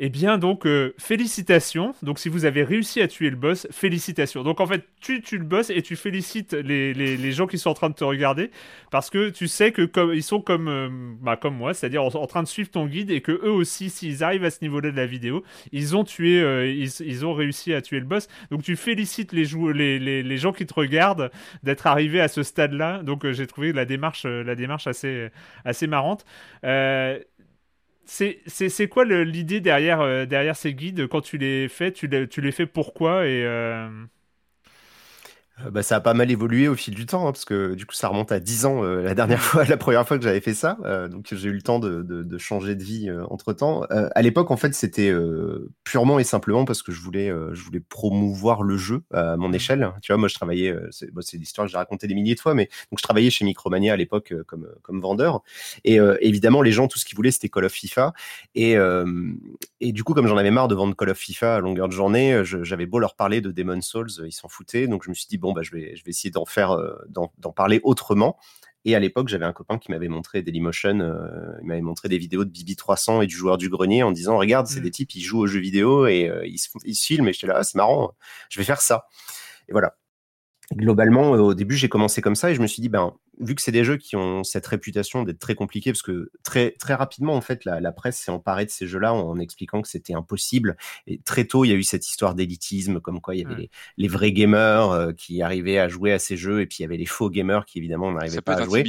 [0.00, 1.92] eh bien, donc, euh, félicitations.
[2.02, 4.44] Donc, si vous avez réussi à tuer le boss, félicitations.
[4.44, 7.70] Donc, en fait, tu tues le boss et tu félicites les, les, gens qui sont
[7.70, 8.52] en train de te regarder
[8.92, 10.88] parce que tu sais que comme, ils sont comme, euh,
[11.20, 14.22] bah, comme moi, c'est-à-dire en, train de suivre ton guide et que eux aussi, s'ils
[14.22, 15.42] arrivent à ce niveau-là de la vidéo,
[15.72, 18.28] ils ont tué, euh, ils, ils, ont réussi à tuer le boss.
[18.52, 21.32] Donc, tu félicites les, les, les, les gens qui te regardent
[21.64, 23.02] d'être arrivés à ce stade-là.
[23.02, 25.28] Donc, j'ai trouvé la démarche, la démarche assez,
[25.64, 26.24] assez marrante.
[28.08, 31.06] C'est quoi l'idée derrière, euh, derrière ces guides?
[31.08, 33.44] Quand tu les fais tu les, tu les fais pourquoi et
[35.60, 37.74] euh, euh, bah, ça a pas mal évolué au fil du temps, hein, parce que
[37.74, 40.40] du coup, ça remonte à 10 ans la dernière fois, la première fois que j'avais
[40.40, 40.78] fait ça.
[41.10, 43.82] donc, j'ai eu le temps de, de, de changer de vie entre temps.
[43.90, 45.12] à l'époque, en fait, c'était
[45.84, 49.54] purement et simplement parce que je voulais, je voulais promouvoir le jeu à mon mmh.
[49.54, 49.92] échelle.
[50.02, 52.68] Tu vois, moi, je travaillais, c'est l'histoire que j'ai raconté des milliers de fois, mais
[52.90, 55.42] donc je travaillais chez Micromania à l'époque comme, comme vendeur.
[55.84, 58.12] Et évidemment, les gens, tout ce qu'ils voulaient, c'était Call of FIFA.
[58.54, 58.76] Et,
[59.80, 61.92] et du coup, comme j'en avais marre de vendre Call of FIFA à longueur de
[61.92, 64.86] journée, j'avais beau leur parler de Demon's Souls, ils s'en foutaient.
[64.86, 66.96] Donc, je me suis dit, bon, bah, je, vais, je vais essayer d'en faire, euh,
[67.08, 68.38] d'en parler autrement.
[68.84, 72.16] Et à l'époque, j'avais un copain qui m'avait montré Dailymotion, euh, il m'avait montré des
[72.16, 74.82] vidéos de Bibi 300 et du joueur du grenier en disant Regarde, c'est mmh.
[74.82, 77.28] des types, ils jouent aux jeux vidéo et euh, ils, se, ils, se, filment.
[77.28, 78.12] Et j'étais là, ah, c'est marrant,
[78.48, 79.06] je vais faire ça.
[79.68, 79.97] Et voilà
[80.74, 83.54] globalement, euh, au début, j'ai commencé comme ça et je me suis dit, ben, vu
[83.54, 86.94] que c'est des jeux qui ont cette réputation d'être très compliqués, parce que très, très
[86.94, 90.76] rapidement, en fait, la, presse s'est emparée de ces jeux-là en, expliquant que c'était impossible.
[91.06, 93.70] Et très tôt, il y a eu cette histoire d'élitisme, comme quoi il y avait
[93.96, 96.84] les, vrais gamers euh, qui arrivaient à jouer à ces jeux et puis il y
[96.84, 98.84] avait les faux gamers qui, évidemment, n'arrivaient pas à jouer.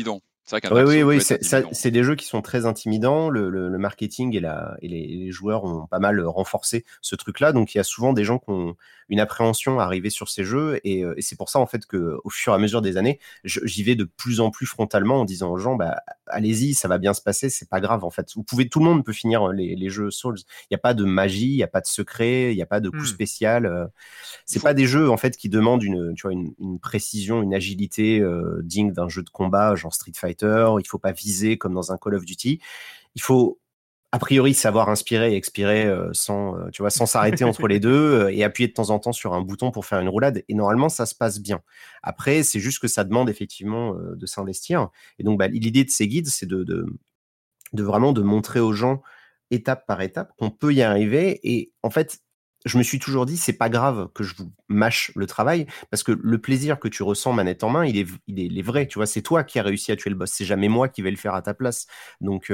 [0.51, 3.29] Oui, oui, oui, c'est des jeux qui sont très intimidants.
[3.29, 7.51] Le, le, marketing et, la, et les, les, joueurs ont pas mal renforcé ce truc-là.
[7.53, 8.75] Donc, il y a souvent des gens qui ont
[9.09, 10.79] une appréhension à arriver sur ces jeux.
[10.83, 13.83] Et, et c'est pour ça, en fait, qu'au fur et à mesure des années, j'y
[13.83, 17.13] vais de plus en plus frontalement en disant aux gens, bah, allez-y, ça va bien
[17.13, 18.31] se passer, c'est pas grave, en fait.
[18.35, 20.37] Vous pouvez, tout le monde peut finir les, les jeux Souls.
[20.37, 22.67] Il n'y a pas de magie, il n'y a pas de secret, il n'y a
[22.67, 23.05] pas de coup mmh.
[23.05, 23.89] spécial.
[24.45, 27.53] C'est pas des jeux, en fait, qui demandent une, tu vois, une, une précision, une
[27.53, 28.23] agilité
[28.63, 31.97] digne d'un jeu de combat, genre Street Fighter il faut pas viser comme dans un
[31.97, 32.59] Call of Duty.
[33.15, 33.59] Il faut
[34.11, 37.79] a priori savoir inspirer et expirer euh, sans euh, tu vois sans s'arrêter entre les
[37.79, 40.43] deux euh, et appuyer de temps en temps sur un bouton pour faire une roulade.
[40.47, 41.61] Et normalement ça se passe bien.
[42.03, 44.89] Après c'est juste que ça demande effectivement de s'investir.
[45.19, 46.85] Et donc bah, l'idée de ces guides c'est de, de,
[47.73, 49.01] de vraiment de montrer aux gens
[49.51, 51.39] étape par étape qu'on peut y arriver.
[51.43, 52.19] Et en fait
[52.65, 56.03] je me suis toujours dit, c'est pas grave que je vous mâche le travail, parce
[56.03, 58.87] que le plaisir que tu ressens manette en main, il est, il est, vrai.
[58.87, 60.31] Tu vois, c'est toi qui as réussi à tuer le boss.
[60.31, 61.87] C'est jamais moi qui vais le faire à ta place.
[62.21, 62.51] Donc,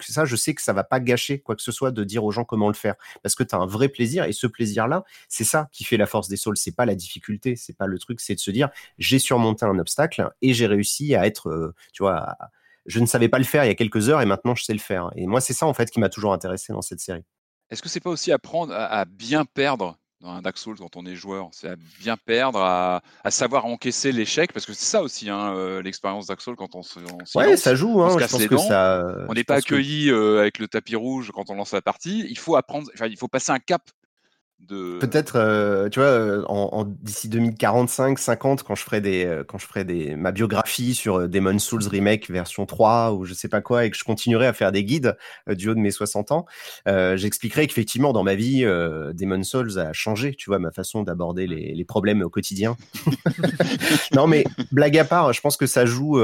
[0.00, 2.30] ça, je sais que ça va pas gâcher quoi que ce soit de dire aux
[2.30, 4.24] gens comment le faire, parce que tu as un vrai plaisir.
[4.24, 6.56] Et ce plaisir-là, c'est ça qui fait la force des souls.
[6.56, 9.78] C'est pas la difficulté, c'est pas le truc, c'est de se dire, j'ai surmonté un
[9.78, 12.36] obstacle et j'ai réussi à être, tu vois,
[12.86, 14.72] je ne savais pas le faire il y a quelques heures et maintenant je sais
[14.72, 15.10] le faire.
[15.16, 17.24] Et moi, c'est ça en fait qui m'a toujours intéressé dans cette série.
[17.72, 21.06] Est-ce que c'est pas aussi apprendre à, bien perdre dans un Dark Souls quand on
[21.06, 21.48] est joueur?
[21.52, 23.00] C'est à bien perdre, à,
[23.30, 26.82] savoir encaisser l'échec, parce que c'est ça aussi hein, euh, l'expérience Dark Souls quand on
[26.82, 27.00] se.
[27.34, 28.02] ouais, ça joue.
[28.02, 28.14] Hein,
[29.26, 32.26] on n'est pas accueilli euh, avec le tapis rouge quand on lance la partie.
[32.28, 33.82] Il faut apprendre, il faut passer un cap
[34.68, 39.66] Peut-être, euh, tu vois, euh, d'ici 2045, 50, quand je ferai des, euh, quand je
[39.66, 43.84] ferai des, ma biographie sur Demon Souls remake version 3 ou je sais pas quoi,
[43.84, 45.16] et que je continuerai à faire des guides
[45.48, 46.46] du haut de mes 60 ans,
[46.86, 51.84] j'expliquerai qu'effectivement dans ma vie, Demon Souls a changé, tu vois, ma façon d'aborder les,
[51.84, 52.76] problèmes au quotidien.
[54.14, 56.18] non, mais blague à part, je pense que ça joue.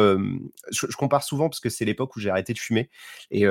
[0.70, 2.88] Je, compare souvent parce que c'est l'époque où j'ai arrêté de fumer
[3.30, 3.44] et,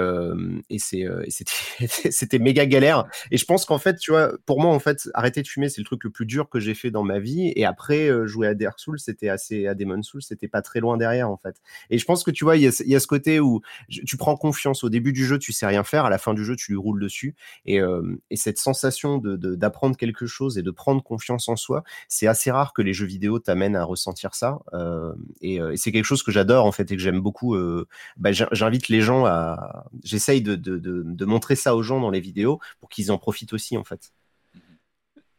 [0.69, 3.05] et c'était méga galère.
[3.31, 5.81] Et je pense qu'en fait, tu vois, pour moi en fait, arrêter de fumer, c'est
[5.81, 7.51] le truc le plus dur que j'ai fait dans ma vie.
[7.55, 10.79] Et après, euh, jouer à Dark Souls, c'était assez, à Demon Souls, c'était pas très
[10.79, 11.55] loin derrière, en fait.
[11.89, 14.83] Et je pense que tu vois, il y, a, ce côté où tu prends confiance.
[14.83, 16.05] Au début du jeu, tu sais rien faire.
[16.05, 17.33] À la fin du jeu, tu lui roules dessus.
[17.65, 18.03] Et, euh,
[18.35, 22.71] cette sensation d'apprendre de, quelque chose et de prendre confiance en soi, c'est assez rare
[22.71, 24.59] que les jeux vidéo t'amènent à ressentir ça.
[24.73, 27.57] Euh, et, c'est quelque chose que j'adore, en fait, et que j'aime beaucoup.
[28.17, 29.85] Bah, j'invite les gens à.
[30.03, 33.75] J'essaye de, de montrer ça aux gens dans les vidéos pour qu'ils en profitent aussi,
[33.75, 34.11] en fait.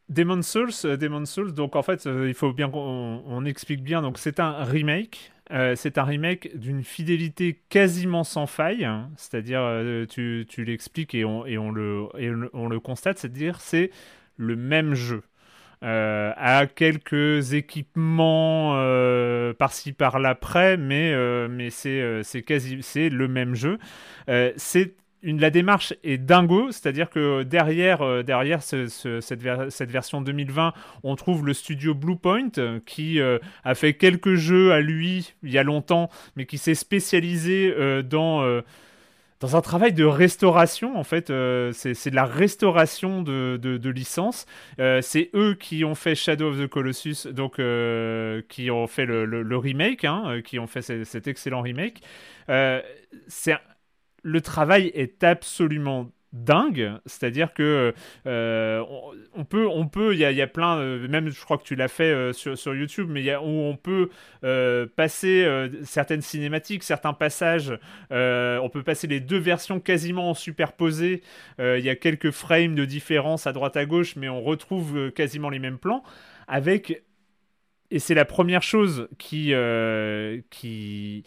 [0.09, 4.03] Demon Souls, euh, Demon Souls, donc en fait, euh, il faut bien qu'on explique bien.
[4.03, 5.33] Donc c'est un remake.
[5.51, 9.11] Euh, c'est un remake d'une fidélité quasiment sans faille, hein.
[9.17, 9.63] c'est-à-dire
[10.11, 13.91] tu, tu l'expliques et on, et, on le, et on le constate, c'est-à-dire c'est
[14.37, 15.23] le même jeu.
[15.81, 18.75] à quelques équipements
[19.59, 21.15] par-ci par-là près, mais,
[21.49, 23.79] mais c'est quasi c'est le même jeu.
[24.57, 31.45] c'est la démarche est dingo, c'est-à-dire que derrière, euh, derrière cette, version 2020, on trouve
[31.45, 32.51] le studio Bluepoint
[32.87, 36.75] qui euh, a fait quelques jeux à lui il y a longtemps, mais qui s'est
[36.75, 38.62] spécialisé euh, dans,
[39.41, 40.97] dans un travail de restauration.
[40.97, 41.29] En fait,
[41.73, 44.47] c'est de la restauration de, de, licences.
[45.01, 47.61] c'est eux qui ont fait Shadow of the Colossus, donc
[48.49, 52.03] qui ont fait le, le, remake, hein, qui ont fait cet excellent remake.
[53.27, 53.57] c'est
[54.23, 57.95] le travail est absolument dingue, c'est-à-dire que
[58.27, 58.85] euh,
[59.35, 60.77] on, peut, on peut, il y, a, plein,
[61.09, 64.11] même je crois que tu l'as fait euh, sur, YouTube, mais où on peut
[64.45, 65.47] euh, passer
[65.85, 67.73] certaines cinématiques, certains passages,
[68.11, 71.23] on peut passer les deux versions quasiment en superposé.
[71.59, 75.51] Il y a quelques frames de différence à droite à gauche, mais on retrouve quasiment
[75.51, 76.03] les mêmes plans
[76.47, 77.03] avec,
[77.91, 79.55] et c'est la première chose qui,
[80.51, 81.25] qui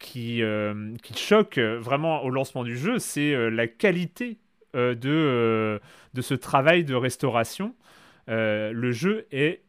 [0.00, 4.38] qui, euh, qui choque vraiment au lancement du jeu, c'est euh, la qualité
[4.74, 5.80] euh, de,
[6.14, 7.74] de ce travail de restauration.
[8.26, 9.62] le jeu est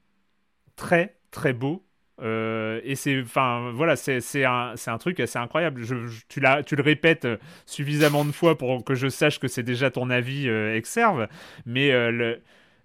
[0.75, 1.83] très très beau.
[2.21, 5.95] et c'est enfin voilà c'est un, un, truc assez incroyable je,
[6.29, 7.27] tu, tu le répètes
[7.65, 11.27] suffisamment de fois pour que je sache que c'est déjà ton avis exerve
[11.65, 11.87] mais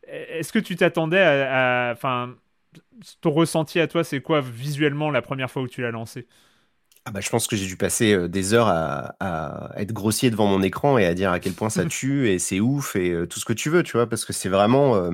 [0.07, 2.35] est-ce que tu t'attendais à enfin
[3.21, 6.27] ton ressenti à toi c'est quoi visuellement la première fois où tu l'as lancé?
[7.07, 10.63] Ah bah, je pense que j'ai dû passer des heures à, être grossier devant mon
[10.63, 13.45] écran et à dire à quel point ça tue et c'est ouf et tout ce
[13.45, 15.11] que tu veux, tu vois, parce que c'est vraiment.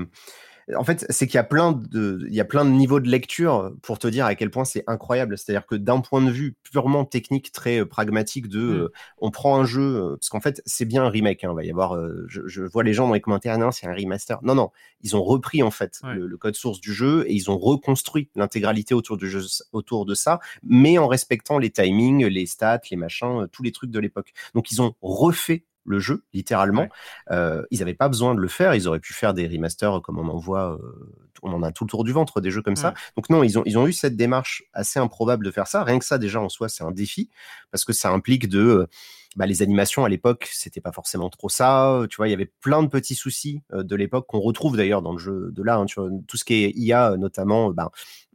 [0.76, 3.08] En fait, c'est qu'il y a plein de, il y a plein de niveaux de
[3.08, 5.36] lecture pour te dire à quel point c'est incroyable.
[5.36, 8.76] C'est-à-dire que d'un point de vue purement technique, très euh, pragmatique, de, mmh.
[8.76, 11.44] euh, on prend un jeu, euh, parce qu'en fait, c'est bien un remake.
[11.44, 11.98] Hein, il va y avoir,
[12.28, 14.38] je, vois les gens dans les commentaires, non, c'est un remaster.
[14.42, 14.70] Non, non,
[15.02, 18.94] ils ont repris en fait le, code source du jeu et ils ont reconstruit l'intégralité
[18.94, 19.42] autour du jeu,
[19.72, 23.90] autour de ça, mais en respectant les timings, les stats, les machins, tous les trucs
[23.90, 24.32] de l'époque.
[24.54, 26.88] Donc ils ont refait le jeu, littéralement.
[27.30, 28.74] Euh, ils n'avaient pas besoin de le faire.
[28.74, 31.10] Ils auraient pu faire des remasters comme on en voit, euh,
[31.42, 32.94] on en a tout le tour du ventre des jeux comme ça.
[33.16, 35.84] Donc non, ils ont, ils ont eu cette démarche assez improbable de faire ça.
[35.84, 37.30] Rien que ça, déjà en soi, c'est un défi
[37.70, 38.86] parce que ça implique de euh,
[39.36, 42.02] bah, les animations à l'époque, c'était pas forcément trop ça.
[42.10, 45.12] Tu vois, il y avait plein de petits soucis de l'époque qu'on retrouve d'ailleurs dans
[45.12, 45.76] le jeu de là.
[45.76, 47.90] Hein, tu vois, tout ce qui est IA, notamment, bah,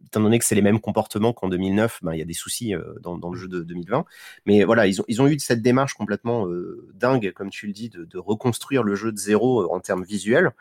[0.05, 2.73] étant donné que c'est les mêmes comportements qu'en 2009, ben, il y a des soucis
[3.01, 4.05] dans, le jeu de 2020.
[4.45, 6.47] Mais voilà, ils ont, ils ont eu cette démarche complètement
[6.93, 10.51] dingue, comme tu le dis, de, reconstruire le jeu de zéro en termes visuels.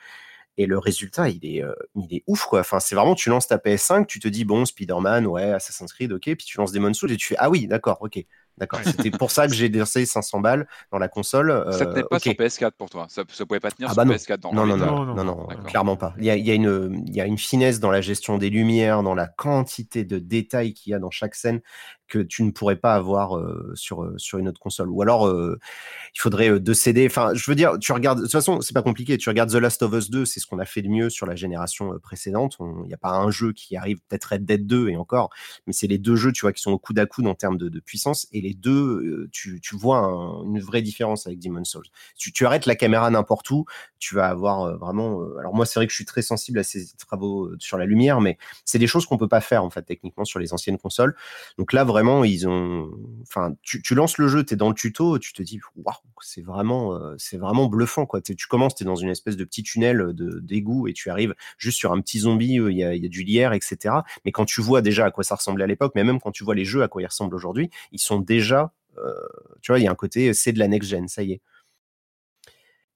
[0.58, 1.62] Et le résultat, il est,
[1.94, 2.60] il est ouf, quoi.
[2.60, 6.12] Enfin, c'est vraiment, tu lances ta PS5, tu te dis, bon, Spider-Man, ouais, Assassin's Creed,
[6.12, 8.24] ok, puis tu lances Demon's Souls et tu fais, ah oui, d'accord, ok.
[8.58, 8.80] D'accord.
[8.84, 11.66] C'était pour ça que j'ai dépensé 500 balles dans la console.
[11.72, 13.06] ça tenait pas sur PS4 pour toi.
[13.08, 14.38] Ça, ne pouvait pas tenir ah sur bah PS4.
[14.38, 16.14] Dans non, non, non, non, non, clairement pas.
[16.18, 18.38] Il y, a, il, y a une, il y a une finesse dans la gestion
[18.38, 21.60] des lumières, dans la quantité de détails qu'il y a dans chaque scène
[22.08, 23.40] que tu ne pourrais pas avoir
[23.74, 24.88] sur, sur une autre console.
[24.90, 27.06] Ou alors, il faudrait deux CD.
[27.06, 29.18] Enfin, je veux dire, tu regardes, de toute façon, c'est pas compliqué.
[29.18, 31.26] Tu regardes The Last of Us 2, c'est ce qu'on a fait de mieux sur
[31.26, 32.56] la génération précédente.
[32.60, 35.30] Il n'y a pas un jeu qui arrive, peut-être Red Dead 2 et encore,
[35.66, 37.58] mais c'est les deux jeux, tu vois, qui sont au coude à coude en termes
[37.58, 38.26] de, de puissance.
[38.32, 39.98] Et les deux, tu, tu vois
[40.44, 41.86] une vraie différence avec Demon's Souls.
[42.16, 43.64] Tu, tu arrêtes la caméra n'importe où,
[43.98, 45.22] tu vas avoir vraiment.
[45.38, 48.20] alors, moi, c'est vrai que je suis très sensible à ces travaux sur la lumière,
[48.20, 51.14] mais c'est des choses qu'on peut pas faire, en fait, techniquement, sur les anciennes consoles.
[51.58, 52.90] Donc là, vraiment, ils ont.
[53.22, 56.42] Enfin, tu, lances le jeu, tu es dans le tuto, tu te dis, waouh, c'est
[56.42, 58.20] vraiment, euh, c'est vraiment bluffant, quoi.
[58.20, 60.12] Tu commences, tu es dans une espèce de petit tunnel
[60.42, 63.24] d'égout et tu arrives juste sur un petit zombie, il y, a, y, a, du
[63.24, 63.96] lierre, etc.
[64.24, 66.44] Mais quand tu vois déjà à quoi ça ressemblait à l'époque, mais même quand tu
[66.44, 68.72] vois les jeux à quoi ils ressemblent aujourd'hui, ils sont déjà.
[68.98, 69.12] Euh,
[69.60, 71.40] tu vois, il y a un côté, c'est de la next-gen, ça y est.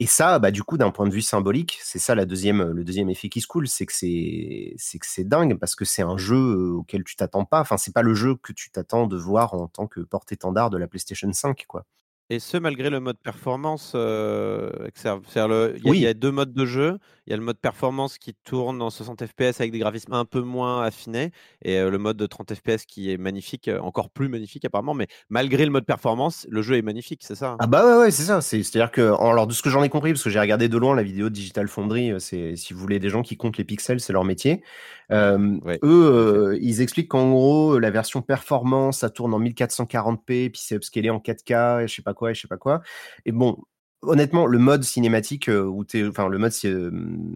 [0.02, 2.84] Et ça, bah, du coup, d'un point de vue symbolique, c'est ça la deuxième, le
[2.84, 6.00] deuxième effet qui se coule, c'est que c'est, c'est que c'est dingue parce que c'est
[6.00, 7.60] un jeu auquel tu t'attends pas.
[7.60, 10.78] Enfin, c'est pas le jeu que tu t'attends de voir en tant que porte-étendard de
[10.78, 11.84] la PlayStation 5, quoi.
[12.32, 14.70] Et ce, malgré le mode performance, euh,
[15.84, 16.98] il, y a, deux modes de jeu.
[17.30, 20.24] Il y a le mode performance qui tourne en 60 FPS avec des graphismes un
[20.24, 21.30] peu moins affinés,
[21.62, 24.94] et le mode de 30 FPS qui est magnifique, encore plus magnifique apparemment.
[24.94, 27.56] Mais malgré le mode performance, le jeu est magnifique, c'est ça hein?
[27.60, 28.40] Ah bah ouais, ouais c'est ça.
[28.40, 30.68] C'est, à dire que, alors de ce que j'en ai compris, parce que j'ai regardé
[30.68, 33.58] de loin la vidéo de Digital Foundry, c'est si vous voulez des gens qui comptent
[33.58, 34.64] les pixels, c'est leur métier.
[35.12, 41.10] eux, ils expliquent qu'en gros, la version performance, ça tourne en 1440p, puis c'est upscalé
[41.10, 42.82] en 4K, je sais pas quoi, je sais pas quoi.
[43.24, 43.56] Et bon,
[44.02, 46.52] honnêtement, le mode cinématique, où enfin le mode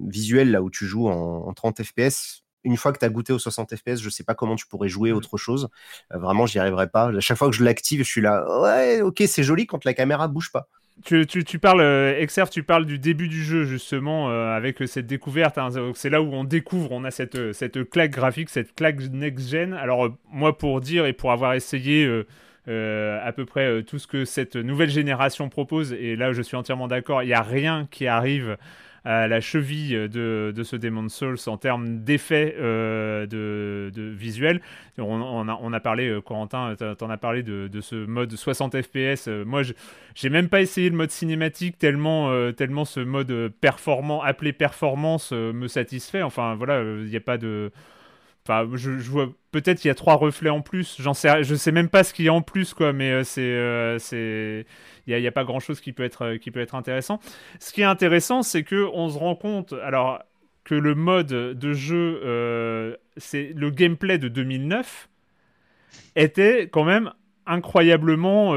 [0.09, 3.39] visuel là où tu joues en, 30 FPS, une fois que tu as goûté aux
[3.39, 5.17] 60 FPS, je sais pas comment tu pourrais jouer mmh.
[5.17, 5.69] autre chose.
[6.11, 7.09] vraiment, j'y arriverai pas.
[7.09, 9.95] À chaque fois que je l'active, je suis là, ouais, ok, c'est joli quand la
[9.95, 10.69] caméra bouge pas.
[11.03, 15.07] Tu, tu, tu, parles, euh, tu parles du début du jeu, justement, euh, avec cette
[15.07, 15.59] découverte.
[15.59, 19.01] Hein, c'est là où on découvre, on a cette, euh, cette claque graphique, cette claque
[19.11, 19.75] next-gen.
[19.75, 22.09] Alors, moi, pour dire et pour avoir essayé
[22.67, 26.89] à peu près tout ce que cette nouvelle génération propose, et là, je suis entièrement
[26.89, 28.57] d'accord, il n'y a rien qui arrive
[29.05, 34.63] à la cheville de, ce Demon's Souls en termes d'effets euh, de, de visuel.
[34.99, 39.29] On, a, parlé, euh, Corentin, t'en as parlé de, ce mode 60 FPS.
[39.29, 39.63] Euh, moi,
[40.15, 45.69] j'ai même pas essayé le mode cinématique tellement, tellement ce mode performant, appelé performance, me
[45.69, 46.23] satisfait.
[46.23, 47.71] Enfin, voilà, il n'y a pas de
[48.47, 51.01] Enfin, je, vois peut-être il y a trois reflets en plus.
[51.01, 52.93] J'en sais, je sais même pas ce qu'il y a en plus, quoi.
[52.93, 54.67] Mais euh, c'est, euh, c'est,
[55.07, 57.21] il y a, pas grand-chose qui peut être, euh, qui peut être intéressant.
[57.59, 60.23] Ce qui est intéressant, c'est que on se rend compte, alors
[60.65, 65.09] que le mode de jeu, c'est le gameplay de 2009
[66.17, 67.13] était quand même
[67.47, 68.55] incroyablement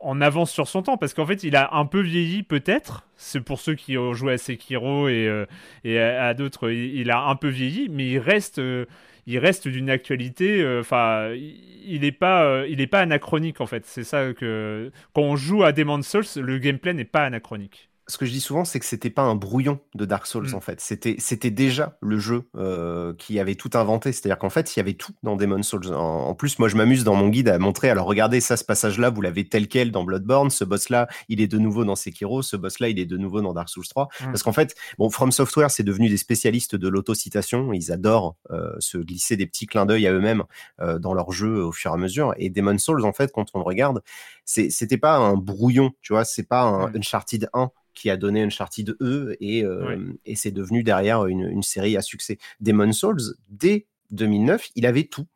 [0.00, 3.06] en avance sur son temps parce qu'en fait il a un peu vieilli peut-être.
[3.16, 5.46] C'est pour ceux qui ont joué à Sekiro et, euh,
[5.84, 8.86] et à, d'autres il, a un peu vieilli mais il reste euh,
[9.26, 13.84] il reste d'une actualité euh, enfin il n'est pas il est pas anachronique en fait.
[13.86, 18.18] C'est ça que quand on joue à Demon's Souls le gameplay n'est pas anachronique ce
[18.18, 20.54] que je dis souvent, c'est que c'était pas un brouillon de Dark Souls mm.
[20.54, 20.80] en fait.
[20.80, 24.12] C'était c'était déjà le jeu euh, qui avait tout inventé.
[24.12, 25.94] C'est-à-dire qu'en fait, il y avait tout dans Demon's Souls.
[25.94, 27.88] En, plus, moi, je m'amuse dans mon guide à montrer.
[27.88, 30.50] Alors, regardez ça, ce passage-là, vous l'avez tel quel dans Bloodborne.
[30.50, 32.42] Ce boss-là, il est de nouveau dans Sekiro.
[32.42, 34.04] Ce boss-là, il est de nouveau dans Dark Souls 3.
[34.04, 34.24] Mm.
[34.26, 37.72] Parce qu'en fait, bon, From Software, c'est devenu des spécialistes de l'autocitation.
[37.72, 40.42] Ils adorent euh, se glisser des petits clins d'œil à eux-mêmes
[40.80, 42.34] euh, dans leur jeu au fur et à mesure.
[42.38, 44.02] Et Demon's Souls, en fait, quand on le regarde,
[44.44, 46.24] c'était pas un brouillon, tu vois.
[46.24, 49.64] C'est pas un Uncharted 1 qui a donné Uncharted E et,
[50.24, 52.38] et c'est devenu derrière une, une, série à succès.
[52.60, 55.26] Demon Souls, dès 2009, il avait tout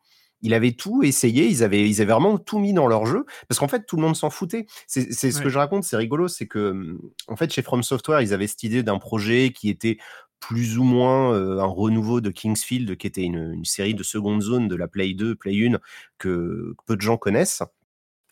[0.45, 3.57] il avait tout essayé, ils avaient, ils avaient vraiment tout mis dans leur jeu, parce
[3.59, 4.67] qu'en fait, tout le monde s'en foutait.
[4.85, 8.21] C'est ce que je raconte, c'est rigolo, c'est que, mmh, en fait, chez From Software,
[8.21, 9.97] ils avaient cette idée d'un projet qui était
[10.39, 14.67] plus ou moins euh, un renouveau de Kingsfield, qui était une, série de seconde zone
[14.67, 15.79] de la Play 2, Play 1,
[16.19, 17.63] que peu de gens connaissent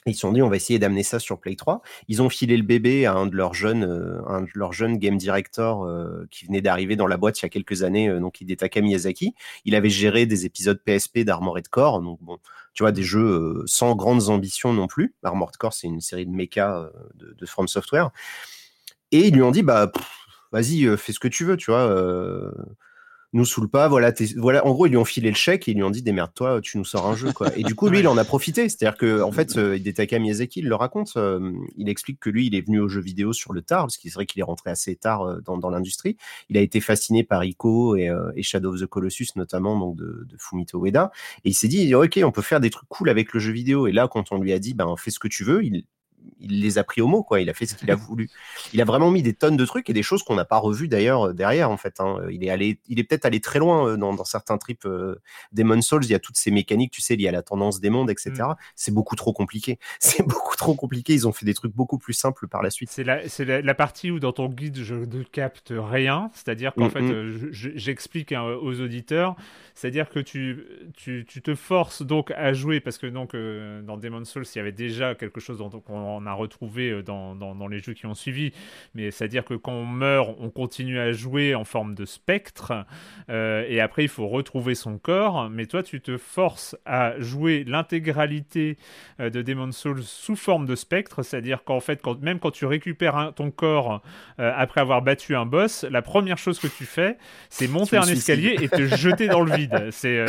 [0.06, 1.82] ils se sont dit, on va essayer d'amener ça sur Play 3.
[2.08, 4.98] Ils ont filé le bébé à un de leurs jeunes, euh, un de leurs jeunes
[4.98, 8.20] game directors euh, qui venait d'arriver dans la boîte il y a quelques années, euh,
[8.20, 9.34] donc Hidetaka Miyazaki.
[9.66, 12.38] Il avait géré des épisodes PSP d'Armored Core, donc bon,
[12.74, 15.14] tu vois, des jeux sans grandes ambitions non plus.
[15.24, 18.12] Armored Core, c'est une série de mecha de, de, From Software.
[19.12, 19.92] Et ils lui ont dit, bah,
[20.52, 21.88] vas-y, fais ce que tu veux, tu vois
[23.34, 23.88] nous saoule pas.
[23.88, 24.66] Voilà, voilà.
[24.66, 26.78] En gros, ils lui ont filé le chèque et ils lui ont dit démerde-toi, tu
[26.78, 27.56] nous sors un jeu, quoi.
[27.58, 28.70] Et du coup, lui, il en a profité.
[28.70, 31.14] C'est-à-dire que, en fait, euh, Hidetaka Miyazaki, il le raconte.
[31.18, 33.98] Euh, il explique que lui, il est venu aux jeux vidéo sur le tard, parce
[33.98, 36.18] qu'il serait qu'il est rentré assez tard euh, dans, l'industrie.
[36.50, 38.12] Il a été fasciné par Ico et,
[38.42, 41.12] Shadow of the Colossus, notamment, donc de, Fumito Ueda.
[41.44, 43.88] Et il s'est dit, ok, on peut faire des trucs cool avec le jeu vidéo.
[43.88, 45.86] Et là, quand on lui a dit, ben, fais ce que tu veux, il,
[46.40, 47.42] il les a pris au mot, quoi.
[47.42, 48.30] Il a fait ce qu'il a voulu.
[48.74, 50.88] Il a vraiment mis des tonnes de trucs et des choses qu'on n'a pas revues
[50.88, 52.00] d'ailleurs euh, derrière, en fait.
[52.00, 52.18] Hein.
[52.32, 55.16] Il est allé, il est peut-être allé très loin euh, dans, certains trips euh,
[55.52, 56.04] Demon Souls.
[56.04, 58.10] Il y a toutes ces mécaniques, tu sais, il y a la tendance des mondes,
[58.10, 58.32] etc.
[58.34, 58.56] Mm.
[58.76, 59.80] C'est beaucoup trop compliqué.
[60.00, 61.14] C'est beaucoup trop compliqué.
[61.14, 62.90] Ils ont fait des trucs beaucoup plus simples par la suite.
[62.92, 66.92] C'est la, la, partie où dans ton guide je ne capte rien, c'est-à-dire qu'en mm,
[66.92, 67.50] fait, mm.
[67.52, 69.36] j'explique hein, aux auditeurs,
[69.76, 74.46] c'est-à-dire que tu, tu, te forces donc à jouer parce que donc dans Demon Souls,
[74.54, 77.80] il y avait déjà quelque chose dont on on a retrouvé euh, dans, dans, les
[77.80, 78.52] jeux qui ont suivi.
[78.94, 82.74] Mais c'est-à-dire que quand on meurt, on continue à jouer en forme de spectre.
[83.30, 85.50] Euh, et après, il faut retrouver son corps.
[85.50, 88.78] Mais toi, tu te forces à jouer l'intégralité
[89.20, 91.24] euh, de Demon's Souls sous forme de spectre.
[91.24, 94.02] C'est-à-dire qu'en fait, quand, même quand tu récupères ton corps
[94.38, 97.18] après avoir battu un boss, la première chose que tu fais,
[97.50, 99.90] c'est monter un escalier et te jeter dans le vide.
[99.92, 100.26] C'est.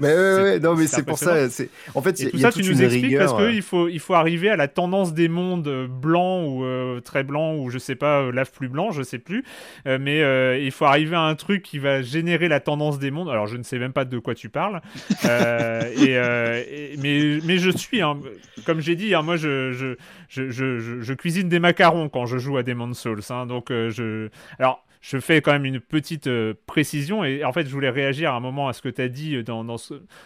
[0.00, 1.46] mais ouais, non, mais c'est pour ça.
[1.94, 4.56] En fait, et tout ça, tu nous expliques parce qu'il faut, il faut arriver à
[4.56, 8.32] la tendance des mondes euh, blancs ou euh, très blancs ou je sais pas, euh,
[8.32, 9.44] lave plus blanc, je sais plus.
[9.86, 10.20] mais
[10.62, 13.30] il faut arriver à un truc qui va générer la tendance des mondes.
[13.30, 14.80] Alors je ne sais même pas de quoi tu parles.
[15.24, 18.18] et, mais, mais je suis, hein,
[18.66, 19.96] comme j'ai dit, hein, moi je je,
[20.28, 23.20] je, je, je, cuisine des macarons quand je joue à Demon's Souls.
[23.30, 24.28] Hein, donc je.
[24.58, 28.32] Alors je fais quand même une petite euh, précision et en fait je voulais réagir
[28.32, 29.76] à un moment à ce que tu as dit dans, dans,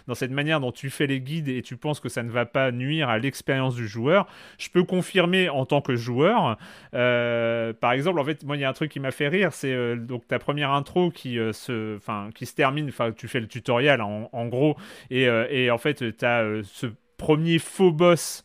[0.06, 2.44] dans, cette manière dont tu fais les guides et tu penses que ça ne va
[2.44, 4.28] pas nuire à l'expérience du joueur.
[4.58, 6.56] Je peux confirmer en tant que joueur.
[6.94, 9.52] Euh, par exemple, en fait, moi il y a un truc qui m'a fait rire,
[9.52, 11.98] c'est donc ta première intro qui, se,
[12.34, 14.76] qui se termine, enfin tu fais le tutoriel en, gros
[15.10, 16.86] et, et, en fait tu as ce
[17.16, 18.44] premier faux boss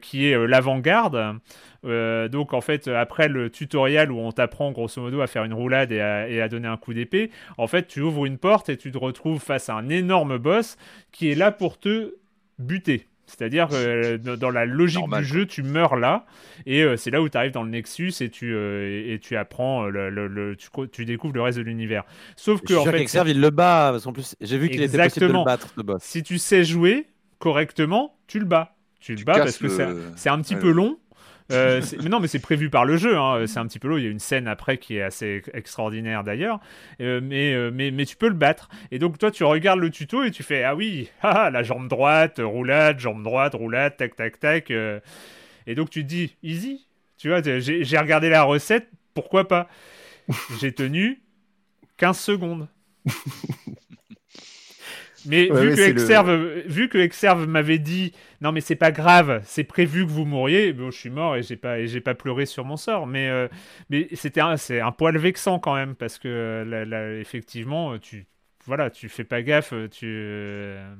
[0.00, 1.40] qui est l'avant-garde.
[1.84, 5.54] Euh, donc en fait, après le tutoriel où on t'apprend grosso modo à faire une
[5.54, 8.92] roulade et à, donner un coup d'épée, en fait, tu ouvres une porte et tu
[8.92, 10.76] te retrouves face à un énorme boss
[11.12, 12.14] qui est là pour te
[12.58, 13.06] buter.
[13.30, 16.26] C'est-à-dire que euh, dans la logique du jeu, tu meurs là,
[16.66, 19.86] et euh, c'est là où tu arrives dans le Nexus et tu, et, tu apprends,
[19.86, 20.56] le,
[20.90, 22.04] tu, découvres le reste de l'univers.
[22.36, 23.30] Sauf que, en fait.
[23.30, 25.82] il le bat, parce qu'en plus, j'ai vu qu'il était possible de le battre, le
[25.82, 26.02] boss.
[26.02, 27.06] Si tu sais jouer
[27.38, 28.76] correctement, tu le bats.
[28.98, 29.68] Tu le bats parce que
[30.16, 30.98] c'est un petit peu long,
[31.50, 33.16] euh, mais non, mais c'est prévu par le jeu.
[33.16, 33.46] Hein.
[33.46, 33.96] C'est un petit peu long.
[33.96, 36.60] Il y a une scène après qui est assez extraordinaire d'ailleurs.
[37.00, 38.68] Euh, mais, euh, mais tu peux le battre.
[38.90, 41.88] Et donc, toi, tu regardes le tuto et tu fais Ah oui, ah, la jambe
[41.88, 44.70] droite, roulade, jambe droite, roulade, tac, tac, tac.
[44.70, 46.86] et donc, tu te dis Easy.
[47.16, 49.68] Tu vois, j'ai regardé la recette, pourquoi pas?
[50.60, 51.20] J'ai tenu
[51.98, 52.68] 15 secondes.
[55.26, 59.64] Mais vu, que Exerve, vu, que Exerve, m'avait dit non mais c'est pas grave, c'est
[59.64, 62.64] prévu que vous mouriez, bon, je suis mort et j'ai pas j'ai pas pleuré sur
[62.64, 63.06] mon sort.
[63.06, 63.48] Mais euh,
[63.90, 68.26] mais c'était c'est un poil vexant quand même parce que euh, effectivement tu
[68.66, 70.94] voilà tu fais pas gaffe tu euh,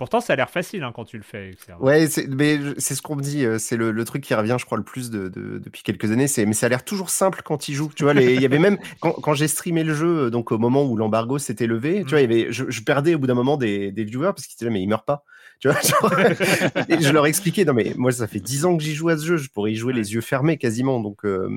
[0.00, 1.54] Pourtant, ça a l'air facile hein, quand tu le fais.
[1.78, 3.44] Ouais, mais c'est ce qu'on me dit.
[3.58, 6.26] C'est le, truc qui revient, je crois, le plus de, depuis quelques années.
[6.26, 7.90] C'est mais ça a l'air toujours simple quand il joue.
[7.94, 10.96] Tu vois, il y avait même quand, j'ai streamé le jeu, donc au moment où
[10.96, 13.92] l'embargo s'était levé, tu vois, il y avait, je, perdais au bout d'un moment des,
[13.92, 15.26] des viewers parce qu'ils disaient mais il meurt pas.
[15.60, 15.78] Tu vois,
[16.88, 19.18] et je leur expliquais, non mais moi ça fait 10 ans que j'y joue à
[19.18, 21.00] ce jeu, je pourrais y jouer les yeux fermés quasiment.
[21.00, 21.50] Donc euh,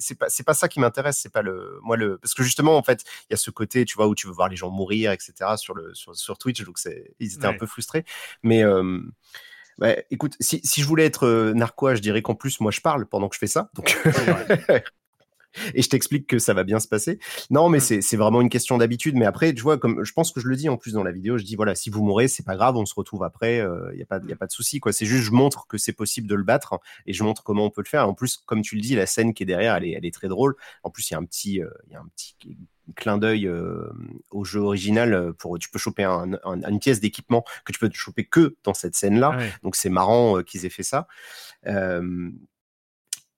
[0.00, 2.76] c'est pas c'est pas ça qui m'intéresse, c'est pas le moi le parce que justement
[2.76, 4.70] en fait il y a ce côté tu vois où tu veux voir les gens
[4.70, 8.04] mourir etc sur le sur, sur Twitch donc c'est ils étaient un peu frustrés.
[8.42, 9.00] Mais euh,
[9.78, 12.80] bah, écoute, si, si, je voulais être euh, narquois, je dirais qu'en plus moi je
[12.80, 13.70] parle pendant que je fais ça.
[13.74, 13.96] Donc
[15.74, 17.18] et je t'explique que ça va bien se passer.
[17.50, 18.00] Non, mais mmh.
[18.02, 19.16] c'est vraiment une question d'habitude.
[19.16, 21.12] Mais après, tu vois, comme je pense que je le dis en plus dans la
[21.12, 23.60] vidéo, je dis voilà, si vous mourrez, c'est pas grave, on se retrouve après, il
[23.60, 24.80] euh, n'y a, pas, y a pas de souci.
[24.80, 24.92] quoi.
[24.92, 27.70] C'est juste, je montre que c'est possible de le battre et je montre comment on
[27.70, 28.08] peut le faire.
[28.08, 30.14] En plus, comme tu le dis, la scène qui est derrière, elle est, elle est
[30.14, 30.54] très drôle.
[30.82, 32.36] En plus, il y a un petit, euh, y a un petit
[32.94, 33.90] clin d'œil euh,
[34.30, 38.54] au jeu original pour tu peux choper une pièce d'équipement que tu peux choper que
[38.62, 41.08] dans cette scène là donc c'est marrant qu'ils aient fait ça
[41.66, 42.30] euh,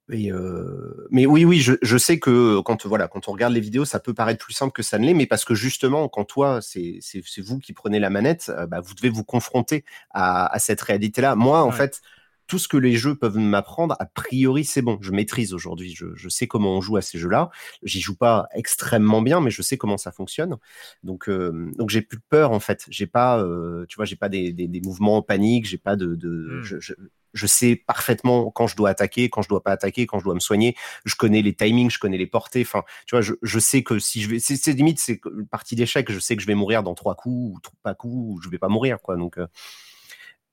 [0.08, 4.00] mais oui, oui, je, je, sais que quand voilà, quand on regarde les vidéos, ça
[4.00, 7.00] peut paraître plus simple que ça ne l'est, mais parce que justement, quand toi, c'est
[7.38, 11.34] vous qui prenez la manette, euh, bah, vous devez vous confronter à, à cette réalité-là.
[11.34, 12.00] Moi, en fait,
[12.48, 14.98] tout ce que les jeux peuvent m'apprendre, a priori, c'est bon.
[15.02, 15.94] Je maîtrise aujourd'hui.
[15.94, 17.50] Je, je, sais comment on joue à ces jeux-là.
[17.82, 20.56] J'y joue pas extrêmement bien, mais je sais comment ça fonctionne.
[21.04, 22.86] Donc, euh, donc j'ai plus peur en fait.
[22.88, 25.66] J'ai pas, euh, tu vois, j'ai pas des, des, des, mouvements en panique.
[25.66, 26.62] J'ai pas de, de mmh.
[26.62, 26.94] je, je,
[27.34, 30.34] je sais parfaitement quand je dois attaquer, quand je dois pas attaquer, quand je dois
[30.34, 30.76] me soigner.
[31.04, 32.62] Je connais les timings, je connais les portées.
[32.62, 35.76] Enfin, tu vois, je, je sais que si je vais, c'est limite, c'est une partie
[35.76, 36.10] d'échec.
[36.10, 38.58] Je sais que je vais mourir dans trois coups ou pas coups, ou je vais
[38.58, 39.16] pas mourir, quoi.
[39.16, 39.46] Donc, euh,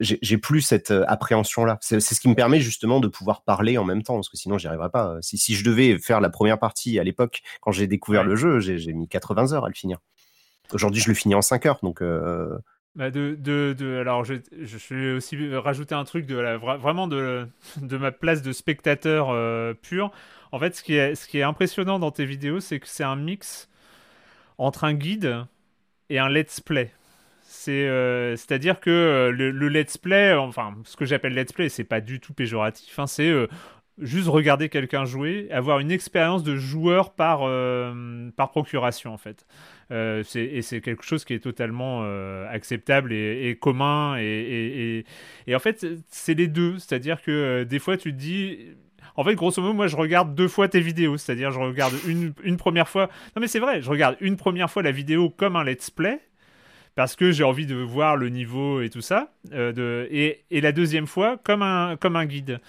[0.02, 1.78] j'ai plus cette euh, appréhension-là.
[1.82, 4.58] C'est ce qui me permet justement de pouvoir parler en même temps, parce que sinon
[4.58, 5.18] j'y arriverais pas.
[5.22, 8.60] Si, si je devais faire la première partie à l'époque, quand j'ai découvert le jeu,
[8.60, 10.00] j'ai mis 80 heures à le finir.
[10.74, 12.02] Aujourd'hui, je le finis en 5 heures, donc.
[12.02, 12.58] Euh,
[12.96, 14.36] bah alors, je,
[14.94, 16.36] vais aussi rajouter un truc de
[16.78, 17.48] vraiment de,
[17.82, 20.12] ma place de spectateur euh, pur.
[20.54, 23.70] En fait, ce qui, est, impressionnant dans tes vidéos, c'est que c'est un mix
[24.58, 25.46] entre un guide
[26.10, 26.94] et un let's play.
[27.68, 31.84] Euh, c'est-à-dire que euh, le, le, let's play, enfin, ce que j'appelle let's play, c'est
[31.84, 32.98] pas du tout péjoratif.
[32.98, 33.34] Hein, c'est
[33.98, 37.40] juste regarder quelqu'un jouer, avoir une expérience de joueur par,
[38.38, 39.46] par procuration, en fait.
[39.92, 44.18] Euh, et c'est quelque chose qui est totalement euh, acceptable et, commun.
[44.18, 45.06] Et,
[45.54, 46.80] en fait, c'est les deux.
[46.80, 48.60] C'est-à-dire que euh, des fois, tu te dis.
[49.18, 51.18] En fait, grosso modo, moi, je regarde deux fois tes vidéos.
[51.18, 53.10] C'est-à-dire, je regarde une, première fois.
[53.36, 56.20] Non, mais c'est vrai, je regarde une première fois la vidéo comme un let's play
[56.96, 59.32] parce que j'ai envie de voir le niveau et tout ça.
[59.54, 62.60] et, la deuxième fois, comme un guide.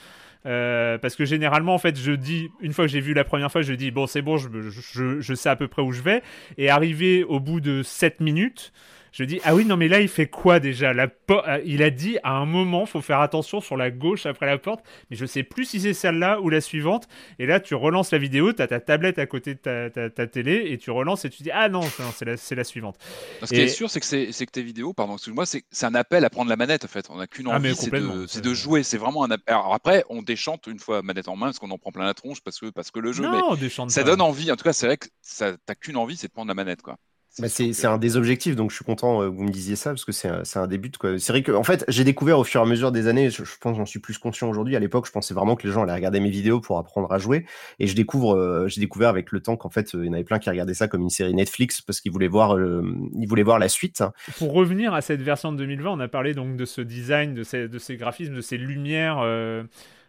[0.46, 3.50] Euh, parce que généralement, en fait, je dis, une fois que j'ai vu la première
[3.50, 6.02] fois, je dis, bon, c'est bon, je, je, je, sais à peu près où je
[6.02, 6.22] vais.
[6.56, 8.72] Et arrivé au bout de 7 minutes,
[9.16, 10.92] je dis ah oui non mais là il fait quoi déjà?
[10.92, 14.44] La euh, il a dit à un moment faut faire attention sur la gauche après
[14.44, 17.08] la porte mais je sais plus si c'est celle-là ou la suivante.
[17.38, 20.26] Et là tu relances la vidéo tu as ta tablette à côté de ta, ta,
[20.26, 21.80] télé et tu relances et tu dis ah non,
[22.14, 22.98] c'est la, la, suivante.
[23.42, 26.22] Ce qui est sûr c'est que, c'est que tes vidéos pardon excuse-moi c'est un appel
[26.22, 27.08] à prendre la manette en fait.
[27.08, 28.82] On n'a qu'une ah, envie c'est de, de, jouer.
[28.82, 29.54] C'est vraiment un appel.
[29.54, 32.12] Alors après on déchante une fois manette en main parce qu'on en prend plein la
[32.12, 34.52] tronche parce que, parce que le jeu non, mais ça donne envie.
[34.52, 35.06] En tout cas c'est vrai que
[35.38, 36.98] t'as qu'une envie c'est de prendre la manette quoi
[37.38, 39.90] bah, c'est un des objectifs, donc je suis content euh, que vous me disiez ça,
[39.90, 40.90] parce que c'est un, un, début.
[41.18, 43.42] C'est vrai que, en fait, j'ai découvert au fur et à mesure des années, je,
[43.60, 44.74] pense j'en suis plus conscient aujourd'hui.
[44.74, 47.18] À l'époque, je pensais vraiment que les gens allaient regarder mes vidéos pour apprendre à
[47.18, 47.44] jouer.
[47.78, 50.14] Et je découvre, euh, j'ai découvert avec le temps qu'en fait, euh, il y en
[50.14, 53.42] avait plein qui regardaient ça comme une série Netflix parce qu'ils voulaient, voir, ils voulaient
[53.42, 54.02] voir la suite.
[54.38, 57.42] Pour revenir à cette version de 2020, on a parlé donc de ce design, de
[57.42, 59.20] ces, de ces graphismes, de ces lumières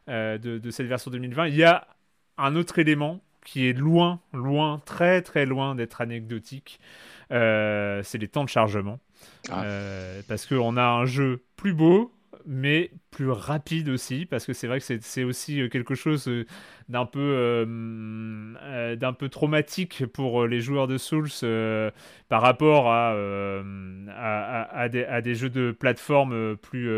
[0.08, 1.48] de, de cette version 2020.
[1.48, 1.88] Il y a
[2.38, 6.80] un autre élément qui est loin, loin, très très loin d'être anecdotique.
[7.32, 9.00] Euh, c'est les temps de chargement.
[9.50, 9.64] Ah.
[9.64, 12.12] Euh, parce qu'on a un jeu plus beau,
[12.46, 16.30] mais plus rapide aussi, parce que c'est vrai que c'est aussi euh, quelque chose
[16.90, 21.30] d'un peu, euh, d'un peu traumatique pour les joueurs de Souls
[22.30, 23.16] par rapport à,
[24.16, 26.90] à, des, à, des, jeux de plateforme plus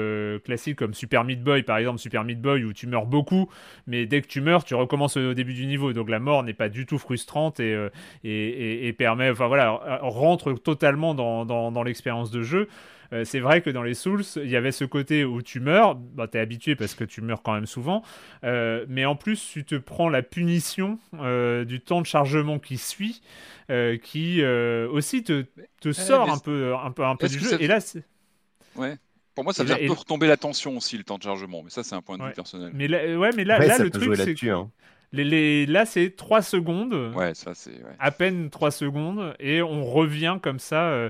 [0.43, 3.49] classiques comme Super Meat Boy, par exemple, Super Meat Boy où tu meurs beaucoup,
[3.87, 6.53] mais dès que tu meurs, tu recommences au début du niveau, donc la mort n'est
[6.53, 7.89] pas du tout frustrante et,
[8.23, 12.67] et, et, permet, enfin voilà, rentre totalement dans, dans l'expérience de jeu.
[13.13, 15.95] Euh, c'est vrai que dans les Souls, il y avait ce côté où tu meurs,
[15.95, 18.03] bah, tu es habitué parce que tu meurs quand même souvent,
[18.43, 22.77] euh, mais en plus, tu te prends la punition euh, du temps de chargement qui
[22.77, 23.21] suit,
[24.03, 25.45] qui aussi te,
[25.79, 27.61] te sort un peu, un peu, un peu du jeu.
[27.61, 28.03] Et là, c'est.
[28.75, 28.97] Ouais.
[29.35, 31.61] Pour moi, ça veut dire retomber la tension aussi, le temps de chargement.
[31.63, 32.71] Mais ça, c'est un point de vue personnel.
[32.73, 34.69] Mais là, ouais, mais là, là le truc, c'est hein.
[35.13, 37.13] les, les, là, c'est 3 secondes.
[37.15, 37.79] Ouais, ça, c'est.
[37.99, 39.35] À peine 3 secondes.
[39.39, 40.89] Et on revient comme ça.
[40.89, 41.09] Euh,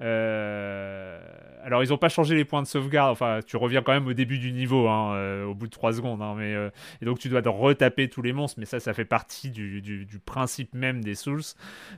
[0.00, 3.12] alors, ils n'ont pas changé les points de sauvegarde.
[3.12, 5.92] Enfin, tu reviens quand même au début du niveau, hein, euh, au bout de 3
[5.92, 6.22] secondes.
[6.22, 6.70] Hein, mais, euh,
[7.02, 8.58] et donc, tu dois retaper tous les monstres.
[8.58, 11.42] Mais ça, ça fait partie du, principe même des Souls.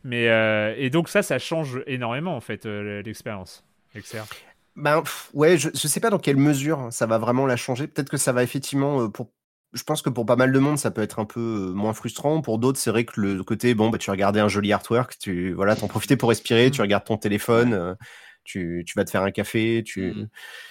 [0.02, 0.24] Mais,
[0.76, 3.64] et donc, ça, ça change énormément, en fait, l'expérience.
[4.76, 5.02] Ben,
[5.34, 7.86] ouais, je, ne sais pas dans quelle mesure ça va vraiment la changer.
[7.86, 9.30] Peut-être que ça va effectivement, pour
[9.72, 12.40] je pense que pour pas mal de monde, ça peut être un peu moins frustrant.
[12.40, 15.52] Pour d'autres, c'est vrai que le côté, bon, bah, tu regardais un joli artwork, tu
[15.52, 16.82] voilà, t'en profitais pour respirer, tu mmh.
[16.82, 17.96] regardes ton téléphone,
[18.44, 20.28] tu, tu, vas te faire un café, tu, mmh.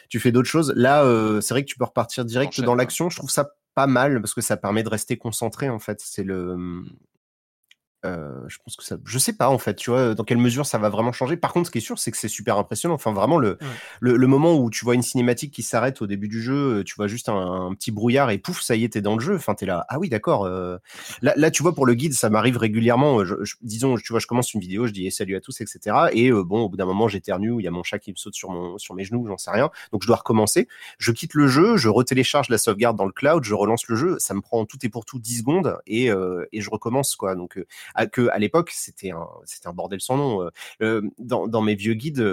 [0.09, 0.73] tu fais d'autres choses.
[0.75, 1.03] Là,
[1.41, 3.09] c'est vrai que tu peux repartir direct dans l'action.
[3.09, 6.01] Je trouve ça pas mal parce que ça permet de rester concentré, en fait.
[6.01, 6.83] C'est le.
[8.05, 10.65] Euh, je pense que ça, je sais pas en fait, tu vois, dans quelle mesure
[10.65, 11.35] ça va vraiment changer.
[11.35, 12.93] Par contre, ce qui est sûr, c'est que c'est super impressionnant.
[12.95, 13.57] Enfin, vraiment le,
[13.99, 17.07] le, moment où tu vois une cinématique qui s'arrête au début du jeu, tu vois
[17.07, 19.35] juste un, petit brouillard et pouf, ça y est, t'es dans le jeu.
[19.35, 20.45] Enfin, t'es là, ah oui, d'accord.
[20.45, 20.77] Euh.
[21.21, 23.25] Là, là, tu vois, pour le guide, ça m'arrive régulièrement.
[23.25, 25.97] Je, disons, tu vois, je commence une vidéo, je dis salut à tous, etc.
[26.13, 28.15] Et euh, bon, au bout d'un moment, j'éternue, il y a mon chat qui me
[28.15, 29.69] saute sur mon, sur mes genoux, j'en sais rien.
[29.91, 30.69] Donc, je dois recommencer.
[30.99, 34.15] Je quitte le jeu, je retélécharge la sauvegarde dans le cloud, je relance le jeu.
[34.19, 36.05] Ça me prend tout et pour tout 10 secondes et,
[36.51, 37.35] et je recommence quoi.
[37.35, 37.59] Donc,
[37.95, 40.49] à, que à l'époque c'était un, c'était un bordel sans nom.
[41.19, 42.23] dans, dans, mes vieux guides,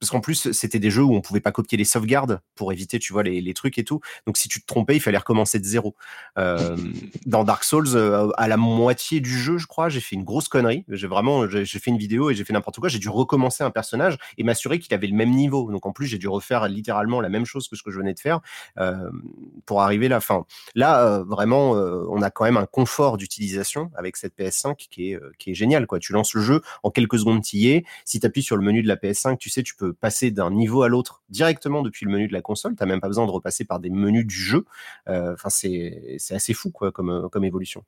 [0.00, 2.98] parce qu'en plus, c'était des jeux où on pouvait pas copier les sauvegardes pour éviter,
[2.98, 4.00] tu vois, les, les, trucs et tout.
[4.26, 5.96] Donc, si tu te trompais, il fallait recommencer de zéro.
[6.38, 6.76] Euh,
[7.26, 10.48] dans Dark Souls, euh, à la moitié du jeu, je crois, j'ai fait une grosse
[10.48, 10.84] connerie.
[10.88, 12.88] J'ai vraiment, j'ai fait une vidéo et j'ai fait n'importe quoi.
[12.88, 15.70] J'ai dû recommencer un personnage et m'assurer qu'il avait le même niveau.
[15.72, 18.14] Donc, en plus, j'ai dû refaire littéralement la même chose que ce que je venais
[18.14, 18.40] de faire
[18.78, 19.10] euh,
[19.66, 20.44] pour arriver à la fin.
[20.74, 25.50] Là, vraiment, on a quand même un confort d'utilisation avec cette PS5 qui est, qui
[25.50, 25.86] est génial.
[25.86, 25.98] Quoi.
[25.98, 27.84] Tu lances le jeu, en quelques secondes, tu y es.
[28.04, 30.50] Si tu appuies sur le menu de la PS5, tu sais, tu peux passer d'un
[30.50, 32.74] niveau à l'autre directement depuis le menu de la console.
[32.76, 34.64] Tu n'as même pas besoin de repasser par des menus du jeu.
[35.08, 37.84] Euh, enfin, c'est assez fou quoi, comme, euh, comme évolution.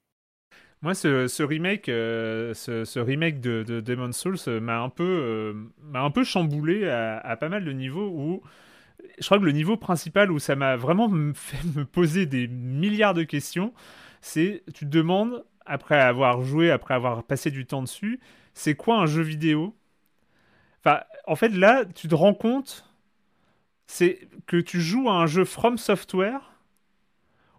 [0.82, 5.54] Moi, ce, remake, euh, ce, remake de, de Demon's Souls m'a un peu,
[5.92, 8.42] un peu chamboulé à, pas mal de niveaux où
[9.18, 13.14] je crois que le niveau principal où ça m'a vraiment fait me poser des milliards
[13.14, 13.74] de questions,
[14.22, 18.18] c'est tu te demandes après avoir joué, après avoir passé du temps dessus,
[18.54, 19.74] c'est quoi un jeu vidéo
[20.84, 22.90] Enfin, en fait, là, tu te rends compte,
[23.86, 26.50] c'est que tu joues à un jeu From Software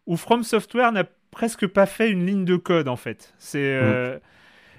[0.07, 3.33] où From Software n'a presque pas fait une ligne de code, en fait.
[3.37, 3.59] C'est.
[3.59, 4.19] Euh,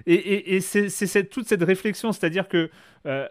[0.07, 2.71] et, et, c'est toute cette réflexion, c'est-à-dire que
[3.07, 3.29] euh,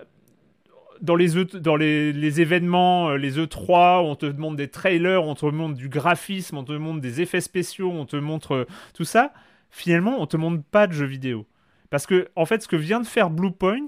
[1.01, 5.23] dans, les, e, dans les, les, événements, euh, les E3, on te demande des trailers,
[5.23, 9.03] on te montre du graphisme, on te montre des effets spéciaux, on te montre tout
[9.03, 9.33] ça.
[9.69, 11.45] Finalement, on te montre pas de jeux vidéo.
[11.89, 13.87] Parce que, en fait, ce que vient de faire Bluepoint,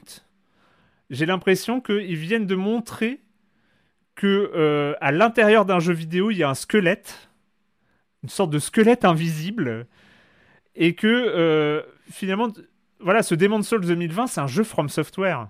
[1.14, 3.22] j'ai l'impression qu'ils viennent de montrer
[4.16, 7.30] que euh, à l'intérieur d'un jeu vidéo, il y a un squelette,
[8.24, 9.88] une sorte de squelette invisible,
[10.76, 12.52] et que euh, finalement,
[13.00, 15.50] voilà, ce Demon's Souls 2020, c'est un jeu From Software.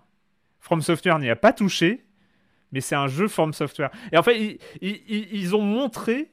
[0.60, 2.04] From Software n'y a pas touché,
[2.74, 3.90] mais c'est un jeu From Software.
[4.12, 6.32] Et en fait, ils, ont montré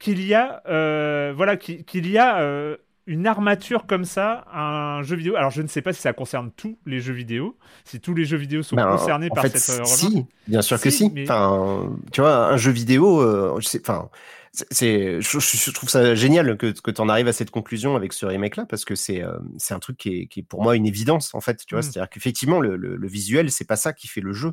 [0.00, 2.76] qu'il y a, euh, voilà, qu'il y a
[3.06, 5.36] une armature comme ça un jeu vidéo.
[5.36, 8.24] Alors je ne sais pas si ça concerne tous les jeux vidéo, si tous les
[8.24, 11.12] jeux vidéo sont ben, concernés par cette euh, Si, bien sûr que si.
[11.22, 14.10] Enfin, tu vois, un jeu vidéo, euh, enfin,
[14.52, 18.26] c'est, je, trouve ça génial que, que tu en arrives à cette conclusion avec ce
[18.26, 20.86] remake-là parce que c'est, euh, c'est un truc qui est, qui est, pour moi une
[20.86, 21.64] évidence en fait.
[21.64, 21.82] Tu vois, mm.
[21.82, 24.52] c'est-à-dire qu'effectivement le, le, visuel, c'est pas ça qui fait le jeu.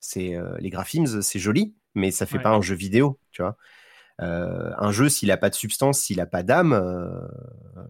[0.00, 3.56] C'est les graphismes, c'est joli, mais ça fait pas un jeu vidéo, tu vois.
[4.20, 7.08] Euh, un jeu, s'il n'a pas de substance, s'il n'a pas d'âme, euh,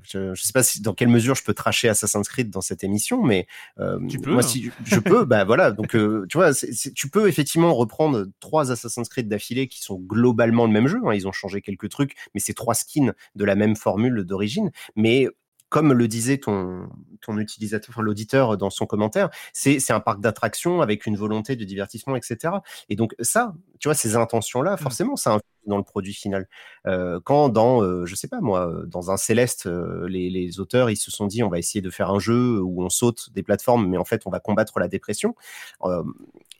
[0.03, 2.85] je ne sais pas si, dans quelle mesure je peux tracher Assassin's Creed dans cette
[2.85, 3.47] émission, mais
[3.79, 4.47] euh, tu peux, moi, hein.
[4.47, 5.73] si je peux, bah voilà.
[5.73, 10.73] Donc, tu vois, tu peux effectivement reprendre trois Assassin's Creed d'affilée qui sont globalement le
[10.73, 11.01] même jeu.
[11.05, 11.15] Hein.
[11.15, 14.71] ils ont changé quelques trucs, mais c'est trois skins de la même formule d'origine.
[14.97, 15.29] Mais
[15.69, 16.89] comme le disait ton,
[17.21, 21.65] ton utilisateur, enfin, l'auditeur dans son commentaire, c'est, un parc d'attractions avec une volonté de
[21.65, 22.55] divertissement, etc.
[22.89, 24.79] Et donc ça, tu vois, ces intentions-là, mmh.
[24.79, 26.49] forcément, ça influe dans le produit final.
[26.87, 30.91] Euh, quand dans, euh, je sais pas moi, dans un Céleste, euh, les, les, auteurs,
[30.91, 33.43] ils se sont dit, on va essayer de faire un jeu où on saute des
[33.43, 35.35] plateformes, mais en fait, on va combattre la dépression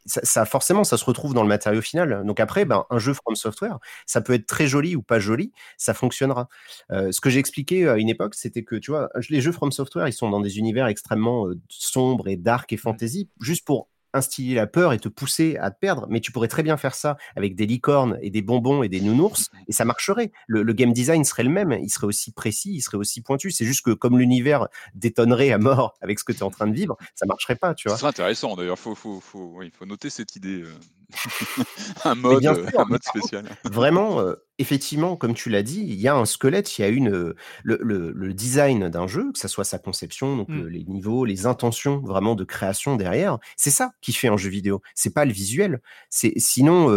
[0.09, 2.25] ça, forcément, ça se retrouve dans le matériau final.
[2.25, 5.53] Donc après, ben, un jeu From Software, ça peut être très joli ou pas joli,
[5.77, 6.49] ça fonctionnera.
[6.91, 9.73] Euh, ce que j'ai expliqué à une époque, c'était que, tu vois, les jeux From
[9.73, 13.89] Software, ils sont dans des univers extrêmement euh, sombres et dark et fantasy, juste pour
[14.13, 16.95] instiller la peur et te pousser à te perdre, mais tu pourrais très bien faire
[16.95, 20.33] ça avec des licornes et des bonbons et des nounours, et ça marcherait.
[20.47, 23.51] Le, game design serait le même, il serait aussi précis, il serait aussi pointu.
[23.51, 26.67] C'est juste que comme l'univers détonnerait à mort avec ce que tu es en train
[26.67, 27.97] de vivre, ça marcherait pas, tu vois.
[27.97, 30.65] C'est intéressant d'ailleurs, faut, faut, faut, il faut noter cette idée.
[32.07, 32.11] Euh.
[32.11, 33.45] un, mode, un mode spécial.
[33.65, 36.89] Vraiment, euh, effectivement, comme tu l'as dit, il y a un squelette, il y a
[36.89, 40.67] une, euh, le, le, design d'un jeu, que ce soit sa conception, donc mmh.
[40.69, 43.39] les niveaux, les intentions vraiment de création derrière.
[43.57, 44.83] C'est ça qui fait un jeu vidéo.
[44.95, 45.81] C'est pas le visuel.
[46.11, 46.89] C'est sinon,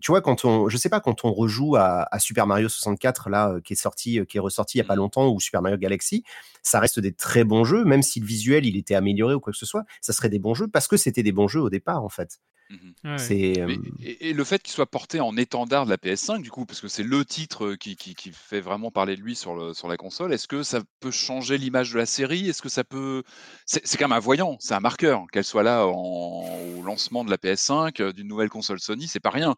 [0.00, 3.56] tu vois, quand on, je sais pas, quand on rejoue à, Super Mario 64 là,
[3.64, 4.98] qui est sorti, qui est ressorti il y a pas mmh.
[4.98, 6.24] longtemps, ou Super Mario Galaxy,
[6.62, 9.52] ça reste des très bons jeux, même si le visuel il était amélioré ou quoi
[9.52, 11.70] que ce soit, ça serait des bons jeux parce que c'était des bons jeux au
[11.70, 12.40] départ en fait.
[13.04, 13.54] Mmh c'est,
[14.00, 16.88] et, le fait qu'il soit porté en étendard de la PS5, du coup, parce que
[16.88, 20.32] c'est le titre qui, qui, fait vraiment parler de lui sur, le, sur la console,
[20.32, 22.48] est-ce que ça peut changer l'image de la série?
[22.48, 23.22] Est-ce que ça peut.
[23.66, 25.24] C'est, quand même un voyant, c'est un marqueur.
[25.32, 29.54] Qu'elle soit là au lancement de la PS5, d'une nouvelle console Sony, c'est pas rien.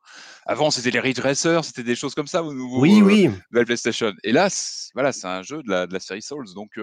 [0.47, 3.31] Avant, c'était les Ridge Racers, c'était des choses comme ça, au nouveau, oui, oui.
[3.53, 4.13] nouvelle PlayStation.
[4.25, 4.49] Et là,
[4.95, 6.53] voilà, c'est un jeu de la, de la série Souls.
[6.55, 6.79] Donc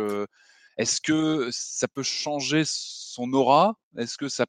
[0.77, 3.75] est-ce que ça peut changer son aura?
[3.97, 4.45] Est-ce que ça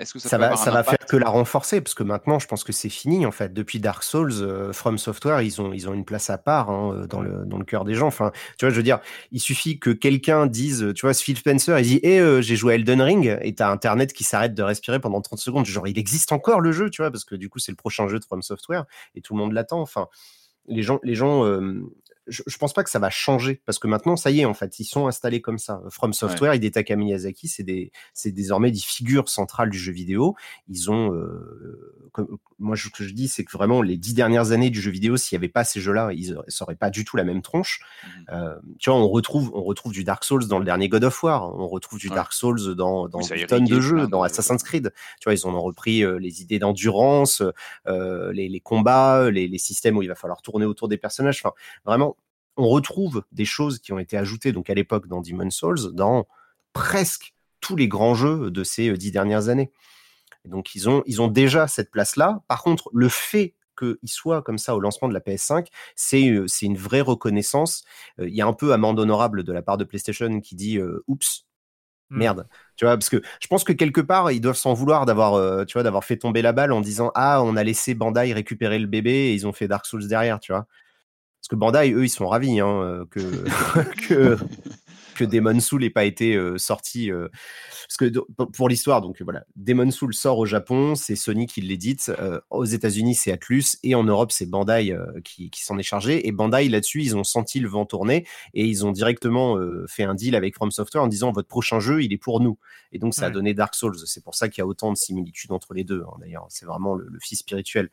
[0.00, 2.64] est-ce que ça, va, ça va faire que la renforcer parce que maintenant, je pense
[2.64, 3.52] que c'est fini en fait.
[3.52, 6.94] Depuis Dark Souls, euh, From Software, ils ont, ils ont une place à part hein,
[6.94, 8.06] euh, dans le dans le cœur des gens.
[8.06, 9.00] Enfin, tu vois, je veux dire,
[9.30, 12.76] il suffit que quelqu'un dise, tu vois, Phil Spencer, il dit, eh, j'ai joué à
[12.76, 15.66] Elden Ring, et t'as Internet qui s'arrête de respirer pendant 30 secondes.
[15.66, 18.08] Genre, il existe encore le jeu, tu vois, parce que du coup, c'est le prochain
[18.08, 19.82] jeu de From Software et tout le monde l'attend.
[19.82, 20.08] Enfin,
[20.66, 21.44] les gens, les gens,
[22.30, 24.54] je, je, pense pas que ça va changer parce que maintenant, ça y est, en
[24.54, 25.82] fait, ils sont installés comme ça.
[25.90, 26.56] From Software, ouais.
[26.56, 30.36] Hidetaka Miyazaki, c'est des, c'est désormais des figures centrales du jeu vidéo.
[30.68, 34.52] Ils ont, euh, comme, moi, ce que je dis, c'est que vraiment les dix dernières
[34.52, 37.16] années du jeu vidéo, s'il n'y avait pas ces jeux-là, ils n'auraient pas du tout
[37.16, 37.80] la même tronche.
[37.80, 38.08] Mmh.
[38.32, 41.22] Euh, tu vois, on retrouve, on retrouve du Dark Souls dans le dernier God of
[41.22, 42.14] War, on retrouve du ouais.
[42.14, 44.92] Dark Souls dans, dans des tonnes de jeux, dans Assassin's Creed.
[45.20, 47.42] Tu vois, ils ont repris euh, les idées d'endurance,
[47.86, 51.40] les, les, combats, les, les systèmes où il va falloir tourner autour des personnages.
[51.42, 51.54] Enfin,
[51.84, 52.16] vraiment,
[52.60, 56.26] on retrouve des choses qui ont été ajoutées donc à l'époque dans Demon's Souls dans
[56.72, 59.70] presque tous les grands jeux de ces dix dernières années.
[60.44, 62.42] Et donc ils ont, ils ont déjà cette place-là.
[62.48, 66.66] Par contre, le fait qu'il soit comme ça au lancement de la PS5, c'est c'est
[66.66, 67.84] une vraie reconnaissance.
[68.18, 71.04] Il y a un peu amende honorable de la part de PlayStation qui dit euh,
[71.06, 71.46] oups.
[72.12, 75.34] Merde, tu vois, parce que je pense que quelque part ils doivent s'en vouloir d'avoir,
[75.34, 78.32] euh, tu vois, d'avoir fait tomber la balle en disant ah on a laissé Bandai
[78.32, 80.66] récupérer le bébé et ils ont fait Dark Souls derrière, tu vois.
[81.40, 83.20] Parce que Bandai, eux, ils sont ravis hein, que,
[84.08, 84.38] que,
[85.20, 87.10] que Demon Soul n'ait pas été euh, sorti.
[87.10, 87.28] Euh,
[87.88, 88.18] parce que
[88.52, 92.10] pour l'histoire, donc voilà, Demon Soul sort au Japon, c'est Sony qui l'édite.
[92.18, 93.76] Euh, aux États-Unis, c'est Atlus.
[93.82, 96.26] Et en Europe, c'est Bandai qui, qui s'en est chargé.
[96.26, 100.14] Et Bandai, là-dessus, ils ont senti le vent tourner et ils ont directement fait un
[100.14, 102.58] deal avec From Software en disant votre prochain jeu, il est pour nous.
[102.92, 103.26] Et donc, ça ouais.
[103.28, 103.96] a donné Dark Souls.
[104.06, 106.02] C'est pour ça qu'il y a autant de similitudes entre les deux.
[106.06, 107.90] Hein, D'ailleurs, c'est vraiment le, le fils spirituel.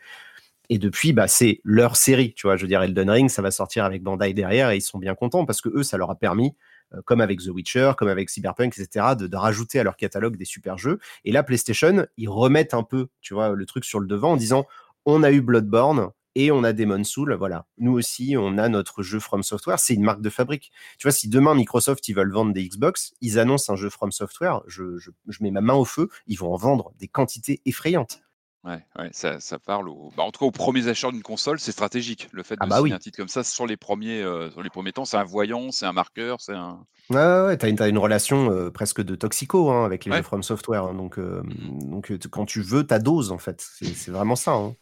[0.69, 2.57] Et depuis, bah, c'est leur série, tu vois.
[2.57, 5.15] Je veux dire, Elden Ring, ça va sortir avec Bandai derrière et ils sont bien
[5.15, 6.56] contents parce que eux, ça leur a permis,
[6.94, 10.45] euh, comme avec The Witcher, comme avec Cyberpunk, etc., de, rajouter à leur catalogue des
[10.45, 10.99] super jeux.
[11.23, 14.38] Et là, PlayStation, ils remettent un peu, tu vois, le truc sur le devant en
[14.38, 14.65] disant,
[15.06, 17.65] on a eu Bloodborne, et on a Demon Soul, voilà.
[17.80, 20.72] Nous aussi, on a notre jeu From Software, c'est une marque de fabrique.
[20.99, 24.11] Tu vois, si demain Microsoft, ils veulent vendre des Xbox, ils annoncent un jeu From
[24.11, 25.10] Software, je, je
[25.41, 28.22] mets ma main au feu, ils vont en vendre des quantités effrayantes.
[28.68, 30.11] Ouais, ouais, ça, ça parle au...
[30.18, 32.27] bah, en tout cas aux premiers acheteurs d'une console, c'est stratégique.
[32.34, 32.94] Le fait de ah bah signer oui.
[32.94, 35.72] un titre comme ça sur les premiers, euh, sur les premiers temps, c'est un voyant,
[35.72, 36.85] c'est un marqueur, c'est un.
[37.10, 40.18] Ouais, ouais, t'as une, as une relation euh, presque de toxico hein, avec les ouais.
[40.18, 40.84] jeux From Software.
[40.84, 41.41] Hein, donc, euh,
[41.85, 44.52] donc quand tu veux ta dose, en fait, c'est vraiment ça.
[44.53, 44.76] Hein.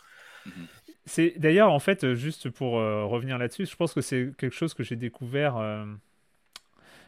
[0.45, 0.51] Mmh
[1.07, 4.73] c'est d'ailleurs en fait juste pour euh, revenir là-dessus, je pense que c'est quelque chose
[4.73, 5.85] que j'ai découvert, euh,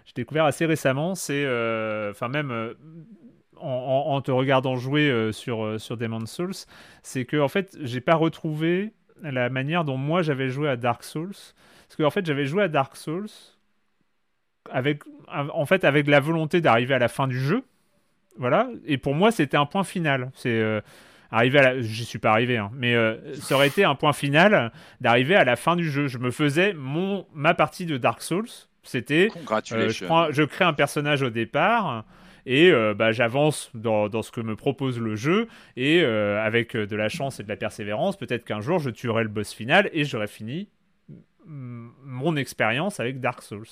[0.06, 1.16] j'ai découvert assez récemment.
[1.16, 1.46] C'est,
[2.12, 2.76] enfin même
[3.60, 6.54] en, en, en, te regardant jouer euh, sur, sur Demon's Souls,
[7.04, 11.04] c'est que en fait, j'ai pas retrouvé la manière dont moi j'avais joué à Dark
[11.04, 11.32] Souls.
[11.32, 13.30] Parce que en fait, j'avais joué à Dark Souls
[14.70, 17.64] avec, en fait, avec la volonté d'arriver à la fin du jeu.
[18.38, 18.70] Voilà.
[18.86, 20.32] Et pour moi, c'était un point final.
[20.36, 20.50] C'est.
[20.50, 20.82] Euh,
[21.32, 21.82] arriver à la...
[21.82, 24.72] j'y suis pas arrivé hein, mais euh, ça aurait été un point final
[25.02, 28.48] d'arriver à la fin du jeu je me faisais mon ma partie de Dark Souls
[28.84, 29.30] c'était
[29.74, 32.06] euh, je crée un personnage au départ
[32.48, 35.48] et euh, bah, j'avance dans, dans, ce que me propose le jeu.
[35.76, 39.24] Et euh, avec de la chance et de la persévérance, peut-être qu'un jour je tuerai
[39.24, 40.70] le boss final et j'aurai fini
[41.46, 43.68] mon expérience avec Dark Souls.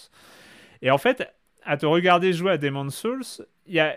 [0.82, 1.30] Et en fait,
[1.64, 3.96] à te regarder jouer à Demon's Souls, il y a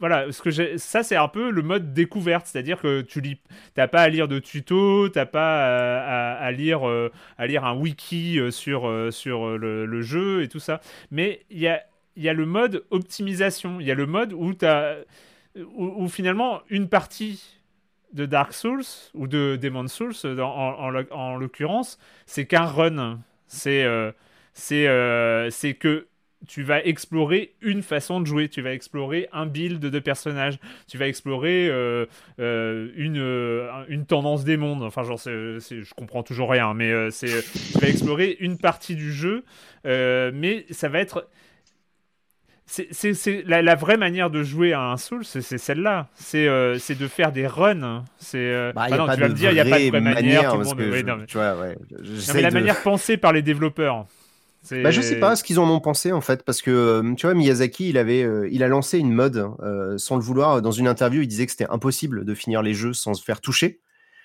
[0.00, 3.38] voilà, ce que ça c'est un peu le mode découverte, c'est-à-dire que tu lis,
[3.74, 8.50] pas à lire de tuto, t'as pas à, lire euh, à lire un wiki euh,
[8.50, 10.80] sur euh, sur le, jeu et tout ça,
[11.10, 11.82] mais il y a
[12.16, 13.80] il y a le mode optimisation.
[13.80, 14.52] Il y a le mode où,
[15.76, 17.58] où, finalement une partie
[18.12, 18.84] de Dark Souls
[19.14, 23.20] ou de Demon's Souls en, en, en, en l'occurrence, c'est qu'un run.
[23.46, 24.12] C'est euh,
[24.52, 26.06] c'est euh, que
[26.48, 30.58] tu vas explorer une façon de jouer, tu vas explorer un build de personnages,
[30.88, 32.06] tu vas explorer euh,
[32.38, 34.82] euh, une, euh, une tendance des mondes.
[34.82, 37.42] Enfin, genre, je comprends toujours rien, mais euh, c'est,
[37.72, 39.44] tu vas explorer une partie du jeu,
[39.84, 41.28] mais ça va être
[42.70, 46.08] c'est la, la, vraie manière de jouer à un Soul, c'est celle-là.
[46.14, 48.04] C'est euh, de faire des runs.
[48.18, 48.72] C'est euh...
[48.74, 50.54] bah, ah tu vas me dire, il n'y a pas de vraie manière.
[50.54, 51.26] manière monde, je, non, mais...
[51.26, 52.54] Tu vois, ouais, non, mais la de...
[52.54, 54.06] manière pensée par les développeurs.
[54.70, 57.26] Bah, je sais pas ce qu'ils en ont pensé en fait, parce que euh, tu
[57.26, 60.60] vois, Miyazaki, il avait, euh, il a lancé une mode euh, sans le vouloir.
[60.60, 63.40] Dans une interview, il disait que c'était impossible de finir les jeux sans se faire
[63.40, 63.80] toucher.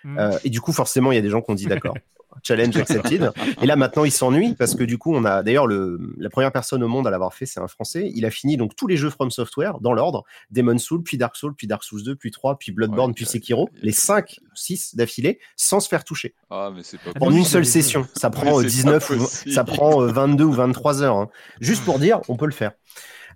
[0.06, 0.38] Mm.
[0.44, 1.96] et du coup, forcément, il y a des gens qui ont dit d'accord.
[2.44, 3.32] Challenge accepted.
[3.62, 6.84] Et là, maintenant, il s'ennuie parce que du coup, on a d'ailleurs la première personne
[6.84, 8.12] au monde à l'avoir fait, c'est un Français.
[8.14, 11.36] Il a fini donc tous les jeux From Software dans l'ordre Demon Soul, puis Dark
[11.36, 15.40] Soul, puis Dark Souls 2, puis 3, puis Bloodborne, puis Sekiro, les 5 6 d'affilée,
[15.56, 16.36] sans se faire toucher.
[16.50, 18.06] Ah, mais c'est pas en une seule session.
[18.16, 21.18] Ça prend 19 ou, ça prend 22 ou 23 heures.
[21.18, 21.30] Hein.
[21.62, 22.74] Juste pour dire, on peut le faire.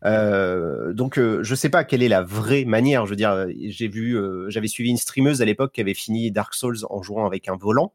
[0.05, 3.05] Euh, donc, euh, je sais pas quelle est la vraie manière.
[3.05, 6.31] Je veux dire, j'ai vu, euh, j'avais suivi une streameuse à l'époque qui avait fini
[6.31, 7.93] Dark Souls en jouant avec un volant.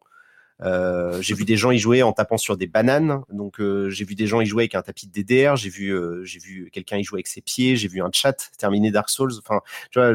[0.62, 3.22] Euh, j'ai vu des gens y jouer en tapant sur des bananes.
[3.32, 5.56] Donc, j'ai vu des gens y jouer avec un tapis de DDR.
[5.56, 7.76] J'ai vu, j'ai vu quelqu'un y jouer avec ses pieds.
[7.76, 9.32] J'ai vu un chat terminer Dark Souls.
[9.39, 9.60] Enfin,
[9.90, 10.12] tu vois,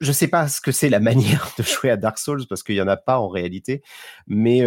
[0.00, 2.76] je, sais pas ce que c'est la manière de jouer à Dark Souls parce qu'il
[2.76, 3.82] y en a pas en réalité.
[4.26, 4.62] Mais,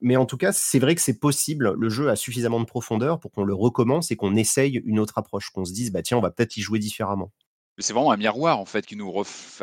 [0.00, 1.74] mais en tout cas, c'est vrai que c'est possible.
[1.78, 5.18] Le jeu a suffisamment de profondeur pour qu'on le recommence et qu'on essaye une autre
[5.18, 7.32] approche, qu'on se dise, bah tiens, on va peut-être y jouer différemment
[7.78, 9.12] c'est vraiment un miroir en fait qui nous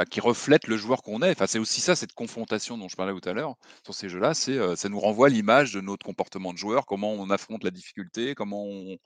[0.09, 1.31] qui reflète le joueur qu'on est.
[1.31, 4.33] Enfin, c'est aussi ça cette confrontation dont je parlais tout à l'heure sur ces jeux-là.
[4.33, 7.71] C'est euh, ça nous renvoie l'image de notre comportement de joueur, comment on affronte la
[7.71, 8.97] difficulté, comment on,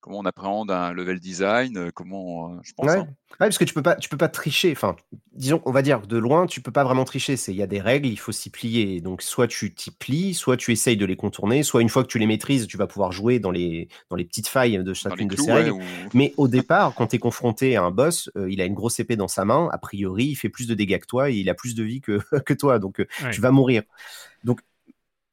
[0.00, 2.86] comment on appréhende un level design, euh, comment, euh, je pense.
[2.86, 2.98] Ouais.
[2.98, 3.06] Hein.
[3.38, 4.72] parce que tu peux pas, tu peux pas tricher.
[4.72, 4.96] Enfin,
[5.32, 7.36] disons, on va dire de loin, tu peux pas vraiment tricher.
[7.36, 9.00] C'est, il y a des règles, il faut s'y plier.
[9.00, 12.08] Donc, soit tu t'y plies, soit tu essayes de les contourner, soit une fois que
[12.08, 15.28] tu les maîtrises, tu vas pouvoir jouer dans les, dans les petites failles de chacune
[15.28, 15.74] de ces règles.
[16.14, 19.00] Mais au départ, quand tu es confronté à un boss, euh, il a une grosse
[19.00, 19.68] épée dans sa main.
[19.72, 22.00] A priori, il fait plus de dégâts que toi et il a plus de vie
[22.00, 22.78] que, que toi.
[22.78, 23.82] Donc, tu vas mourir.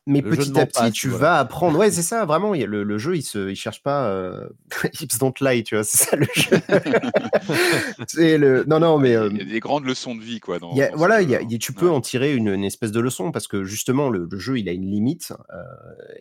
[0.08, 1.80] Mais petit à petit, tu vas apprendre.
[1.80, 2.54] Ouais, c'est ça, vraiment.
[2.54, 4.08] Le, le, jeu, il se, il cherche pas.
[4.08, 4.48] Euh...
[5.00, 5.84] Hips don't lie, tu vois.
[5.84, 6.58] C'est ça le jeu.
[8.08, 8.66] c'est le.
[8.68, 9.10] Non, non, mais.
[9.10, 10.60] Il y a euh, des grandes leçons de vie, quoi.
[10.60, 13.48] Dans, voilà, il y a, tu peux en tirer une, une, espèce de leçon parce
[13.48, 15.34] que justement, le, le jeu, il a une limite.
[15.52, 15.64] Euh,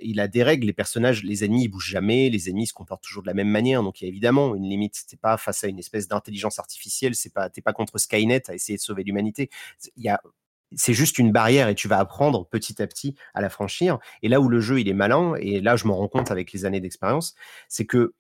[0.01, 0.67] il a des règles.
[0.67, 2.31] Les personnages, les ennemis, ils bougent jamais.
[2.31, 3.83] Les ennemis se comportent toujours de la même manière.
[3.83, 5.05] Donc, il y a évidemment une limite.
[5.09, 7.15] T'es pas face à une espèce d'intelligence artificielle.
[7.15, 9.51] C'est pas, t'es pas contre Skynet à essayer de sauver l'humanité.
[9.99, 10.23] Il y a
[10.77, 13.99] c'est juste une barrière et tu vas apprendre petit à petit à la franchir.
[14.23, 16.65] Et là où le jeu est malin, et là je me rends compte avec les
[16.65, 17.35] années d'expérience,
[17.69, 18.15] c'est que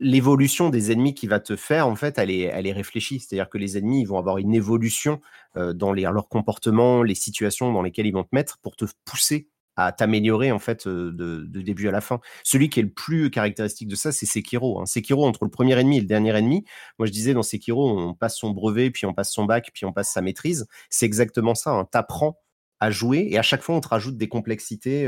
[0.00, 3.20] l'évolution des ennemis qui va te faire, en fait, elle est, elle est réfléchie.
[3.20, 5.20] C'est-à-dire que les ennemis vont avoir une évolution
[5.56, 9.48] euh, dans leur comportement, les situations dans lesquelles ils vont te mettre pour te pousser
[9.76, 12.20] à t'améliorer en fait de, début à la fin.
[12.42, 14.80] Celui qui est le plus caractéristique de ça, c'est Sekiro.
[14.80, 14.86] Hein.
[14.86, 16.64] Sekiro entre le premier ennemi et le dernier ennemi.
[16.98, 19.84] Moi, je disais dans Sekiro, on passe son brevet, puis on passe son bac, puis
[19.86, 20.66] on passe sa maîtrise.
[20.90, 21.70] C'est exactement ça.
[21.70, 21.84] Hein.
[21.90, 22.38] T'apprends
[22.80, 25.02] à jouer et à chaque fois on te rajoute des complexités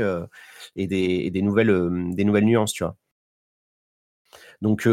[0.75, 2.95] et, des, nouvelles, des nouvelles nuances, tu vois.
[4.61, 4.87] Donc,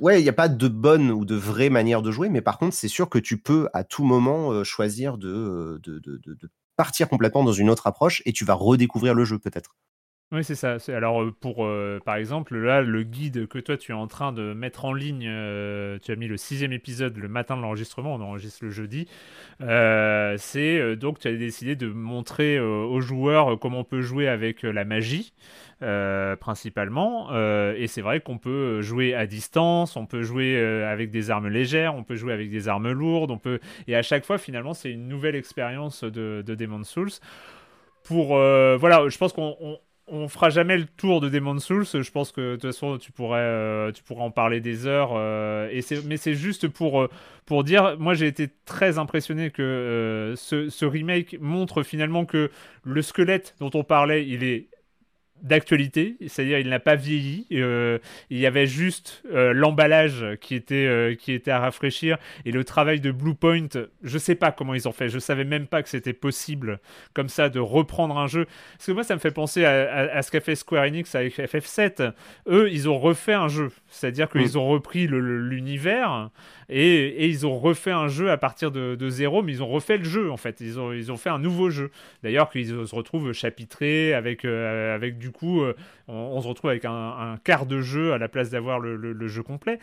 [0.00, 2.58] ouais, il n'y a pas de bonne ou de vraie manière de jouer, mais par
[2.58, 5.80] contre, c'est sûr que tu peux à tout moment choisir de,
[6.76, 9.74] partir complètement dans une autre approche et tu vas redécouvrir le jeu peut-être.
[10.32, 10.78] Oui, c'est ça.
[10.88, 14.32] Alors, euh, pour, euh, par exemple, là, le guide que toi, tu es en train
[14.32, 18.12] de mettre en ligne, euh, tu as mis le sixième épisode le matin de l'enregistrement,
[18.12, 19.06] on enregistre le jeudi.
[19.60, 24.84] c'est donc, tu as décidé de montrer aux joueurs comment on peut jouer avec la
[24.84, 25.32] magie,
[26.40, 27.30] principalement.
[27.74, 31.94] et c'est vrai qu'on peut jouer à distance, on peut jouer avec des armes légères,
[31.94, 33.60] on peut jouer avec des armes lourdes, on peut...
[33.86, 37.12] Et à chaque fois, finalement, c'est une nouvelle expérience de, de Demon's Souls
[38.02, 39.78] pour voilà je pense qu'on
[40.08, 41.84] on fera jamais le tour de Demon's Souls.
[41.84, 45.10] Je pense que de toute façon, tu pourrais, euh, tu pourrais en parler des heures.
[45.14, 45.68] Euh,
[46.04, 47.10] mais c'est juste pour, euh,
[47.44, 52.50] pour dire, moi j'ai été très impressionné que ce, remake montre finalement que
[52.84, 54.68] le squelette dont on parlait, il est
[55.42, 57.46] d'actualité, c'est-à-dire il n'a pas vieilli.
[57.52, 57.98] Euh,
[58.30, 62.64] il y avait juste euh, l'emballage qui était euh, qui était à rafraîchir et le
[62.64, 63.68] travail de Bluepoint.
[64.02, 65.08] Je sais pas comment ils ont fait.
[65.08, 66.80] Je savais même pas que c'était possible
[67.14, 68.46] comme ça de reprendre un jeu.
[68.76, 72.12] Parce que moi ça me fait penser à, ce qu'a fait Square Enix avec FF7.
[72.48, 74.58] Eux ils ont refait un jeu, c'est-à-dire qu'ils mm.
[74.58, 76.30] ont repris l'univers
[76.68, 80.04] et, ils ont refait un jeu à partir de, zéro, mais ils ont refait le
[80.04, 80.60] jeu en fait.
[80.60, 81.90] Ils ont, ils ont fait un nouveau jeu.
[82.22, 85.74] D'ailleurs, qu'ils se retrouvent chapitrés avec, avec du coup, euh,
[86.08, 89.78] on, se retrouve avec un, quart de jeu à la place d'avoir le, jeu complet.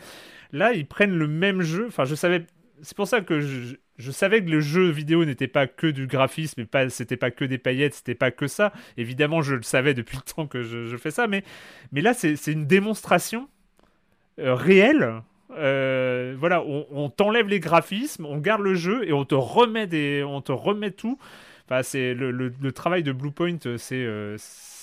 [0.52, 1.86] Là, ils prennent le même jeu.
[1.88, 2.44] Enfin, je savais.
[2.82, 6.60] C'est pour ça que je, savais que le jeu vidéo n'était pas que du graphisme,
[6.60, 8.72] et pas, c'était pas que des paillettes, c'était pas que ça.
[8.96, 11.44] Évidemment, je le savais depuis le temps que je, fais ça, mais,
[11.92, 13.48] mais là, c'est, une démonstration
[14.38, 15.22] euh, réelle
[15.56, 20.24] euh, voilà, on, t'enlève les graphismes, on garde le jeu et on te remet des,
[20.24, 21.18] on te remet tout.
[21.66, 24.04] Enfin, c'est le, travail de Bluepoint, c'est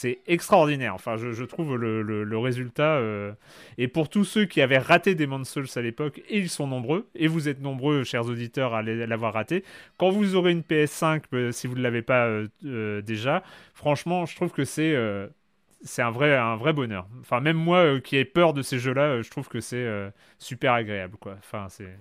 [0.02, 0.96] c'est extraordinaire.
[0.96, 2.96] Enfin, je, trouve le, résultat.
[2.96, 3.34] Euh,
[3.78, 7.08] et pour tous ceux qui avaient raté Demon's Souls à l'époque, et ils sont nombreux,
[7.16, 9.64] et vous êtes nombreux, chers auditeurs, à l'avoir raté.
[9.98, 12.30] Quand vous aurez une PS5, si vous ne l'avez pas
[12.62, 14.96] déjà, franchement, je trouve que c'est
[15.84, 17.08] c'est un vrai, un vrai bonheur.
[17.22, 19.78] Enfin, même moi euh, qui ai peur de ces jeux-là, euh, je trouve que c'est
[19.78, 21.36] euh, super agréable, quoi.
[21.40, 21.98] Enfin, c'est.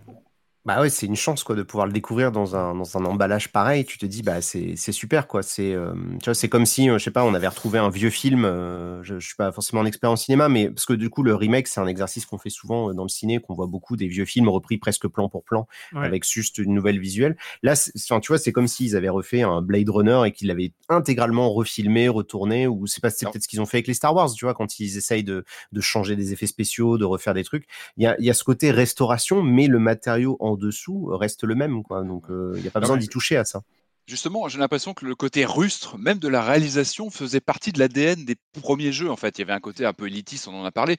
[0.71, 3.51] Bah ouais, c'est une chance quoi de pouvoir le découvrir dans un, dans un emballage
[3.51, 3.85] pareil.
[3.85, 5.43] Tu te dis bah c'est super quoi.
[5.43, 7.91] C'est euh, tu vois c'est comme si euh, je sais pas on avait retrouvé un
[7.91, 8.45] vieux film.
[8.45, 11.25] Euh, je, je suis pas forcément un expert en cinéma, mais parce que du coup
[11.25, 14.07] le remake c'est un exercice qu'on fait souvent dans le ciné, qu'on voit beaucoup des
[14.07, 17.37] vieux films repris presque plan pour plan avec juste une nouvelle visuelle.
[17.65, 20.73] Là, enfin, tu vois c'est comme s'ils avaient refait un Blade Runner et qu'ils l'avaient
[20.89, 22.69] intégralement refilmé, retourné.
[22.69, 24.31] Ou c'est pas c'est peut-être ce qu'ils ont fait avec les Star Wars.
[24.31, 27.67] Tu vois quand ils essayent de, de changer des effets spéciaux, de refaire des trucs.
[27.97, 31.55] Il y a, y a ce côté restauration, mais le matériau en dessous reste le
[31.55, 31.83] même.
[31.83, 32.03] Quoi.
[32.03, 33.63] Donc, euh, il n'y a pas besoin d'y toucher à ça.
[34.07, 38.25] Justement, j'ai l'impression que le côté rustre, même de la réalisation, faisait partie de l'ADN
[38.25, 39.09] des premiers jeux.
[39.09, 40.97] En fait, il y avait un côté un peu élitiste, on en a parlé.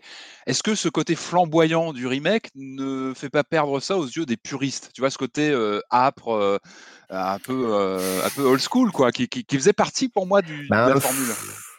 [0.48, 4.38] Est-ce que ce côté flamboyant du remake ne fait pas perdre ça aux yeux des
[4.38, 4.92] puristes?
[4.94, 6.58] Tu vois, ce côté euh, âpre, euh,
[7.10, 7.76] un peu,
[8.24, 11.34] un peu old school, quoi, qui, faisait partie pour moi du, de ben, la formule.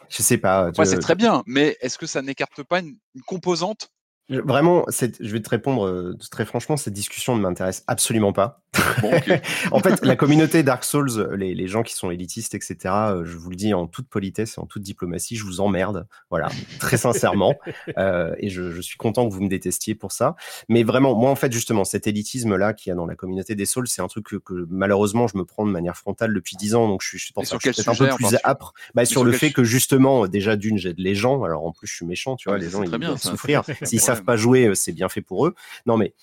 [0.09, 0.71] Je sais pas.
[0.85, 2.95] c'est très bien, mais est-ce que ça n'écarte pas une
[3.25, 3.89] composante
[4.29, 8.62] Vraiment, je vais te répondre euh, très franchement, cette discussion ne m'intéresse absolument pas.
[9.71, 13.37] en fait, la communauté Dark Souls, les, les, gens qui sont élitistes, etc., euh, je
[13.37, 16.07] vous le dis en toute politesse et en toute diplomatie, je vous emmerde.
[16.29, 17.55] Voilà, très sincèrement.
[17.97, 20.35] euh, et je, je, suis content que vous me détestiez pour ça.
[20.69, 23.65] Mais vraiment, moi, en fait, justement, cet élitisme-là qu'il y a dans la communauté des
[23.65, 26.87] Souls, c'est un truc que, malheureusement, je me prends de manière frontale depuis dix ans.
[26.87, 28.73] Donc, je suis, je pense, peut-être un peu plus âpre.
[28.95, 31.43] Bah, sur, le fait que, justement, déjà, d'une, j'aide les gens.
[31.43, 33.63] Alors, en plus, je suis méchant, tu vois, les gens, ils vont souffrir.
[33.83, 35.55] S'ils savent pas jouer, euh, c'est bien fait pour eux.
[35.85, 36.13] Non, mais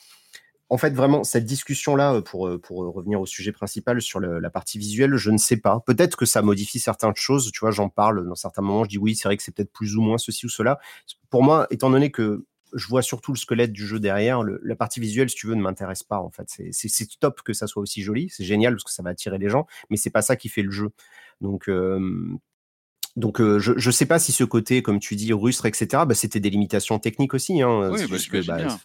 [0.70, 4.50] en fait, vraiment, cette discussion-là, euh, pour, euh, pour revenir au sujet principal sur la
[4.50, 5.80] partie visuelle, je ne sais pas.
[5.84, 7.50] Peut-être que ça modifie certaines choses.
[7.52, 8.84] Tu vois, j'en parle dans certains moments.
[8.84, 10.78] Je dis oui, c'est vrai que c'est peut-être plus ou moins ceci ou cela.
[11.28, 14.44] Pour moi, étant donné que je vois surtout le squelette du jeu derrière.
[14.44, 16.46] la partie visuelle, si tu veux, ne m'intéresse pas en fait.
[16.70, 19.48] C'est top que ça soit aussi joli, c'est génial parce que ça va attirer les
[19.48, 20.90] gens, mais c'est pas ça qui fait le jeu.
[21.40, 21.68] Donc
[23.16, 26.14] donc euh, je ne sais pas si ce côté, comme tu dis, rustre, etc., bah,
[26.14, 27.60] c'était des limitations techniques aussi.
[27.60, 28.78] Hein, oui, bah, bah,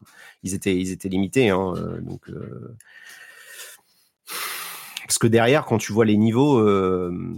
[0.44, 1.50] ils, étaient, ils étaient limités.
[1.50, 2.76] Hein, euh, donc, euh,
[5.04, 6.60] Parce que derrière, quand tu vois les niveaux,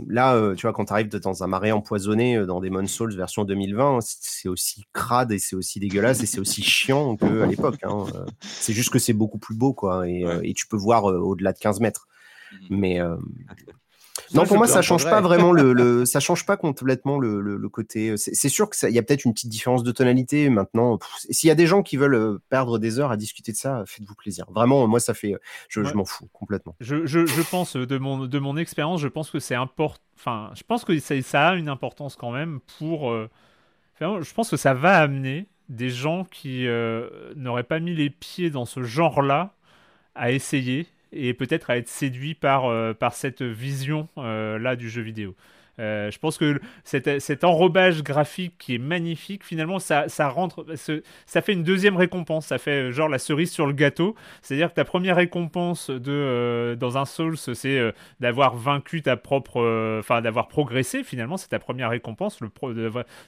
[0.07, 3.99] là, tu vois, quand tu arrives dans un marais empoisonné dans Demon Souls version 2020,
[4.01, 7.84] c'est aussi crade et c'est aussi dégueulasse et c'est aussi chiant qu'à l'époque.
[7.84, 8.05] Hein,
[8.41, 11.59] c'est juste que c'est beaucoup plus beau, quoi, et, et tu peux voir au-delà de
[11.59, 12.07] 15 mètres.
[12.69, 13.01] Mmh Mais
[14.34, 18.10] non, pour moi, ça change pas vraiment le, ça change pas complètement le, le, côté.
[18.10, 20.99] Euh, c'est sûr qu'il y a peut-être une petite différence de tonalité maintenant.
[21.30, 23.84] S'il y a des gens qui veulent euh, perdre des heures à discuter de ça,
[23.85, 24.45] faites-vous plaisir.
[24.52, 25.35] Vraiment, moi, ça fait,
[25.69, 26.76] je, je m'en fous complètement.
[26.80, 30.02] Je, je, je, pense de mon de mon expérience, je pense que c'est important.
[30.15, 33.11] Enfin, je pense que ça, ça, a une importance quand même pour.
[33.11, 33.30] Euh,
[33.99, 36.65] je pense que ça va amener des gens qui
[37.35, 39.53] n'auraient pas mis les pieds dans ce genre-là
[40.15, 44.89] à essayer et peut-être à être séduit par, euh, par cette vision euh, là du
[44.89, 45.35] jeu vidéo.
[45.79, 50.65] Euh, je pense que cet, cet, enrobage graphique qui est magnifique, finalement, ça, ça rentre,
[51.27, 52.47] ça fait une deuxième récompense.
[52.47, 54.15] Ça fait genre la cerise sur le gâteau.
[54.41, 60.21] C'est-à-dire que ta première récompense de, dans un Souls, c'est d'avoir vaincu ta propre, enfin
[60.21, 61.03] d'avoir progressé.
[61.03, 62.73] Finalement, c'est ta première récompense, le pro,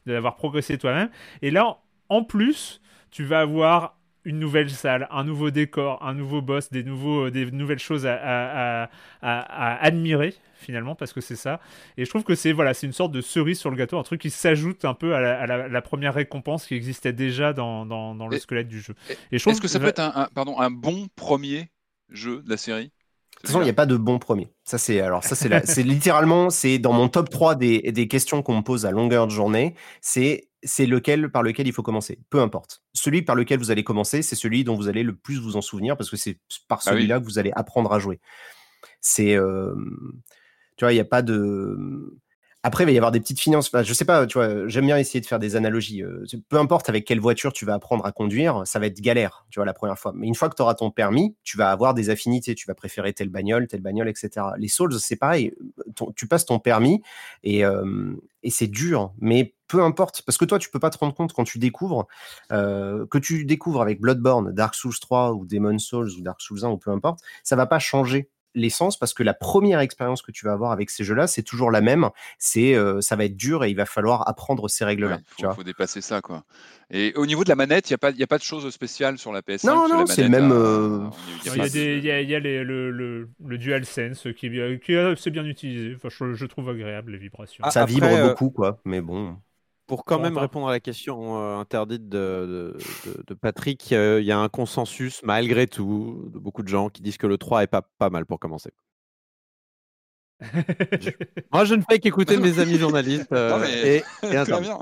[0.07, 1.11] d'avoir progressé toi-même.
[1.43, 1.77] Et là,
[2.09, 2.81] en plus,
[3.11, 7.31] tu vas avoir une nouvelle salle, un nouveau décor, un nouveau boss, des, nouveaux, euh,
[7.31, 8.89] des nouvelles choses à,
[9.21, 11.61] admirer finalement parce que c'est ça.
[11.97, 14.03] Et je trouve que c'est voilà, c'est une sorte de cerise sur le gâteau, un
[14.03, 18.37] truc qui s'ajoute un peu à la, première récompense qui existait déjà dans, dans, le
[18.37, 18.93] squelette du jeu.
[19.31, 21.69] Et Est-ce que ça peut être un, pardon, un bon premier
[22.09, 22.85] jeu de la série?
[23.39, 24.51] De toute façon, il n'y a pas de bon premier.
[24.65, 28.41] Ça, c'est alors ça, c'est c'est littéralement, c'est dans mon top 3 des, des questions
[28.41, 29.75] qu'on me pose à longueur de journée.
[30.01, 32.19] C'est c'est lequel par lequel il faut commencer?
[32.29, 32.81] Peu importe.
[32.99, 35.61] Celui par lequel vous allez commencer, c'est celui dont vous allez le plus vous en
[35.61, 38.19] souvenir parce que c'est par ah celui-là que vous allez apprendre à jouer.
[38.99, 39.37] C'est,
[40.75, 42.17] tu vois, il n'y a pas de.
[42.61, 43.71] Après, il va y avoir des petites finances.
[43.73, 46.03] je sais pas, tu vois, j'aime bien essayer de faire des analogies.
[46.49, 49.59] peu importe avec quelle voiture tu vas apprendre à conduire, ça va être galère, tu
[49.59, 50.11] vois, la première fois.
[50.13, 52.53] Mais une fois que tu auras ton permis, tu vas avoir des affinités.
[52.55, 54.47] Tu vas préférer telle bagnole, telle bagnole, etc.
[54.57, 55.53] Les Souls, c'est pareil.
[56.17, 57.01] tu passes ton permis
[57.43, 57.61] et,
[58.43, 61.31] et c'est dur, mais peu importe, parce que toi, tu peux pas te rendre compte
[61.31, 62.07] quand tu découvres,
[62.51, 66.65] euh, que tu découvres avec Bloodborne, Dark Souls 3 ou Demon Souls ou Dark Souls
[66.65, 70.31] 1 ou peu importe, ça va pas changer l'essence parce que la première expérience que
[70.31, 72.09] tu vas avoir avec ces jeux-là, c'est toujours la même.
[72.37, 75.19] C'est, euh, ça va être dur et il va falloir apprendre ces règles-là.
[75.37, 76.43] Il faut, dépasser ça, quoi.
[76.91, 79.17] Et au niveau de la manette, il n'y a, pas, a pas de choses spéciales
[79.19, 81.11] sur la PS5 Non, non, c'est le même.
[81.45, 85.95] Il y a, y a le, le, le, DualSense qui, est, qui est bien utilisé.
[85.95, 87.63] Enfin, je, trouve agréable les vibrations.
[87.69, 88.79] ça vibre euh, beaucoup, quoi.
[88.85, 89.37] Mais bon.
[89.89, 92.77] Pour quand même répondre à la question euh, interdite de,
[93.27, 97.17] de, Patrick, il y a un consensus, malgré tout, de beaucoup de gens qui disent
[97.17, 98.71] que le 3 est pas, pas mal pour commencer.
[101.51, 103.31] Moi, je ne fais qu'écouter mes amis journalistes.
[103.31, 104.45] Euh, et, bien.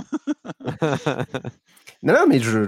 [2.03, 2.60] Non, non, mais je,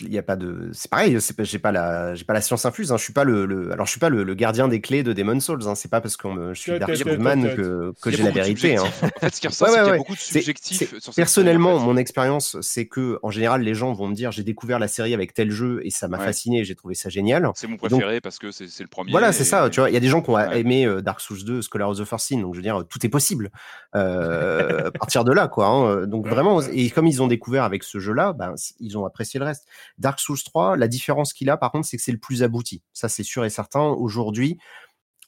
[0.00, 0.70] il y a pas de.
[0.72, 2.90] C'est pareil, j'ai pas la, j'ai pas la science infuse.
[2.90, 2.96] Hein.
[2.96, 5.68] Je suis pas le, alors je suis pas le, gardien des clés de Demon Souls.
[5.68, 5.74] Hein.
[5.74, 8.78] C'est pas parce que je suis Dark Man que, que j'ai la vérité.
[8.78, 8.84] Hein.
[8.84, 10.98] En fait, ce qui ressort, c'est qu'il y a beaucoup de subjectifs.
[11.00, 14.78] Sur personnellement, mon expérience, c'est que en général, les gens vont me dire, j'ai découvert
[14.78, 17.50] la série avec tel jeu et ça m'a fasciné, j'ai trouvé ça génial.
[17.54, 19.10] C'est mon préféré parce que c'est le premier.
[19.10, 19.68] Voilà, c'est ça.
[19.68, 21.90] Tu vois, il y a des gens qui ont aimé euh, Dark Souls 2, Scholar
[21.90, 23.50] of the First Sin, donc je veux dire, tout est possible
[23.94, 26.06] euh, à partir de là, quoi.
[26.06, 29.46] Donc vraiment, et comme ils ont découvert avec ce jeu-là, ben, ils ont apprécier le
[29.46, 29.66] reste.
[29.98, 32.82] Dark Souls 3, la différence qu'il a, par contre, c'est que c'est le plus abouti.
[32.92, 33.82] Ça, c'est sûr et certain.
[33.82, 34.58] Aujourd'hui,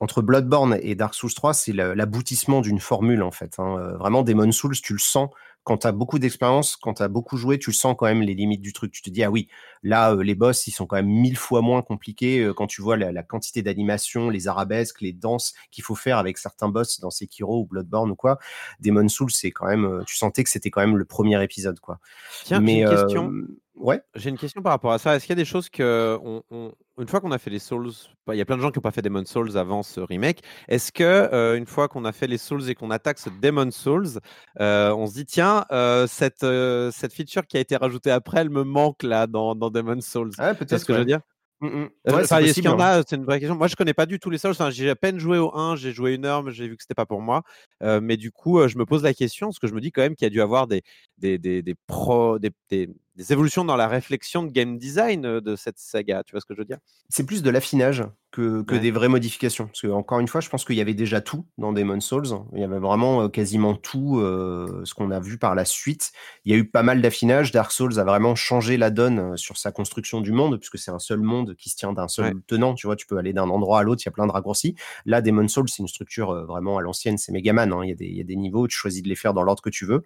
[0.01, 3.55] entre Bloodborne et Dark Souls 3, c'est l'aboutissement d'une formule, en fait.
[3.59, 3.77] Hein.
[3.79, 5.31] Euh, vraiment, Demon Souls, tu le sens
[5.65, 8.35] quand tu as beaucoup d'expérience, quand tu as beaucoup joué, tu sens quand même les
[8.35, 8.91] limites du truc.
[8.93, 9.49] Tu te dis, ah oui,
[9.83, 12.83] là, euh, les boss, ils sont quand même mille fois moins compliqués euh, quand tu
[12.83, 17.11] vois la, quantité d'animation, les arabesques, les danses qu'il faut faire avec certains boss dans
[17.11, 18.39] Sekiro ou Bloodborne ou quoi.
[18.81, 21.79] Demon Souls, c'est quand même, euh, tu sentais que c'était quand même le premier épisode,
[21.79, 22.01] quoi.
[22.45, 23.33] Tiens, Mais, une question.
[23.77, 24.03] Ouais.
[24.15, 25.15] J'ai une question par rapport à ça.
[25.15, 26.19] Est-ce qu'il y a des choses que,
[26.99, 27.91] une fois qu'on a fait les Souls,
[28.29, 30.43] il y a plein de gens qui n'ont pas fait Demon Souls avant ce remake.
[30.69, 34.21] Est-ce que une fois qu'on a fait les Souls et qu'on attaque ce Demon Souls,
[34.59, 35.65] on se dit tiens,
[36.07, 36.47] cette,
[36.93, 40.33] cette feature qui a été rajoutée après, elle me manque là dans, dans Demon Souls.
[40.39, 41.21] Ah, peut-être ce que je veux dire?
[41.63, 41.89] Mmh, mmh.
[42.07, 43.55] est-ce qu'il y en a C'est une vraie question.
[43.55, 44.55] Moi, je connais pas du tout les Souls.
[44.71, 46.95] j'ai à peine joué au 1, j'ai joué une heure, mais j'ai vu que c'était
[46.95, 47.43] pas pour moi.
[47.81, 50.17] mais du coup, je me pose la question, parce que je me dis quand même
[50.17, 50.83] qu'il y a dû avoir des,
[51.23, 55.79] des, des, des, pro, des, des évolutions dans la réflexion de game design de cette
[55.79, 56.23] saga.
[56.25, 56.79] Tu vois ce que je veux dire?
[57.09, 59.67] C'est plus de l'affinage que, que des vraies modifications.
[59.67, 62.29] Parce que, encore une fois, je pense qu'il y avait déjà tout dans Demon's Souls.
[62.55, 66.13] Il y avait vraiment quasiment tout ce qu'on a vu par la suite.
[66.45, 67.53] Il y a eu pas mal d'affinage.
[67.53, 70.99] Dark Souls a vraiment changé la donne sur sa construction du monde, puisque c'est un
[70.99, 72.75] seul monde qui se tient d'un seul tenant.
[72.75, 74.75] Tu vois, tu peux aller d'un endroit à l'autre, il y a plein de raccourcis.
[75.05, 77.71] Là, Demon's Souls, c'est une structure vraiment à l'ancienne, c'est Megaman.
[77.73, 77.81] Hein.
[77.85, 79.43] Il, y a des, il y a des niveaux, tu choisis de les faire dans
[79.43, 80.03] l'ordre que tu veux.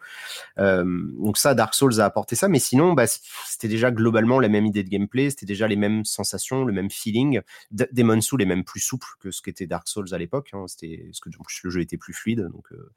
[1.20, 2.48] Donc ça, Dark Souls a apporté ça.
[2.48, 6.04] Mais sinon, bah, c'était déjà globalement la même idée de gameplay, c'était déjà les mêmes
[6.04, 7.40] sensations, le même feeling.
[7.70, 10.64] D Demon Soul est même plus souple que ce qu'était Dark Souls à l'époque, hein.
[10.66, 11.30] c'était parce que
[11.64, 12.48] le jeu était plus fluide.
[12.52, 12.92] Donc, euh,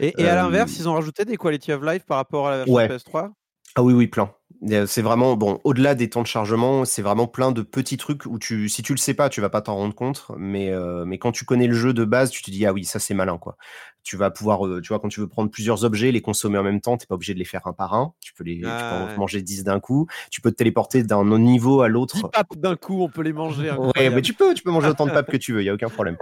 [0.00, 3.32] et, à l'inverse, ils ont rajouté des quality of life par rapport à la PS3
[3.74, 4.32] ah oui, oui, plein.
[4.86, 8.38] C'est vraiment, bon, au-delà des temps de chargement, c'est vraiment plein de petits trucs où
[8.40, 11.18] tu, si tu le sais pas, tu vas pas t'en rendre compte, mais, euh, mais
[11.18, 13.38] quand tu connais le jeu de base, tu te dis, ah oui, ça c'est malin,
[13.38, 13.56] quoi.
[14.02, 16.62] Tu vas pouvoir, euh, tu vois, quand tu veux prendre plusieurs objets, les consommer en
[16.62, 18.14] même temps, t'es pas obligé de les faire un par un.
[18.20, 20.06] Tu peux les, tu peux en manger 10 d'un coup.
[20.30, 22.16] Tu peux te téléporter d'un niveau à l'autre.
[22.16, 23.70] 10 papes d'un coup, on peut les manger.
[23.70, 25.70] ouais, mais tu peux, tu peux manger autant de papes que tu veux, il y
[25.70, 26.16] a aucun problème.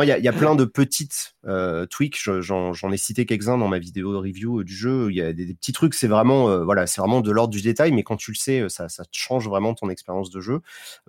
[0.00, 4.20] Il y, a plein de petites euh, tweaks, j'en ai cité quelques-uns dans ma vidéo
[4.20, 5.10] review du jeu.
[5.10, 7.92] Il y a des, petits trucs, c'est vraiment, voilà, c'est vraiment de l'ordre du détail,
[7.92, 10.60] mais quand tu le sais, ça, ça change vraiment ton expérience de jeu.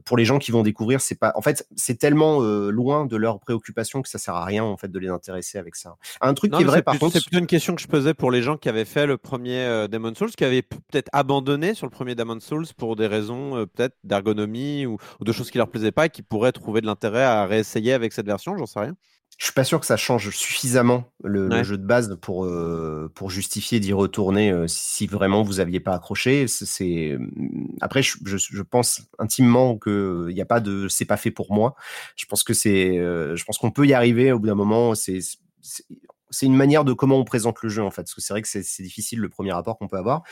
[0.05, 3.15] Pour les gens qui vont découvrir, c'est pas, en fait, c'est tellement euh, loin de
[3.15, 5.90] leurs préoccupations que ça sert à rien en fait de les intéresser avec ça.
[6.21, 8.31] Un truc qui est vrai, par contre, c'est plutôt une question que je posais pour
[8.31, 11.85] les gens qui avaient fait le premier euh, Demon Souls, qui avaient peut-être abandonné sur
[11.85, 15.57] le premier Demon Souls pour des raisons euh, peut-être d'ergonomie ou, ou, de choses qui
[15.57, 18.65] leur plaisaient pas et qui pourraient trouver de l'intérêt à réessayer avec cette version, j'en
[18.65, 18.95] sais rien.
[19.41, 23.31] Je suis pas sûr que ça change suffisamment le, jeu de base pour, euh, pour
[23.31, 26.47] justifier d'y retourner euh, si vraiment vous aviez pas accroché.
[26.47, 31.17] C'est mmh, après je, je, pense intimement que il y a pas de c'est pas
[31.17, 31.73] fait pour moi.
[32.17, 34.93] Je pense que c'est je pense qu'on peut y arriver au bout d'un moment.
[34.93, 35.19] C'est
[35.61, 38.41] c'est une manière de comment on présente le jeu en fait, parce que c'est vrai
[38.41, 40.23] que c'est difficile le premier rapport qu'on peut avoir.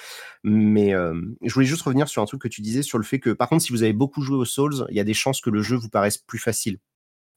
[0.43, 3.31] Mais je voulais juste revenir sur un truc que tu disais sur le fait que
[3.31, 5.49] par contre si vous avez beaucoup joué aux Souls, il y a des chances que
[5.49, 6.79] le jeu vous paraisse plus facile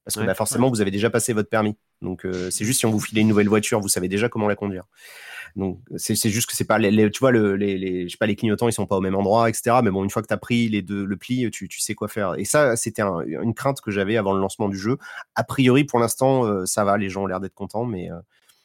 [0.05, 1.77] parce que bah, forcément, vous avez déjà passé votre permis.
[2.01, 4.49] Donc, euh, c'est juste si on vous file une nouvelle voiture, vous savez déjà comment
[4.49, 4.85] la conduire.
[5.57, 8.27] Donc, c'est juste que c'est pas les, tu vois, le, les, les, je sais pas,
[8.27, 9.77] les clignotants, ils sont pas au même endroit, etc.
[9.83, 11.95] Mais bon, une fois que tu as pris les deux, le pli, tu, tu sais
[11.95, 12.35] quoi faire.
[12.39, 14.99] Et ça, c'était une crainte que j'avais avant le lancement du jeu.
[15.35, 18.17] A priori, pour l'instant, euh, ça va, les gens ont l'air d'être contents, mais euh,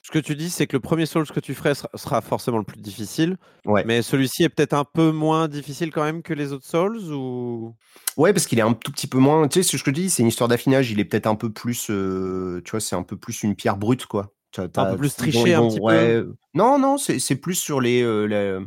[0.07, 2.63] ce que tu dis, c'est que le premier Souls que tu ferais sera, forcément le
[2.63, 3.35] plus difficile.
[3.65, 3.83] Ouais.
[3.85, 7.75] Mais celui-ci est peut-être un peu moins difficile quand même que les autres Souls ou?
[8.15, 9.49] Ouais, parce qu'il est un tout petit peu moins.
[9.49, 10.91] Tu sais, ce que je te dis, c'est une histoire d'affinage.
[10.91, 11.89] Il est peut-être un peu plus.
[11.89, 14.31] Euh, tu vois, c'est un peu plus une pierre brute, quoi.
[14.57, 16.33] Un peu plus triché, un petit peu?
[16.53, 18.59] Non, non, c'est plus sur les, euh,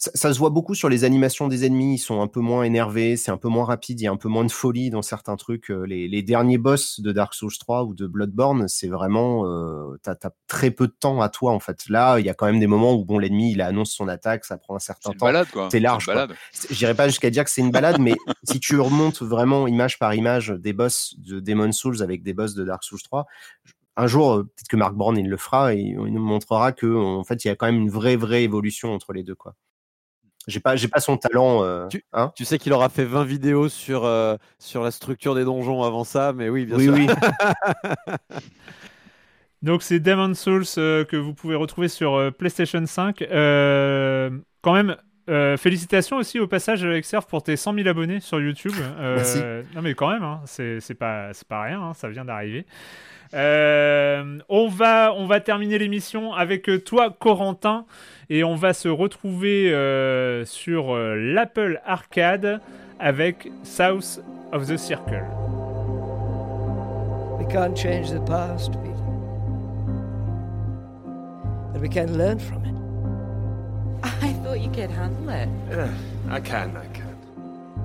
[0.00, 1.96] ça, se voit beaucoup sur les animations des ennemis.
[1.96, 4.16] Ils sont un peu moins énervés, c'est un peu moins rapide, il y a un
[4.16, 5.70] peu moins de folie dans certains trucs.
[5.70, 10.14] Euh, les, derniers boss de Dark Souls 3 ou de Bloodborne, c'est vraiment, euh, t'as
[10.22, 11.88] as très peu de temps à toi en fait.
[11.88, 14.46] Là, il y a quand même des moments où bon, l'ennemi il annonce son attaque,
[14.46, 15.26] ça prend un certain temps.
[15.70, 16.10] C'est large.
[16.70, 18.14] J'irai pas jusqu'à dire que c'est une balade, mais
[18.44, 22.54] si tu remontes vraiment image par image des boss de Demon Souls avec des boss
[22.54, 23.26] de Dark Souls 3,
[23.96, 26.86] un jour, euh, peut-être que Mark Brown il le fera et il nous montrera que
[26.86, 29.54] en fait il y a quand même une vraie vraie évolution entre les deux quoi.
[30.46, 31.62] J'ai pas, j'ai pas son talent.
[31.64, 35.34] Euh, tu, hein tu, sais qu'il aura fait 20 vidéos sur, euh, sur la structure
[35.34, 36.94] des donjons avant ça, mais oui, bien oui, sûr.
[36.94, 37.06] Oui.
[39.62, 43.18] Donc c'est Demon Souls euh, que vous pouvez retrouver sur PlayStation 5.
[44.62, 44.96] quand même,
[45.58, 48.72] félicitations aussi au passage, Exerve, pour tes 100 000 abonnés sur YouTube.
[48.98, 49.40] Merci.
[49.74, 52.64] Non, mais quand même, hein, c'est pas, pas rien, hein, ça vient d'arriver.
[53.32, 57.84] On, va, on va terminer l'émission avec toi, Corentin,
[58.28, 59.74] et on va se retrouver
[60.44, 62.60] sur l'Apple Arcade
[62.98, 64.20] avec South
[64.52, 65.24] of the Circle.
[67.38, 68.94] We can't change the past, Peter.
[71.72, 72.74] But we can learn from it.
[74.22, 75.48] I thought you could handle it.
[75.70, 75.92] Yeah,
[76.30, 77.16] I can, I can.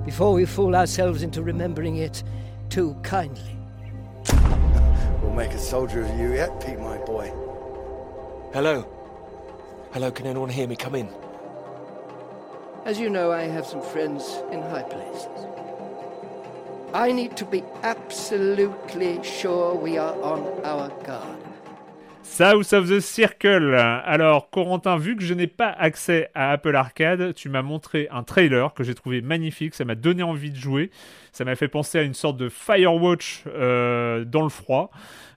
[0.04, 2.22] Before we fool ourselves into remembering it
[2.68, 3.56] too kindly.
[5.36, 7.30] Make a soldier of you yet, Pete, my boy.
[8.54, 8.86] Hello?
[9.92, 10.76] Hello, can anyone hear me?
[10.76, 11.10] Come in.
[12.86, 15.46] As you know, I have some friends in high places.
[16.94, 21.36] I need to be absolutely sure we are on our guard.
[22.22, 23.74] South of the Circle.
[23.74, 28.24] Alors, Corentin, vu que je n'ai pas accès à Apple Arcade, tu m'as montré un
[28.24, 29.74] trailer que j'ai trouvé magnifique.
[29.74, 30.90] Ça m'a donné envie de jouer.
[31.32, 34.90] Ça m'a fait penser à une sorte de Firewatch euh, dans le froid.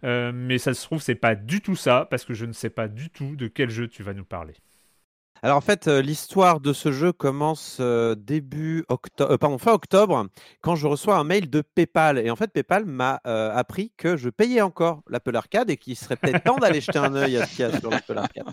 [0.04, 2.70] Euh, mais ça se trouve, c'est pas du tout ça, parce que je ne sais
[2.70, 4.56] pas du tout de quel jeu tu vas nous parler.
[5.42, 7.80] Alors en fait, l'histoire de ce jeu commence
[8.18, 10.28] début octobre, pardon, fin octobre,
[10.62, 12.20] quand je reçois un mail de PayPal.
[12.20, 16.16] Et en fait, PayPal m'a appris que je payais encore l'Apple Arcade et qu'il serait
[16.16, 18.46] peut-être temps d'aller jeter un œil à ce qu'il y a sur l'Apple Arcade.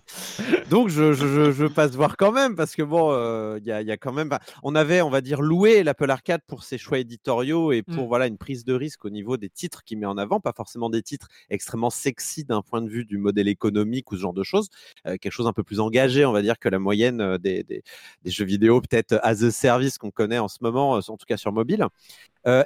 [0.70, 3.12] Donc je, je, je, passe voir quand même parce que bon,
[3.56, 4.30] il y, a, y, a quand même,
[4.62, 8.08] on avait, on va dire, loué l'Apple Arcade pour ses choix éditoriaux et pour mmh.
[8.08, 10.90] voilà une prise de risque au niveau des titres qu'il met en avant, pas forcément
[10.90, 14.42] des titres extrêmement sexy d'un point de vue du modèle économique ou ce genre de
[14.42, 14.68] choses,
[15.04, 17.82] quelque chose un peu plus engagé, on va dire que la moyenne des,
[18.24, 21.53] jeux vidéo, peut-être as a service qu'on connaît en ce moment, en tout cas sur
[21.53, 21.86] mobile.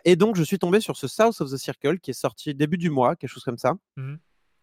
[0.05, 2.79] et donc, je suis tombé sur ce South of the Circle qui est sorti début
[2.79, 3.75] du mois, quelque chose comme ça.
[3.97, 4.17] Mmh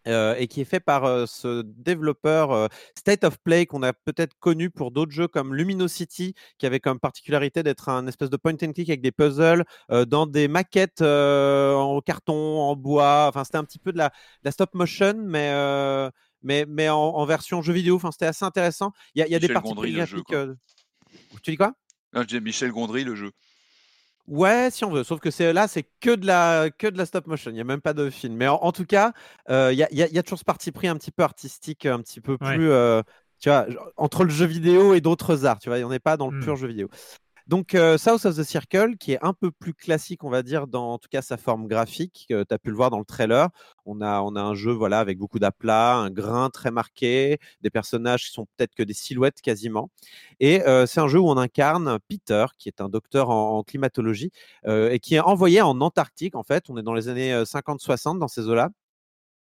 [0.06, 4.90] et qui est fait par ce développeur State of Play qu'on a peut-être connu pour
[4.90, 8.88] d'autres jeux comme Luminosity, qui avait comme particularité d'être un espèce de point and click
[8.88, 9.64] avec des puzzles
[10.06, 13.26] dans des maquettes en carton, en bois.
[13.28, 14.10] Enfin, c'était un petit peu de la,
[14.44, 15.50] la stop motion, mais
[16.42, 17.96] mais, mais en, version jeu vidéo.
[17.96, 18.92] Enfin, c'était assez intéressant.
[19.14, 20.32] Il y a, des parties graphiques.
[20.32, 20.54] Euh,
[21.42, 21.74] tu dis quoi?
[22.12, 23.32] Non, je dis Michel Gondry, le jeu.
[24.26, 25.04] Ouais, si on veut.
[25.04, 27.50] Sauf que c'est là, c'est que de la que de la stop motion.
[27.50, 28.34] Il n'y a même pas de film.
[28.34, 29.12] Mais en, tout cas,
[29.48, 32.00] euh, il y, a, y, a, toujours ce parti pris un petit peu artistique, un
[32.00, 32.70] petit peu plus.
[32.70, 33.02] Euh,
[33.40, 33.66] tu vois,
[33.96, 35.58] entre le jeu vidéo et d'autres arts.
[35.58, 36.44] Tu vois, on n'est pas dans le mmh.
[36.44, 36.88] pur jeu vidéo.
[37.48, 40.66] Donc, euh, South of the Circle, qui est un peu plus classique, on va dire,
[40.66, 43.48] dans en tout cas sa forme graphique, tu as pu le voir dans le trailer.
[43.86, 47.70] On a, on a un jeu voilà, avec beaucoup d'aplats, un grain très marqué, des
[47.70, 49.90] personnages qui sont peut-être que des silhouettes quasiment.
[50.40, 54.30] Et euh, c'est un jeu où on incarne Peter, qui est un docteur en, climatologie,
[54.66, 56.64] euh, et qui est envoyé en Antarctique, en fait.
[56.68, 58.68] On est dans les années 50-60 dans ces eaux-là.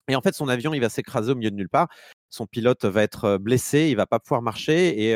[0.08, 1.88] Et en fait, son avion, il va s'écraser au milieu de nulle part
[2.34, 5.14] son pilote va être blessé, il va pas pouvoir marcher et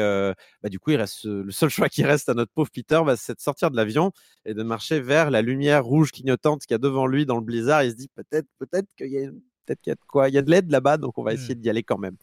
[0.62, 3.40] bah, du coup, le seul choix qui reste à notre pauvre Peter, bah, c'est de
[3.40, 4.12] sortir de l'avion
[4.44, 7.42] et de marcher vers la lumière rouge clignotante qu'il y a devant lui dans le
[7.42, 7.82] blizzard.
[7.82, 9.30] Il se dit peut-être, peut-être qu'il y a,
[9.68, 11.32] peut-être qu'il y a de quoi, il y a de l'aide là-bas, donc on va
[11.32, 11.34] mmh.
[11.34, 12.16] essayer d'y aller quand même.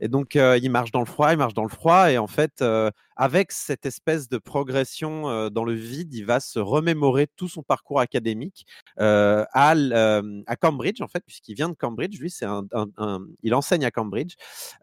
[0.00, 2.10] Et donc, il marche dans le froid, il marche dans le froid.
[2.10, 2.62] Et en fait,
[3.16, 8.00] avec cette espèce de progression dans le vide, il va se remémorer tout son parcours
[8.00, 8.66] académique
[8.98, 12.18] à, à, Cambridge, en fait, puisqu'il vient de Cambridge.
[12.20, 12.66] Lui, c'est un,
[13.42, 14.34] il enseigne à Cambridge.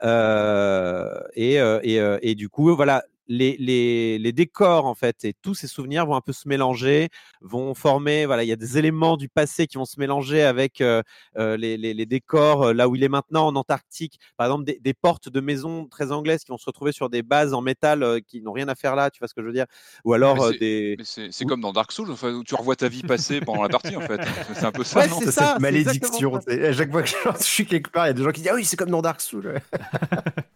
[0.04, 6.06] Et, et, et, du coup, voilà, les, les, décors en fait et tous ces souvenirs
[6.06, 7.10] vont un peu se mélanger,
[7.42, 8.26] vont former.
[8.26, 11.02] Voilà, il y a des éléments du passé qui vont se mélanger avec euh,
[11.38, 14.20] euh, les, les, décors euh, là où il est maintenant en Antarctique.
[14.38, 17.54] Par exemple, des, portes de maisons très anglaises qui vont se retrouver sur des bases
[17.54, 19.10] en métal qui n'ont rien à faire là.
[19.10, 19.66] Tu vois ce que je veux dire?
[20.06, 20.98] Ou alors des.
[21.04, 23.96] C'est comme dans Dark Souls, enfin, où tu revois ta vie passer pendant la partie
[23.96, 24.22] en fait.
[24.54, 25.08] C'est un peu ça.
[25.08, 26.36] c'est cette malédiction.
[26.36, 28.52] À chaque fois que je suis quelque part, il y a des gens qui disent
[28.52, 29.54] ah oui, c'est comme dans Dark Souls.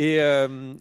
[0.00, 0.20] Et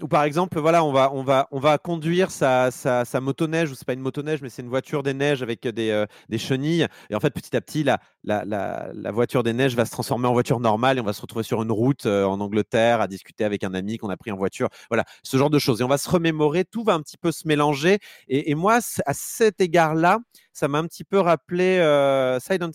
[0.02, 3.72] ou par exemple, voilà, on va, on va, on va conduire sa, sa, sa motoneige,
[3.72, 6.86] ou c'est pas une motoneige, mais c'est une voiture des neiges avec des, des chenilles.
[7.10, 9.92] Et en fait, petit à petit, la, la, la, la, voiture des neiges va se
[9.92, 13.08] transformer en voiture normale et on va se retrouver sur une route en Angleterre à
[13.08, 14.68] discuter avec un ami qu'on a pris en voiture.
[14.90, 15.82] Voilà, ce genre de choses.
[15.82, 18.00] Et on va se remémorer, tout va un petit peu se mélanger.
[18.28, 20.20] Et, et moi, à cet égard-là,
[20.58, 22.72] ça m'a un petit peu rappelé euh, Silent,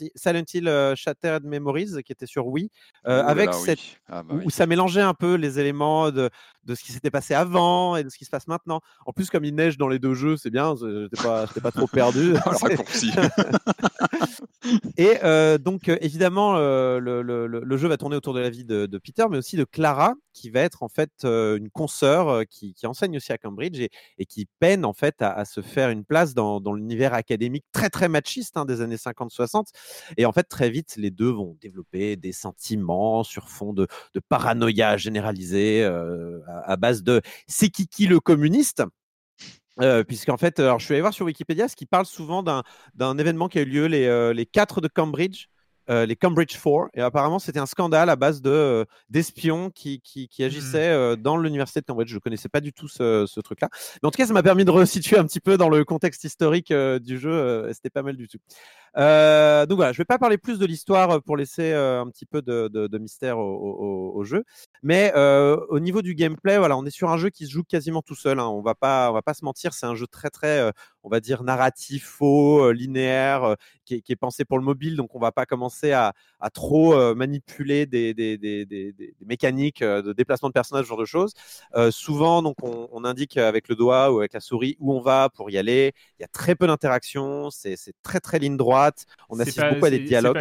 [0.55, 2.71] Hill euh, Shattered Memories qui était sur Wii,
[3.09, 6.31] euh, avec cette ah, bah où ça mélangeait un peu les éléments de,
[6.63, 8.83] de ce qui s'était passé avant et de ce qui se passe maintenant.
[9.05, 11.89] En plus, comme il neige dans les deux jeux, c'est bien, j'étais pas, pas trop
[11.89, 12.35] perdu.
[14.97, 15.19] et
[15.59, 19.57] donc, évidemment, le, le, jeu va tourner autour de la vie de, Peter, mais aussi
[19.57, 23.81] de Clara, qui va être en fait une consoeur qui, enseigne aussi à Cambridge
[24.19, 27.91] et, qui peine en fait à, à, se faire une place dans, l'univers académique très
[27.91, 29.67] très machiste hein, des années 50-60.
[30.17, 33.87] Et en fait, très vite, les deux vont développer des sentiments sur fond de,
[34.29, 38.83] paranoïa généralisée euh, à, base de c'est qui qui le communiste?
[39.81, 43.19] Euh, Puisqu'en fait, alors, je suis allé voir sur Wikipédia, ce qui parle souvent d'un
[43.19, 45.47] événement qui a eu lieu les, euh, les 4 de Cambridge,
[45.91, 46.89] euh, les Cambridge Four.
[46.95, 51.01] Et apparemment, c'était un scandale à base de, d'espions qui, qui, qui, agissaient mmh.
[51.01, 52.11] euh, dans l'université de Cambridge.
[52.11, 53.69] Je ne connaissais pas du tout ce, ce, truc-là.
[54.03, 56.25] Mais en tout cas, ça m'a permis de resituer un petit peu dans le contexte
[56.25, 57.71] historique du jeu.
[57.73, 58.39] C'était pas mal du tout.
[58.99, 62.43] Euh, donc voilà, je vais pas parler plus de l'histoire pour laisser un petit peu
[62.43, 64.45] de, mystère au, jeu.
[64.83, 68.03] Mais au niveau du gameplay, voilà, on est sur un jeu qui se joue quasiment
[68.03, 68.39] tout seul.
[68.39, 68.47] Hein.
[68.47, 70.71] On va pas, on va pas se mentir, c'est un jeu très très,
[71.03, 74.97] on va dire narratif, faux, linéaire, qui est, pensé pour le mobile.
[74.97, 76.13] Donc on va pas commencer à,
[76.53, 78.15] trop manipuler des,
[79.25, 81.33] mécaniques de déplacement de personnages, ce genre de choses.
[81.91, 85.29] souvent, donc on, on, indique avec le doigt ou avec la souris où on va
[85.31, 85.93] pour y aller.
[86.19, 88.82] Il y a très peu d'interactions, c'est très très ligne droite
[89.29, 90.39] on assiste pas, beaucoup à des dialogues.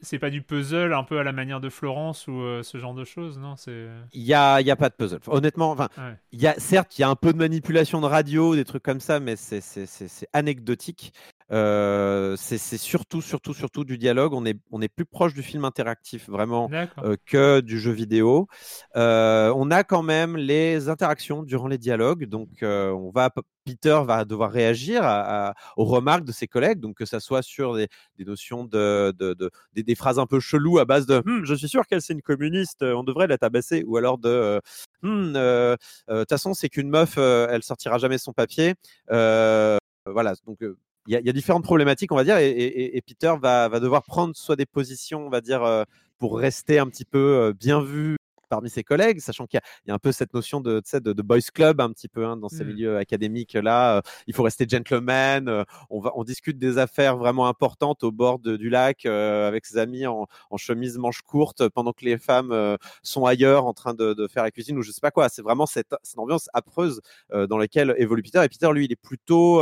[0.00, 2.94] C'est pas, du puzzle un peu à la manière de Florence ou euh, ce genre
[2.94, 5.20] de choses, non Il y a, y a pas de puzzle.
[5.26, 5.88] Honnêtement, enfin,
[6.32, 9.00] y a, certes, il y a un peu de manipulation de radio, des trucs comme
[9.00, 11.12] ça, mais c'est anecdotique.
[11.52, 14.32] Euh, c'est surtout, surtout, surtout du dialogue.
[14.32, 18.48] On est, on est plus proche du film interactif vraiment euh, que du jeu vidéo.
[18.96, 22.24] Euh, on a quand même les interactions durant les dialogues.
[22.24, 23.30] Donc, on va,
[23.64, 26.80] Peter va devoir réagir à, aux remarques de ses collègues.
[26.80, 27.88] Donc, que ça soit sur des,
[28.18, 31.44] des notions de, de, de des, des, phrases un peu cheloues à base de hm,
[31.44, 34.60] je suis sûr qu'elle c'est une communiste, on devrait la tabasser, ou alors de
[35.02, 35.76] hm, de
[36.08, 38.74] toute façon c'est qu'une meuf, elle sortira jamais son papier.
[39.08, 40.58] voilà, donc
[41.06, 44.66] il y, a différentes problématiques, on va dire, et, Peter va, devoir prendre soit des
[44.66, 45.84] positions, on va dire, euh,
[46.18, 48.16] pour rester un petit peu euh, bien vu
[48.48, 51.40] parmi ses collègues, sachant qu'il y, a un peu cette notion de, de, de boys
[51.52, 52.68] club un petit peu hein, dans ces mmh.
[52.68, 53.96] milieux académiques là.
[53.96, 55.64] Euh, il faut rester gentleman.
[55.90, 60.06] on va, on discute des affaires vraiment importantes au bord du lac avec ses amis
[60.06, 60.26] en,
[60.56, 64.78] chemise manche courte pendant que les femmes sont ailleurs en train de, faire la cuisine
[64.78, 65.28] ou je sais pas quoi.
[65.28, 67.00] C'est vraiment cette, cette ambiance âpreuse
[67.32, 68.42] dans laquelle évolue Peter.
[68.44, 69.60] Et Peter, lui, il est plutôt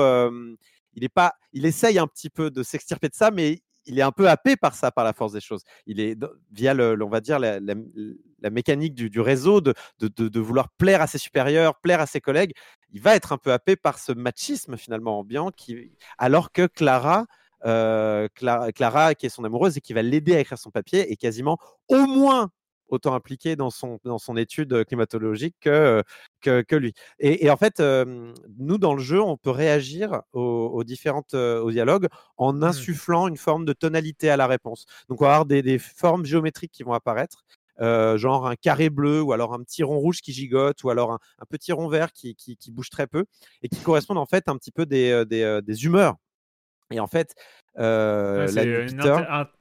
[0.94, 4.02] il est pas, il essaye un petit peu de s'extirper de ça, mais il est
[4.02, 5.62] un peu happé par ça, par la force des choses.
[5.86, 6.16] Il est
[6.50, 7.60] via le, on va dire la,
[8.50, 12.52] mécanique du, réseau de, de, vouloir plaire à ses supérieurs, plaire à ses collègues.
[12.92, 17.26] Il va être un peu happé par ce machisme finalement ambiant, qui, alors que Clara,
[17.64, 21.10] euh, Clara, Clara, qui est son amoureuse et qui va l'aider à écrire son papier,
[21.10, 21.58] est quasiment
[21.88, 22.50] au moins
[22.88, 26.02] autant impliqué dans son, dans son étude climatologique que,
[26.40, 26.92] que, lui.
[27.18, 32.52] Et, en fait, nous, dans le jeu, on peut réagir aux, différentes, aux dialogues en
[32.52, 32.62] mmh.
[32.64, 34.86] insufflant une forme de tonalité à la réponse.
[35.08, 37.44] Donc, on va avoir des, formes géométriques qui vont apparaître.
[37.80, 41.46] genre un carré bleu ou alors un petit rond rouge qui gigote ou alors un,
[41.48, 43.24] petit rond vert qui, qui, bouge très peu
[43.62, 46.16] et qui correspondent en fait un petit peu des, des, des humeurs.
[46.90, 47.34] Et en fait,
[47.78, 49.00] euh, c'est une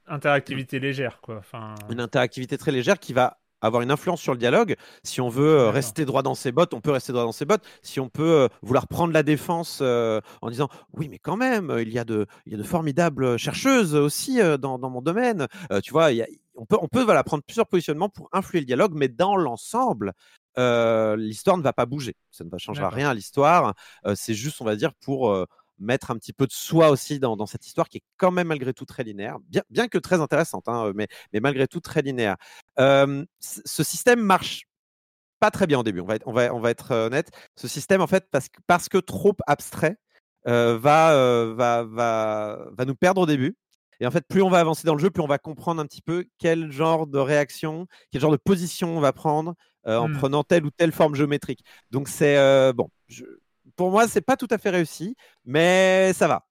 [0.06, 1.36] interactivité légère, quoi.
[1.38, 1.74] Enfin...
[1.90, 4.74] Une interactivité très légère qui va avoir une influence sur le dialogue.
[5.04, 7.44] Si on veut euh, rester droit dans ses bottes, on peut rester droit dans ses
[7.44, 7.64] bottes.
[7.80, 11.90] Si on peut euh, vouloir prendre la défense en disant oui, mais quand même, il
[11.90, 15.46] y a de, il y a de formidables chercheuses aussi dans, dans, mon domaine.
[15.82, 16.10] tu vois,
[16.56, 20.12] on peut, on peut voilà, prendre plusieurs positionnements pour influer le dialogue, mais dans l'ensemble,
[20.56, 22.16] l'histoire ne va pas bouger.
[22.32, 23.74] Ça ne va changer rien à l'histoire.
[24.16, 25.46] c'est juste, on va dire, pour
[25.82, 28.72] mettre un petit peu de soi aussi dans, cette histoire qui est quand même malgré
[28.72, 32.36] tout très linéaire, bien, bien que très intéressante, hein, mais, mais, malgré tout très linéaire.
[32.78, 34.64] ce système marche
[35.40, 37.30] pas très bien au début, on va être, on va, on va être honnête.
[37.56, 39.96] Ce système, en fait, parce que, parce que trop abstrait,
[40.44, 40.76] va,
[41.54, 43.56] va, va, va nous perdre au début.
[44.00, 45.86] Et en fait, plus on va avancer dans le jeu, plus on va comprendre un
[45.86, 49.54] petit peu quel genre de réaction, quel genre de position on va prendre
[49.84, 50.18] en mmh.
[50.18, 51.64] prenant telle ou telle forme géométrique.
[51.90, 52.88] Donc c'est bon.
[53.08, 53.24] Je,
[53.76, 56.46] pour moi, c'est pas tout à fait réussi, mais ça va.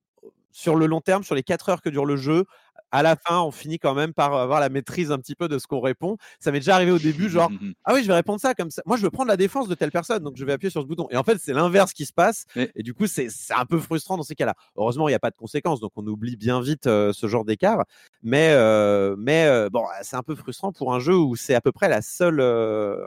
[0.51, 2.45] Sur le long terme, sur les 4 heures que dure le jeu,
[2.91, 5.57] à la fin, on finit quand même par avoir la maîtrise un petit peu de
[5.57, 6.17] ce qu'on répond.
[6.39, 7.49] Ça m'est déjà arrivé au début, genre
[7.85, 8.81] ah oui, je vais répondre ça comme ça.
[8.85, 10.87] Moi, je veux prendre la défense de telle personne, donc je vais appuyer sur ce
[10.87, 11.07] bouton.
[11.09, 12.45] Et en fait, c'est l'inverse qui se passe.
[12.55, 14.55] Et du coup, c'est un peu frustrant dans ces cas-là.
[14.75, 17.45] Heureusement, il n'y a pas de conséquences, donc on oublie bien vite euh, ce genre
[17.45, 17.85] d'écart.
[18.23, 21.61] Mais euh, mais euh, bon, c'est un peu frustrant pour un jeu où c'est à
[21.61, 22.41] peu près la seule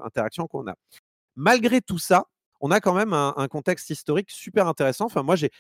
[0.05, 0.75] interaction qu'on a.
[1.37, 2.25] Malgré tout ça,
[2.61, 5.07] on a quand même un, contexte historique super intéressant.
[5.07, 5.51] Enfin, moi, j'ai,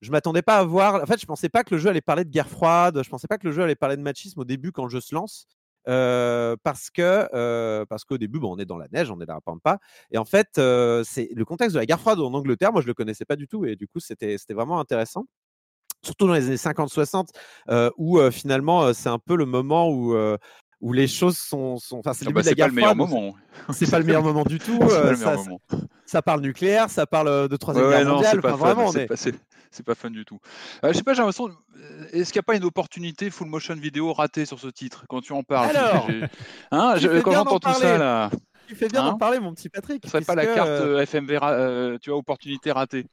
[0.00, 1.02] je m'attendais pas à voir.
[1.02, 3.02] En fait, je pensais pas que le jeu allait parler de guerre froide.
[3.02, 5.00] Je pensais pas que le jeu allait parler de machisme au début quand le jeu
[5.00, 5.46] se lance.
[5.84, 9.40] parce que parce qu'au début bon, on est dans la neige, on est dans la
[9.40, 9.78] pampa
[10.10, 10.48] et en fait
[11.04, 13.48] c'est le contexte de la guerre froide en Angleterre, moi je le connaissais pas du
[13.48, 15.26] tout et du coup c'était c'était vraiment intéressant.
[16.02, 17.28] Surtout dans les années 50-60
[17.96, 20.14] où finalement c'est un peu le moment où
[20.80, 21.78] où les choses sont.
[21.78, 21.98] sont...
[21.98, 23.34] Enfin, c'est ah bah, pas le meilleur moment.
[23.72, 24.78] C'est pas le meilleur moment du tout.
[26.08, 28.40] Ça, parle nucléaire, ça parle euh, de troisième guerre mondiale.
[28.40, 28.90] Pas vraiment,
[29.70, 30.40] c'est pas, fun du tout.
[30.82, 31.50] Euh, je sais pas, j'ai l'impression.
[32.12, 35.20] Est-ce qu'il n'y a pas une opportunité full motion vidéo ratée sur ce titre quand
[35.20, 36.08] tu en parles Alors,
[36.70, 38.30] hein, quand j'entends tout ça là.
[38.66, 40.02] Tu fais bien d'en hein parler, mon petit Patrick.
[40.04, 43.06] Ce serait pas la carte FMV, tu vois, opportunité ratée.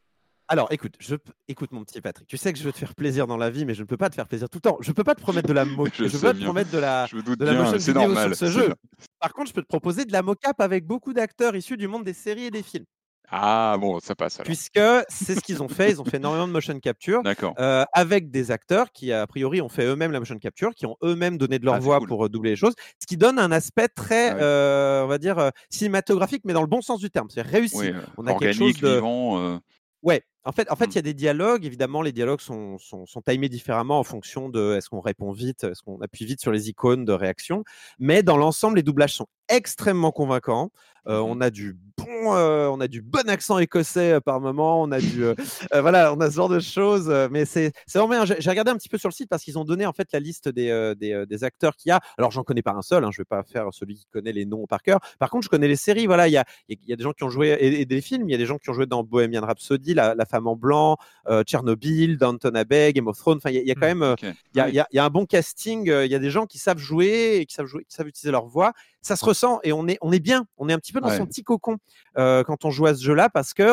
[0.48, 1.16] Alors, écoute, je,
[1.48, 3.66] écoute, mon petit Patrick, tu sais que je veux te faire plaisir dans la vie,
[3.66, 4.78] mais je ne peux pas te faire plaisir tout le temps.
[4.80, 5.92] Je ne peux pas te promettre de la moca.
[5.98, 8.74] je, peux pas te promettre de la, de la motion vidéo normal, sur ce jeu.
[9.20, 12.04] Par contre, je peux te proposer de la mocap avec beaucoup d'acteurs issus du monde
[12.04, 12.86] des séries et des films.
[13.30, 14.40] Ah bon, ça passe.
[14.40, 14.46] Alors.
[14.46, 17.24] Puisque c'est ce qu'ils ont fait, ils ont fait énormément de motion capture
[17.60, 20.96] euh, avec des acteurs qui a priori ont fait eux-mêmes la motion capture, qui ont
[21.04, 23.52] eux-mêmes donné de leur ah, voix pour euh, doubler les choses, ce qui donne un
[23.52, 27.30] aspect très, ah euh, on va dire, cinématographique, mais dans le bon sens du terme.
[27.30, 27.92] C'est réussi.
[28.18, 28.96] on a quelque chose de...
[28.96, 29.60] vivant.
[30.06, 30.92] Ouais, en fait, en fait, mmh.
[30.92, 31.66] il y a des dialogues.
[31.66, 35.64] Évidemment, les dialogues sont, sont, sont timés différemment en fonction de est-ce qu'on répond vite,
[35.64, 37.64] est-ce qu'on appuie vite sur les icônes de réaction.
[37.98, 40.70] Mais dans l'ensemble, les doublages sont extrêmement convaincants.
[41.08, 44.82] Euh, mmh on a du bon, euh, on a du bon accent écossais par moment.
[44.82, 45.26] On a du,
[45.72, 47.10] voilà, on a ce genre de choses.
[47.32, 48.26] mais c'est, c'est vraiment.
[48.26, 50.20] J'ai regardé un petit peu sur le site parce qu'ils ont donné en fait la
[50.20, 52.00] liste des, des, des acteurs qu'il y a.
[52.18, 53.04] Alors, j'en connais pas un seul.
[53.04, 55.00] Hein, je vais pas faire celui qui connaît les noms par cœur.
[55.20, 56.06] Par contre, je connais les séries.
[56.06, 58.30] Voilà, il y a, il y a des gens qui ont joué et, des films.
[58.30, 60.56] Il y a des gens qui ont joué dans Bohemian Rhapsody, la, la femme en
[60.56, 60.98] blanc,
[61.46, 63.38] Tchernobyl, Downton Abbey, Game of Thrones.
[63.38, 65.88] Enfin, il y, a quand même, il, y a, y a, un bon casting.
[65.88, 68.32] Il y a des gens qui savent jouer et qui savent jouer, qui savent utiliser
[68.32, 68.74] leur voix.
[69.02, 70.48] Ça se ressent et on est, on est bien.
[70.58, 71.78] On est un petit peu dans son petit cocon
[72.16, 73.64] quand on joue à ce jeu-là parce que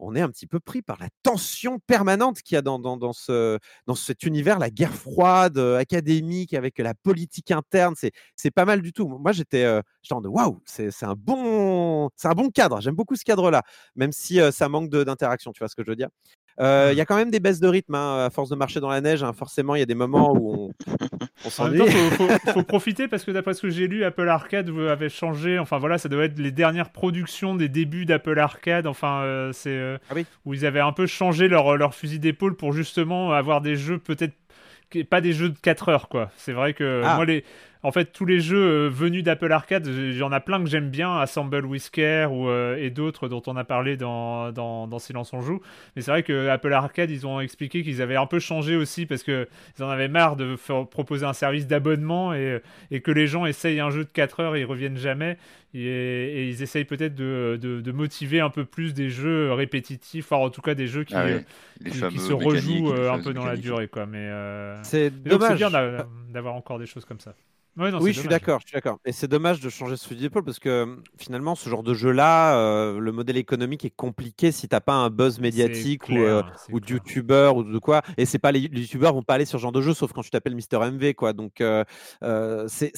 [0.00, 3.12] on, est un petit peu pris par la tension permanente qu'il y a dans, dans,
[3.12, 7.94] ce, dans cet univers, la guerre froide, académique, avec la politique interne.
[7.96, 9.08] C'est, c'est pas mal du tout.
[9.08, 12.80] Moi, j'étais, euh, en de waouh, c'est, un bon, c'est un bon cadre.
[12.80, 13.62] J'aime beaucoup ce cadre-là,
[13.94, 15.52] même si ça manque d'interaction.
[15.52, 16.08] Tu vois ce que je veux dire?
[16.60, 18.80] Euh, il y a quand même des baisses de rythme hein, à force de marcher
[18.80, 19.22] dans la neige.
[19.22, 19.32] Hein.
[19.32, 20.72] forcément, il y a des moments où
[21.44, 21.80] on, s'ennuie.
[21.84, 25.58] Il faut, profiter parce que d'après ce que j'ai lu, Apple Arcade avait changé.
[25.58, 28.86] Enfin voilà, ça doit être les dernières productions des débuts d'Apple Arcade.
[28.86, 30.14] Enfin, euh, c'est euh, ah
[30.44, 33.98] où ils avaient un peu changé leur, leur fusil d'épaule pour justement avoir des jeux
[33.98, 34.34] peut-être
[35.02, 36.30] pas des jeux de 4 heures quoi.
[36.36, 37.16] C'est vrai que ah.
[37.16, 37.44] moi les
[37.84, 40.70] en fait, tous les jeux euh, venus d'Apple Arcade, il y en a plein que
[40.70, 45.34] j'aime bien, Assemble Whisker ou, euh, et d'autres dont on a parlé dans, dans, Silence
[45.34, 45.60] on Joue.
[45.94, 49.04] Mais c'est vrai que Apple Arcade, ils ont expliqué qu'ils avaient un peu changé aussi
[49.04, 49.46] parce qu'ils
[49.80, 53.80] en avaient marre de faire, proposer un service d'abonnement et, et, que les gens essayent
[53.80, 55.36] un jeu de 4 heures et ils reviennent jamais.
[55.74, 60.48] Et, ils essayent peut-être de, de, motiver un peu plus des jeux répétitifs, voire en
[60.48, 61.40] tout cas des jeux qui, ah euh,
[61.84, 63.88] qui, se rejouent un peu dans la durée.
[63.88, 64.06] Quoi.
[64.06, 64.30] Mais,
[64.84, 65.58] c'est dommage.
[65.58, 65.70] bien
[66.30, 67.34] d'avoir encore des choses comme ça
[67.76, 68.98] oui, je suis d'accord, je suis d'accord.
[69.04, 72.56] Et c'est dommage de changer ce fusil d'épaule parce que finalement, ce genre de jeu-là,
[72.56, 76.80] euh, le modèle économique est compliqué si t'as pas un buzz médiatique ou, euh, ou
[76.80, 78.02] de youtubeur ou de quoi.
[78.16, 80.22] Et c'est pas les, youtubeurs vont pas aller sur ce genre de jeu sauf quand
[80.22, 81.32] tu t'appelles Mister MV, quoi.
[81.32, 81.84] Donc euh,
[82.68, 82.92] c'est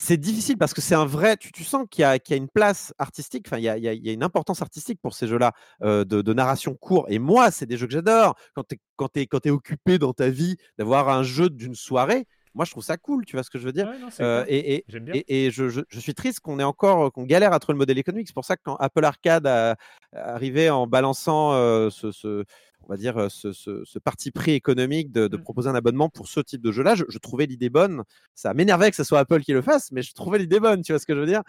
[0.00, 1.36] c'est difficile parce que c'est un vrai.
[1.36, 3.88] Tu, tu sens qu'il y, y, a une place artistique, enfin, il y a, y
[3.88, 7.06] a, une importance artistique pour ces jeux-là de, de, narration court.
[7.08, 8.36] Et moi, c'est des jeux que j'adore.
[8.54, 12.82] Quand tu es occupé dans ta vie d'avoir un jeu d'une soirée, moi je trouve
[12.82, 13.88] ça cool, tu vois ce que je veux dire
[14.20, 17.74] euh, Et, et, et, je, je, suis triste qu'on ait encore qu'on galère à trouver
[17.74, 18.26] le modèle économique.
[18.26, 19.76] C'est pour ça que quand Apple Arcade a,
[20.12, 22.42] arrivé en balançant euh, ce, ce,
[22.82, 25.40] on va dire euh, ce, ce, parti pris économique de, mmh.
[25.40, 28.02] proposer un abonnement pour ce type de jeu-là, je, trouvais l'idée bonne.
[28.34, 30.90] Ça m'énervait que ce soit Apple qui le fasse, mais je trouvais l'idée bonne, tu
[30.90, 31.42] vois ce que je veux dire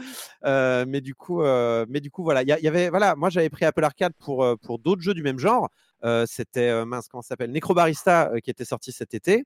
[0.43, 3.83] Mais du coup, mais du coup, voilà, il y, avait, voilà, moi j'avais pris Apple
[3.83, 5.69] Arcade pour pour d'autres jeux du même genre.
[6.27, 7.51] C'était mince, comment ça s'appelle?
[7.51, 9.45] Necrobarista qui était sorti cet été.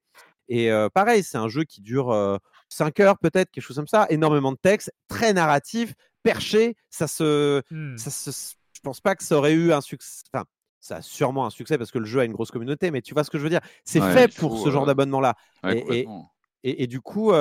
[0.55, 2.39] Et pareil, c'est un jeu qui dure
[2.69, 6.75] 5 heures peut-être, quelque chose comme ça, énormément de texte, très narratif, perché.
[6.91, 7.97] Ça se, mmh.
[7.97, 10.21] ça se, je pense pas que ça aurait eu un succès.
[10.31, 10.45] Enfin,
[10.79, 13.15] ça a sûrement un succès parce que le jeu a une grosse communauté, mais tu
[13.15, 13.61] vois ce que je veux dire?
[13.83, 15.33] C'est fait pour ce genre d'abonnement-là.
[15.65, 16.05] et,
[16.61, 17.31] et, du coup,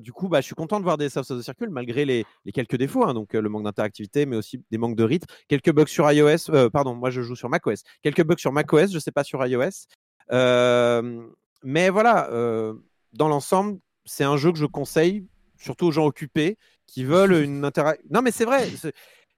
[0.00, 2.24] du coup bah, je suis content de voir des South of the Circle malgré les,
[2.46, 5.26] les quelques défauts, hein, donc le manque d'interactivité, mais aussi des manques de rythme.
[5.46, 7.82] Quelques bugs sur iOS, pardon, moi je joue sur macOS.
[8.02, 9.86] Quelques bugs sur macOS, je sais pas sur iOS.
[11.62, 12.74] Mais voilà, euh,
[13.12, 15.26] dans l'ensemble, c'est un jeu que je conseille,
[15.58, 18.04] surtout aux gens occupés qui veulent une interaction.
[18.10, 18.68] Non, mais c'est vrai.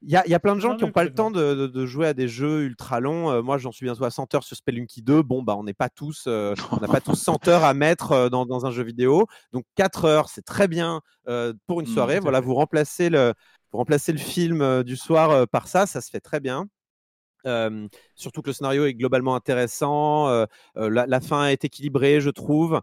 [0.07, 2.29] Il y, a, plein de gens qui n'ont pas le temps de, jouer à des
[2.29, 3.31] jeux ultra longs.
[3.31, 5.23] Euh, moi, j'en suis bientôt à 100 heures sur Spelunky 2.
[5.23, 8.29] Bon, bah, on n'est pas tous, euh, on n'a pas tous 100 heures à mettre
[8.29, 9.27] dans, un jeu vidéo.
[9.53, 11.01] Donc, 4 heures, c'est très bien
[11.67, 12.21] pour une mmh, soirée.
[12.21, 13.33] voilà, vous remplacez le,
[13.73, 16.69] vous remplacez le film du soir par ça, ça se fait très bien
[18.15, 20.47] surtout que le scénario est globalement intéressant.
[20.77, 22.81] la, fin est équilibrée, je trouve.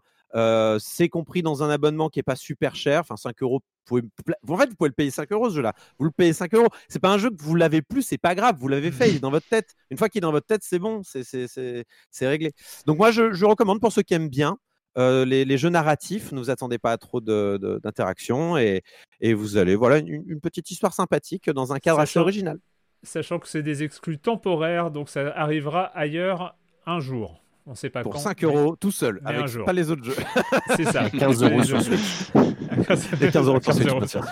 [0.78, 3.60] c'est compris dans un abonnement qui est pas super cher, enfin 5 euros.
[3.88, 5.74] Vous pouvez, en fait, vous pouvez le payer 5 euros ce jeu-là.
[5.98, 6.68] Vous le payez 5 euros.
[6.88, 8.56] C'est pas un jeu que vous l'avez plus, c'est pas grave.
[8.58, 9.74] Vous l'avez fait, il est dans votre tête.
[9.90, 12.52] Une fois qu'il est dans votre tête, c'est bon, c'est réglé.
[12.86, 14.58] Donc moi, je, recommande pour ceux qui aiment bien.
[14.96, 18.82] les, jeux narratifs, ne vous attendez pas à trop d'interaction et,
[19.20, 22.58] et, vous allez, voilà, une, une, petite histoire sympathique dans un cadre assez original
[23.02, 26.56] sachant que c'est des exclus temporaires, donc ça arrivera ailleurs
[26.86, 27.42] un jour.
[27.66, 28.18] On sait pas Pour quand.
[28.18, 29.64] 5 euros tout seul, mais avec un jour.
[29.64, 30.16] pas les autres jeux.
[30.76, 31.08] C'est ça.
[31.08, 34.24] 15 euros sur Et 15 euros sur 15 Switch, euros sur.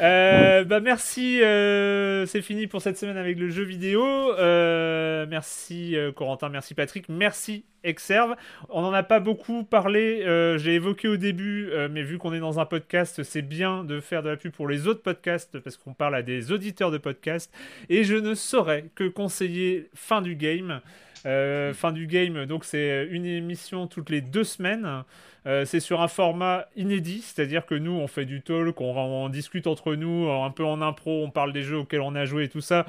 [0.00, 4.04] Euh, bah merci, euh, c'est fini pour cette semaine avec le jeu vidéo.
[4.04, 8.36] Euh, merci euh, Corentin, merci Patrick, merci Exerve.
[8.68, 12.32] On n'en a pas beaucoup parlé, euh, j'ai évoqué au début, euh, mais vu qu'on
[12.32, 15.58] est dans un podcast, c'est bien de faire de la pub pour les autres podcasts
[15.58, 17.52] parce qu'on parle à des auditeurs de podcasts.
[17.88, 20.80] Et je ne saurais que conseiller Fin du Game.
[21.24, 25.04] Euh, fin du game, donc c'est une émission toutes les deux semaines.
[25.46, 29.28] Euh, c'est sur un format inédit, c'est-à-dire que nous, on fait du talk, on, on
[29.28, 32.44] discute entre nous, un peu en impro, on parle des jeux auxquels on a joué
[32.44, 32.86] et tout ça.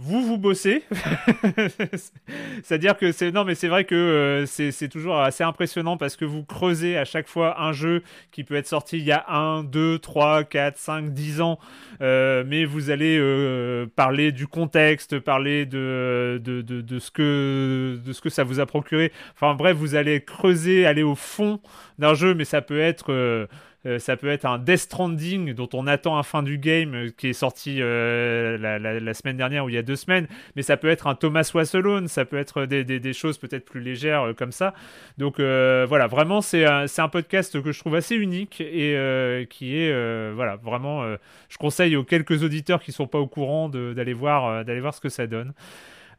[0.00, 0.84] Vous, vous bossez.
[2.62, 3.32] C'est-à-dire que c'est.
[3.32, 7.04] Non, mais c'est vrai que euh, c'est toujours assez impressionnant parce que vous creusez à
[7.04, 10.78] chaque fois un jeu qui peut être sorti il y a 1, 2, 3, 4,
[10.78, 11.58] 5, 10 ans.
[12.00, 18.12] Euh, mais vous allez euh, parler du contexte, parler de, de, de ce que, de
[18.12, 19.12] ce que ça vous a procuré.
[19.34, 21.60] Enfin bref, vous allez creuser, aller au fond
[21.98, 23.48] d'un jeu, mais ça peut être.
[23.86, 27.10] Euh, ça peut être un Death Stranding dont on attend un fin du game euh,
[27.16, 30.26] qui est sorti euh, la, semaine dernière ou il y a deux semaines,
[30.56, 33.80] mais ça peut être un Thomas Was Alone, ça peut être des, choses peut-être plus
[33.80, 34.74] légères comme ça.
[35.16, 40.56] Donc voilà, vraiment c'est un, podcast que je trouve assez unique et qui est voilà
[40.56, 41.04] vraiment.
[41.48, 45.00] je conseille aux quelques auditeurs qui sont pas au courant d'aller voir d'aller voir ce
[45.00, 45.52] que ça donne.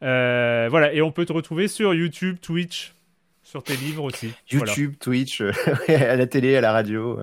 [0.02, 2.94] Voilà et on peut te retrouver sur YouTube, Twitch,
[3.50, 4.32] sur tes livres aussi.
[4.52, 4.68] Voilà.
[4.72, 5.52] YouTube, Twitch, euh,
[5.88, 7.20] à la télé, à la radio.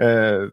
[0.00, 0.48] Euh,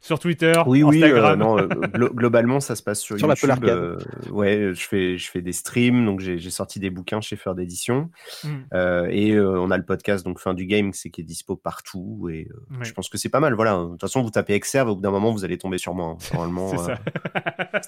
[0.00, 3.64] Sur Twitter, oui, oui, euh, non, euh, glo- globalement, ça se passe sur, Sur YouTube.
[3.64, 3.96] Euh,
[4.30, 8.10] ouais, je fais, je fais des streams, donc j'ai sorti des bouquins chez Feur d'édition.
[8.42, 8.48] Mm.
[8.74, 11.54] Euh, et euh, on a le podcast, donc Fin du Game, c'est qui est dispo
[11.56, 12.28] partout.
[12.32, 13.54] Et euh, je pense que c'est pas mal.
[13.54, 13.76] Voilà.
[13.76, 16.06] De toute façon, vous tapez Exerve, au bout d'un moment, vous allez tomber sur moi.
[16.06, 16.18] hein.
[16.32, 16.94] Normalement, euh,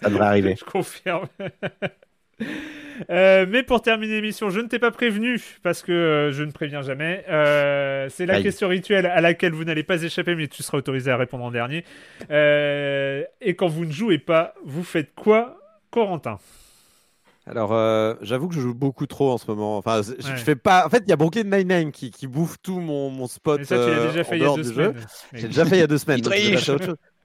[0.00, 0.56] ça devrait arriver.
[0.58, 1.26] Je confirme.
[3.08, 6.50] Euh, mais pour terminer l'émission, je ne t'ai pas prévenu parce que euh, je ne
[6.50, 7.24] préviens jamais.
[7.28, 8.42] Euh, c'est la Aïe.
[8.42, 11.50] question rituelle à laquelle vous n'allez pas échapper, mais tu seras autorisé à répondre en
[11.50, 11.84] dernier.
[12.30, 15.58] Euh, et quand vous ne jouez pas, vous faites quoi,
[15.90, 16.38] Corentin?
[17.46, 19.76] Alors, euh, j'avoue que je joue beaucoup trop en ce moment.
[19.78, 20.36] Enfin, je, je Ouais.
[20.36, 20.86] fais pas.
[20.86, 23.58] En fait, il y a Brooklyn Nine-Nine qui, qui bouffe tout mon, mon spot.
[23.60, 24.94] Mais ça, tu l'as euh, déjà fait il y a deux semaines.
[25.32, 26.20] J'ai déjà fait il y a deux semaines.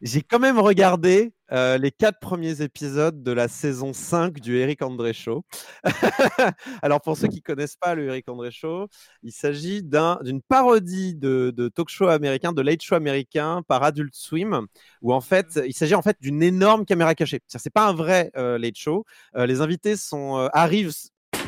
[0.02, 4.82] J'ai quand même regardé euh, les quatre premiers épisodes de la saison 5 du Eric
[4.82, 5.44] André Show.
[6.82, 8.88] Alors, pour ceux qui connaissent pas le Eric André Show,
[9.24, 13.84] il s'agit d'un- d'une parodie de, de talk show américain, de late show américain par
[13.84, 14.68] Adult Swim,
[15.02, 17.40] où en fait, il s'agit en fait d'une énorme caméra cachée.
[17.48, 19.06] C'est pas un vrai euh, late show.
[19.38, 20.94] Euh, les invités sont, arrivent.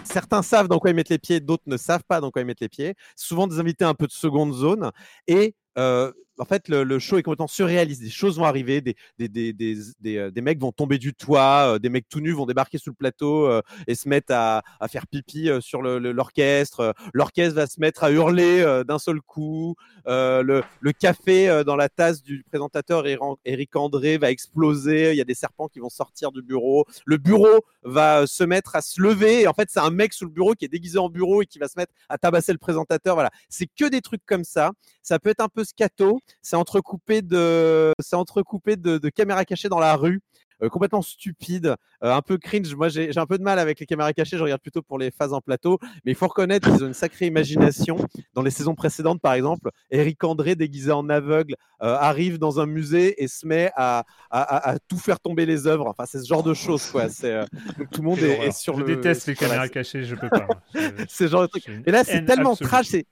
[0.04, 2.46] Certains savent dans quoi ils mettent les pieds, d'autres ne savent pas dans quoi ils
[2.46, 2.96] mettent les pieds.
[3.18, 4.92] Souvent des invités un peu de seconde zone.
[5.28, 8.02] Et euh, en fait, le, le show est complètement surréaliste.
[8.02, 11.74] Des choses vont arriver, des, des, des, des, des, euh, mecs vont tomber du toit,
[11.76, 14.64] euh, des mecs tout nus vont débarquer sous le plateau euh, et se mettre à,
[14.80, 16.94] à faire pipi sur le- le- l'orchestre.
[17.14, 19.76] L'orchestre va se mettre à hurler d'un seul coup.
[20.06, 23.06] Le, le café dans la tasse du présentateur
[23.46, 25.12] Eric André va exploser.
[25.12, 26.86] Il y a des serpents qui vont sortir du bureau.
[27.06, 29.48] Le bureau va se mettre à se lever.
[29.48, 31.60] En fait, c'est un mec sous le bureau qui est déguisé en bureau et qui
[31.60, 33.16] va se mettre à tabasser le présentateur.
[33.16, 34.72] Voilà, c'est que des trucs comme ça.
[35.02, 36.20] Ça peut être un peu scato.
[36.42, 40.22] C'est entrecoupé de, c'est entrecoupé de, de caméras cachées dans la rue.
[40.64, 42.74] euh, complètement stupide, euh, un peu cringe.
[42.74, 44.38] Moi, j'ai j'ai un peu de mal avec les caméras cachées.
[44.40, 45.78] Je regarde plutôt pour les phases en plateau.
[46.04, 47.96] Mais il faut reconnaître qu'ils ont une sacrée imagination.
[48.34, 52.66] Dans les saisons précédentes, par exemple, Eric André, déguisé en aveugle, euh, arrive dans un
[52.66, 54.00] musée et se met à,
[54.32, 55.86] à, à- à tout faire tomber les œuvres.
[55.86, 57.08] Enfin, c'est ce genre de choses, quoi.
[57.08, 57.40] C'est,
[57.78, 58.96] donc tout le monde est, est sur je le.
[58.96, 60.48] déteste les caméras cachées, je peux pas.
[60.74, 61.68] Je- c'est ce genre de truc.
[61.86, 62.68] Et là, c'est tellement absolue.
[62.68, 63.06] trash, c'est,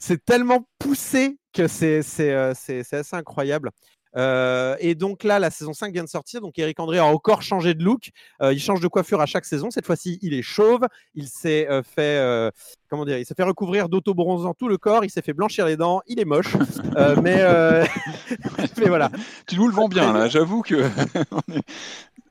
[0.00, 3.70] c'est tellement poussé que c'est, c'est, euh, assez incroyable.
[4.16, 6.40] Euh, et donc là, la saison 5 vient de sortir.
[6.40, 8.10] Donc Eric André a encore changé de look.
[8.42, 9.70] Euh, il change de coiffure à chaque saison.
[9.70, 10.86] Cette fois-ci, il est chauve.
[11.14, 12.50] Il s'est euh, fait, euh,
[12.88, 15.04] comment dire, il s'est fait recouvrir d'auto-bronzant tout le corps.
[15.04, 16.00] Il s'est fait blanchir les dents.
[16.06, 16.56] Il est moche.
[16.96, 17.84] Euh, mais, euh,
[18.78, 19.10] mais voilà.
[19.46, 20.28] Tu nous le vends bien, là.
[20.28, 20.74] J'avoue que.
[21.30, 21.62] on est-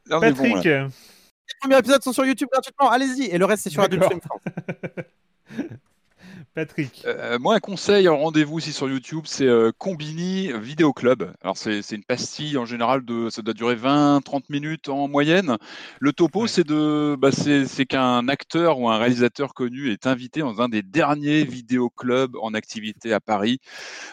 [0.08, 0.54] là, on est bon, là.
[0.56, 0.90] Patrick, Les
[1.62, 2.90] premiers épisodes sont sur YouTube gratuitement.
[2.90, 3.26] Allez-y.
[3.26, 4.04] Et le reste, c'est sur Adult.
[4.04, 4.42] Swim France.
[6.56, 7.04] Patrick.
[7.06, 11.32] Euh, moi, un conseil, un rendez-vous aussi sur YouTube, c'est euh, Combini Vidéo Club.
[11.42, 15.58] Alors, c'est une pastille en général de, ça doit durer 20-30 minutes en moyenne.
[16.00, 16.48] Le topo, Ouais.
[16.48, 20.82] c'est de, bah, c'est qu'un acteur ou un réalisateur connu est invité dans un des
[20.82, 23.60] derniers vidéo clubs en activité à Paris.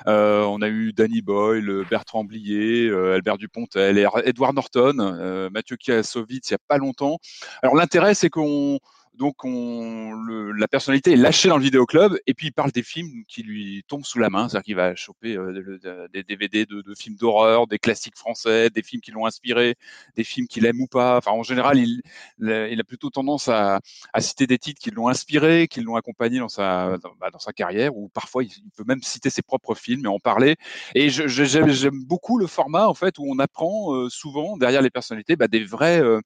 [0.06, 5.76] Euh, on a eu Danny Boyle, Bertrand Blier, euh, Albert Dupontel, Edward Norton, euh, Mathieu
[5.76, 7.18] Kassovitz il n'y a pas longtemps.
[7.62, 8.78] Alors, l'intérêt, c'est qu'on
[9.18, 12.82] donc on, le, la personnalité est lâchée dans le vidéoclub et puis il parle des
[12.82, 16.82] films qui lui tombent sous la main, c'est-à-dire qu'il va choper euh, des DVD de,
[16.94, 19.76] films d'horreur, des classiques français, des films qui l'ont inspiré,
[20.16, 21.16] des films qu'il aime ou pas.
[21.16, 22.02] Enfin, en général, il,
[22.38, 23.80] il a plutôt tendance à,
[24.12, 27.52] à, citer des titres qui l'ont inspiré, qui l'ont accompagné dans sa, bah, dans, sa
[27.52, 30.56] carrière, ou parfois il, peut même citer ses propres films et en parler.
[30.94, 35.36] Et j'aime beaucoup le format en fait où on apprend euh, souvent derrière les personnalités
[35.36, 36.20] bah, des vrais, euh,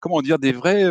[0.00, 0.84] comment dire, des vrais,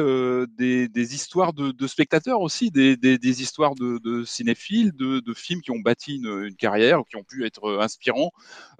[0.57, 5.71] des, des, histoires de, de, spectateurs aussi, des, des, histoires de, cinéphiles, de, films qui
[5.71, 8.31] ont bâti une, une, carrière, qui ont pu être euh, inspirants.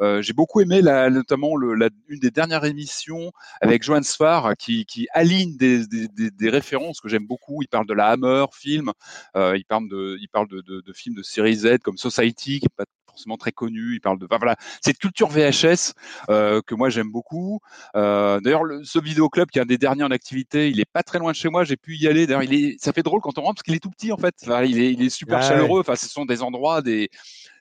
[0.02, 3.32] Euh, J'ai beaucoup aimé la, notamment une des dernières émissions
[3.62, 7.62] avec Johan Sfar qui, aligne des, des, références que j'aime beaucoup.
[7.62, 8.92] Il parle de la Hammer film,
[9.36, 12.76] euh, il parle de, il parle de, films de série Z comme Society, qui est
[12.76, 12.86] pas
[13.18, 13.96] forcément très connu.
[13.96, 15.94] Il parle de, enfin, voilà, cette culture VHS
[16.30, 17.60] euh, que moi j'aime beaucoup.
[17.96, 21.18] Euh, D'ailleurs, ce vidéoclub qui est un des derniers en activité, il est pas très
[21.20, 21.64] loin de chez moi.
[21.64, 22.28] J'ai pu y aller.
[22.28, 24.18] D'ailleurs, il est, ça fait drôle quand on rentre parce qu'il est tout petit en
[24.18, 24.36] fait.
[24.44, 25.82] Enfin, il, est, il est super chaleureux.
[25.82, 27.10] Enfin, ce sont des endroits, des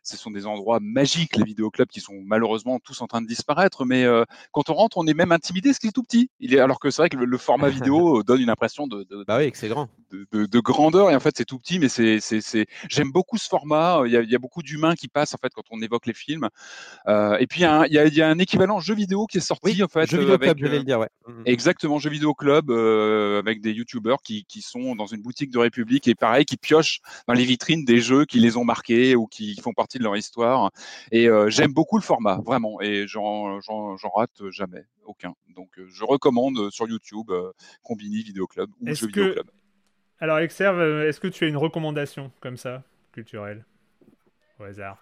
[0.07, 3.85] ce sont des endroits magiques, les vidéoclubs qui sont malheureusement tous en train de disparaître.
[3.85, 6.31] Mais euh, quand on rentre, on est même intimidé parce qu'il est tout petit.
[6.41, 9.05] Il est, alors que c'est vrai que le, le, format vidéo donne une impression de,
[9.05, 9.89] de, bah oui, c'est grand.
[10.13, 11.79] De, de, de, grandeur et en fait c'est tout petit.
[11.79, 12.67] Mais c'est, c'est, c'est...
[12.89, 14.03] j'aime beaucoup ce format.
[14.07, 16.07] Il y a, il y a beaucoup d'humains qui passent en fait quand on évoque
[16.07, 16.49] les films.
[17.09, 18.79] Euh, et puis il y, a un, il, y a, il y, a un, équivalent
[18.79, 20.09] jeu vidéo qui est sorti oui, en fait.
[20.09, 21.09] Jeu vidéo avec, club, je vais le dire, ouais.
[21.45, 25.59] Exactement, jeu vidéo club euh, avec des youtubeurs qui, qui sont dans une boutique de
[25.59, 29.27] République et pareil qui piochent dans les vitrines des jeux qui les ont marqués ou
[29.27, 30.71] qui font partie de leur histoire.
[31.13, 33.61] Et euh, j'aime beaucoup le format, vraiment, et j'en
[34.15, 35.35] rate jamais aucun.
[35.55, 37.53] Donc euh, je recommande sur YouTube euh,
[37.83, 39.21] Combini Vidéo Club ou Jeux que...
[39.21, 39.51] Vidéo Club.
[40.19, 42.83] Alors Exerve, est-ce que tu as une recommandation comme ça,
[43.13, 43.65] culturelle,
[44.59, 44.99] au hasard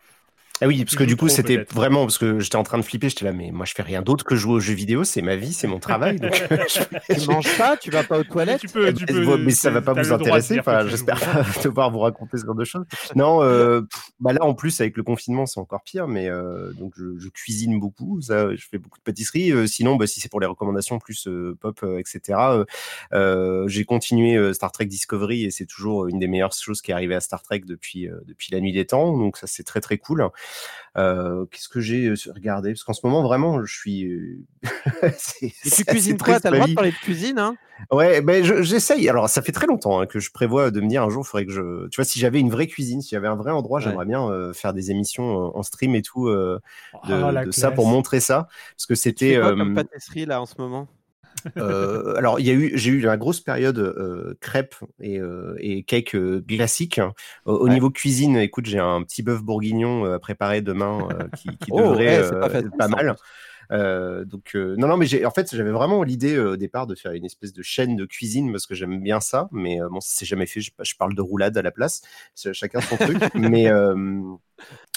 [0.61, 3.09] ah oui, parce que du coup, c'était vraiment parce que j'étais en train de flipper.
[3.09, 5.03] J'étais là, mais moi, je fais rien d'autre que jouer aux jeux vidéo.
[5.03, 6.21] C'est ma vie, c'est mon travail.
[6.21, 7.15] Donc, je...
[7.15, 8.61] tu manges pas, tu vas pas aux toilettes.
[8.61, 10.61] Tu peux, tu peux, mais ça va pas vous intéresser.
[10.61, 11.21] Enfin, j'espère
[11.63, 12.85] devoir vous raconter ce genre de choses.
[13.17, 13.81] Non, euh,
[14.21, 16.07] bah là, en plus, avec le confinement, c'est encore pire.
[16.07, 18.21] Mais euh, donc, je, je, cuisine beaucoup.
[18.23, 19.51] Ça, je fais beaucoup de pâtisserie.
[19.51, 22.39] Euh, sinon, bah, si c'est pour les recommandations plus euh, pop, euh, etc.
[23.67, 27.15] j'ai continué Star Trek Discovery et c'est toujours une des meilleures choses qui est arrivée
[27.15, 29.17] à Star Trek depuis depuis la nuit des temps.
[29.17, 30.29] Donc ça, c'est très très cool.
[30.97, 32.73] Euh, Qu'est-ce que j'ai regardé?
[32.73, 34.47] Parce qu'en ce moment, vraiment, je suis.
[35.43, 36.39] et tu cuisines quoi?
[36.39, 37.57] T'as le droit de parler de cuisine hein?
[37.91, 39.09] Ouais, ben j'essaye.
[39.09, 41.29] Alors, ça fait très longtemps hein, que je prévois de me dire un jour, il
[41.29, 41.89] faudrait que je.
[41.89, 43.85] Tu vois, si j'avais une vraie cuisine, si j'avais un vrai endroit, ouais.
[43.85, 46.61] j'aimerais bien euh, faire des émissions en stream et tout euh,
[47.09, 48.47] de, oh, de ça pour montrer ça.
[48.77, 49.37] Parce que c'était.
[49.37, 50.87] Euh, comme pâtisserie là en ce moment?
[51.57, 55.57] Euh, alors, il y a eu, j'ai eu la grosse période euh, crêpes et, euh,
[55.59, 56.17] et cake
[56.47, 57.01] classique.
[57.45, 57.73] Au, ouais.
[57.73, 62.21] niveau cuisine, écoute, j'ai un petit bœuf bourguignon à préparer demain qui, qui oh, devrait
[62.31, 63.17] ouais, pas, mal.
[63.73, 66.87] Euh, donc euh, non non mais j'ai en fait j'avais vraiment l'idée euh, au départ
[66.87, 70.01] de faire une espèce de chaîne de cuisine parce que j'aime bien ça mais bon
[70.01, 72.03] c'est jamais fait je, je, parle de roulade à la place
[72.35, 73.71] chacun son truc mais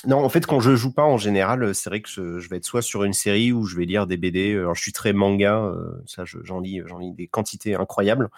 [0.05, 2.65] non, en fait, quand je joue pas en général, c'est vrai que je, vais être
[2.65, 4.53] soit sur une série ou je vais lire des BD.
[4.55, 8.29] Alors, je suis très manga, euh, ça, j'en lis, j'en lis des quantités incroyables.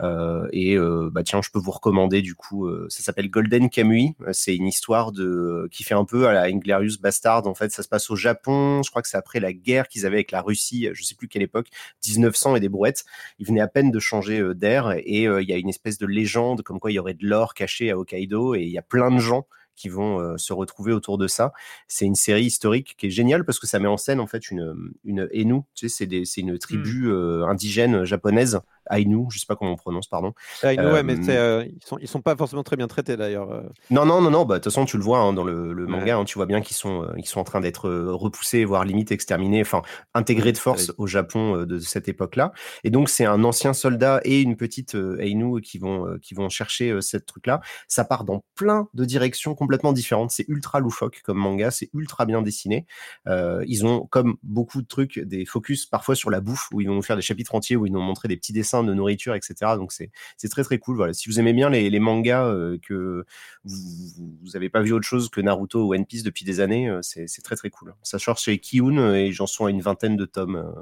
[0.00, 4.14] Euh, et euh, bah tiens, je peux vous recommander du coup, ça s'appelle Golden Kamuy.
[4.32, 7.46] C'est une histoire de qui fait un peu à la Inglorious Bastard.
[7.46, 8.82] En fait, ça se passe au Japon.
[8.82, 10.88] Je crois que c'est après la guerre qu'ils avaient avec la Russie.
[10.94, 11.68] Je sais plus quelle époque,
[12.06, 13.04] 1900 et des brouettes.
[13.38, 16.62] Ils venaient à peine de changer d'air et il y a une espèce de légende
[16.62, 19.10] comme quoi il y aurait de l'or caché à Hokkaido et il y a plein
[19.10, 19.46] de gens
[19.76, 21.52] qui vont se retrouver autour de ça.
[21.86, 24.50] C'est une série historique qui est géniale parce que ça met en scène en fait
[24.50, 24.74] une
[25.04, 27.10] une Enu, tu sais, c'est une tribu mmh.
[27.10, 28.60] euh, indigène japonaise
[28.90, 30.32] Ainu, je sais pas comment on prononce, pardon.
[30.62, 33.50] Ainu, euh, ouais, mais euh, ils sont ils sont pas forcément très bien traités d'ailleurs.
[33.52, 33.62] Euh.
[33.90, 34.44] Non, non, non, non.
[34.44, 36.10] Bah de toute façon, tu le vois hein, dans le, le manga, ouais.
[36.22, 39.60] hein, tu vois bien qu'ils sont ils sont en train d'être repoussés, voire limite exterminés,
[39.60, 39.82] enfin
[40.14, 42.52] intégrés de force au Japon de cette époque-là.
[42.84, 47.00] Et donc c'est un ancien soldat et une petite Ainu qui vont qui vont chercher
[47.00, 47.60] cette truc-là.
[47.88, 50.30] Ça part dans plein de directions complètement différentes.
[50.30, 52.86] C'est ultra loufoque comme manga, c'est ultra bien dessiné.
[53.26, 56.94] ils ont comme beaucoup de trucs des focus parfois sur la bouffe où ils vont
[56.94, 59.54] nous faire des chapitres entiers où ils nous montrent des petits dessins de nourriture, etc.
[59.76, 60.10] Donc c'est
[60.48, 60.96] très très cool.
[60.96, 61.12] Voilà.
[61.12, 63.24] Si vous aimez bien les, les mangas, euh, que
[63.64, 67.00] vous n'avez pas vu autre chose que Naruto ou One Piece depuis des années, euh,
[67.02, 67.94] c'est très très cool.
[68.02, 70.72] Ça sort chez Kiun et j'en suis à une vingtaine de tomes euh,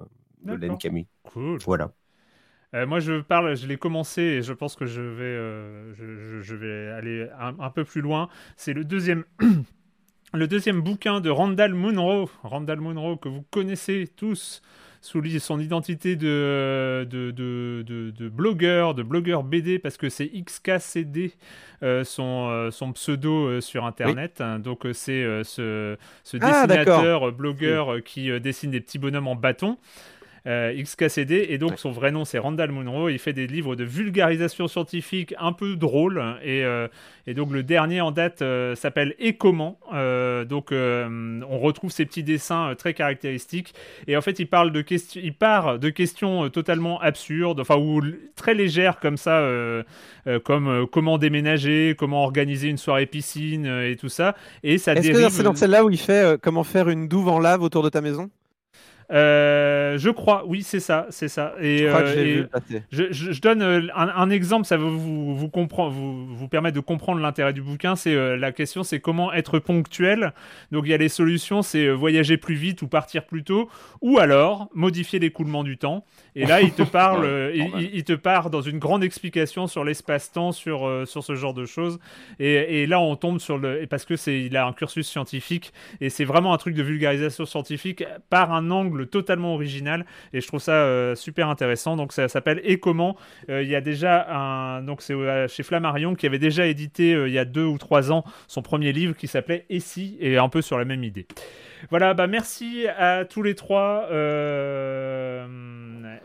[0.44, 1.06] de Len Camus.
[1.24, 1.58] Cool.
[1.64, 1.92] Voilà.
[2.74, 6.40] Euh, moi, je parle, je l'ai commencé et je pense que je vais, euh, je,
[6.40, 8.28] je, vais aller un, un, peu plus loin.
[8.56, 9.24] C'est le deuxième.
[10.34, 14.60] le deuxième bouquin de Randall Munro, Randall Munro que vous connaissez tous,
[15.04, 20.28] sous son identité de, de, de, de, de blogueur, de blogueur BD, parce que c'est
[20.28, 21.32] XKCD,
[21.82, 24.40] euh, son, euh, son pseudo euh, sur Internet.
[24.40, 24.62] Oui.
[24.62, 28.02] Donc c'est ce, ce, dessinateur, ah, blogueur oui.
[28.02, 29.76] qui dessine des petits bonhommes en bâton.
[30.46, 33.08] XKCD, et donc son vrai nom c'est Randall Munro.
[33.08, 36.62] Il fait des livres de vulgarisation scientifique un peu drôles, et,
[37.26, 38.44] et donc le dernier en date
[38.74, 39.78] s'appelle Et comment.
[39.90, 43.74] donc on retrouve ces petits dessins très caractéristiques,
[44.06, 48.02] et en fait il parle de questions, il part de questions totalement absurdes, enfin ou
[48.36, 49.48] très légères comme ça,
[50.44, 55.28] comme comment déménager, comment organiser une soirée piscine et tout ça, et ça Est-ce que
[55.30, 58.02] c'est dans celle-là où il fait comment faire une douve en lave autour de ta
[58.02, 58.30] maison?
[59.12, 61.54] Euh, je crois, oui, c'est ça, c'est ça.
[61.60, 66.74] Et, je, euh, je, donne euh, un, exemple, ça va vous, vous, vous, vous permettre
[66.74, 67.96] de comprendre l'intérêt du bouquin.
[67.96, 70.32] C'est la question, c'est comment être ponctuel.
[70.72, 73.68] Donc il y a les solutions, c'est voyager plus vite ou partir plus tôt,
[74.00, 76.04] ou alors modifier l'écoulement du temps.
[76.34, 81.04] Et là, il te parle, il, te part dans une grande explication sur l'espace-temps, sur
[81.06, 81.98] sur ce genre de choses.
[82.38, 85.72] Et, et, là, on tombe sur le, parce que c'est, il a un cursus scientifique
[86.00, 90.46] et c'est vraiment un truc de vulgarisation scientifique par un angle totalement original et je
[90.46, 91.96] trouve ça euh, super intéressant.
[91.96, 93.16] Donc ça s'appelle Et comment?
[93.50, 97.10] Euh, Il y a déjà un donc c'est euh, chez Flammarion qui avait déjà édité
[97.10, 100.16] il y a deux ou trois ans son premier livre qui s'appelait Et si?
[100.20, 101.26] Et un peu sur la même idée.
[101.90, 104.08] Voilà, bah merci à tous les trois.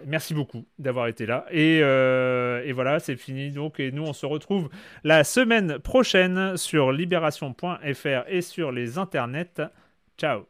[0.05, 1.45] merci beaucoup d'avoir été là.
[1.51, 3.51] Et, et voilà, c'est fini.
[3.51, 4.69] Donc, et nous, on se retrouve
[5.03, 9.61] la semaine prochaine sur libération.fr et sur les internets.
[10.17, 10.45] Ciao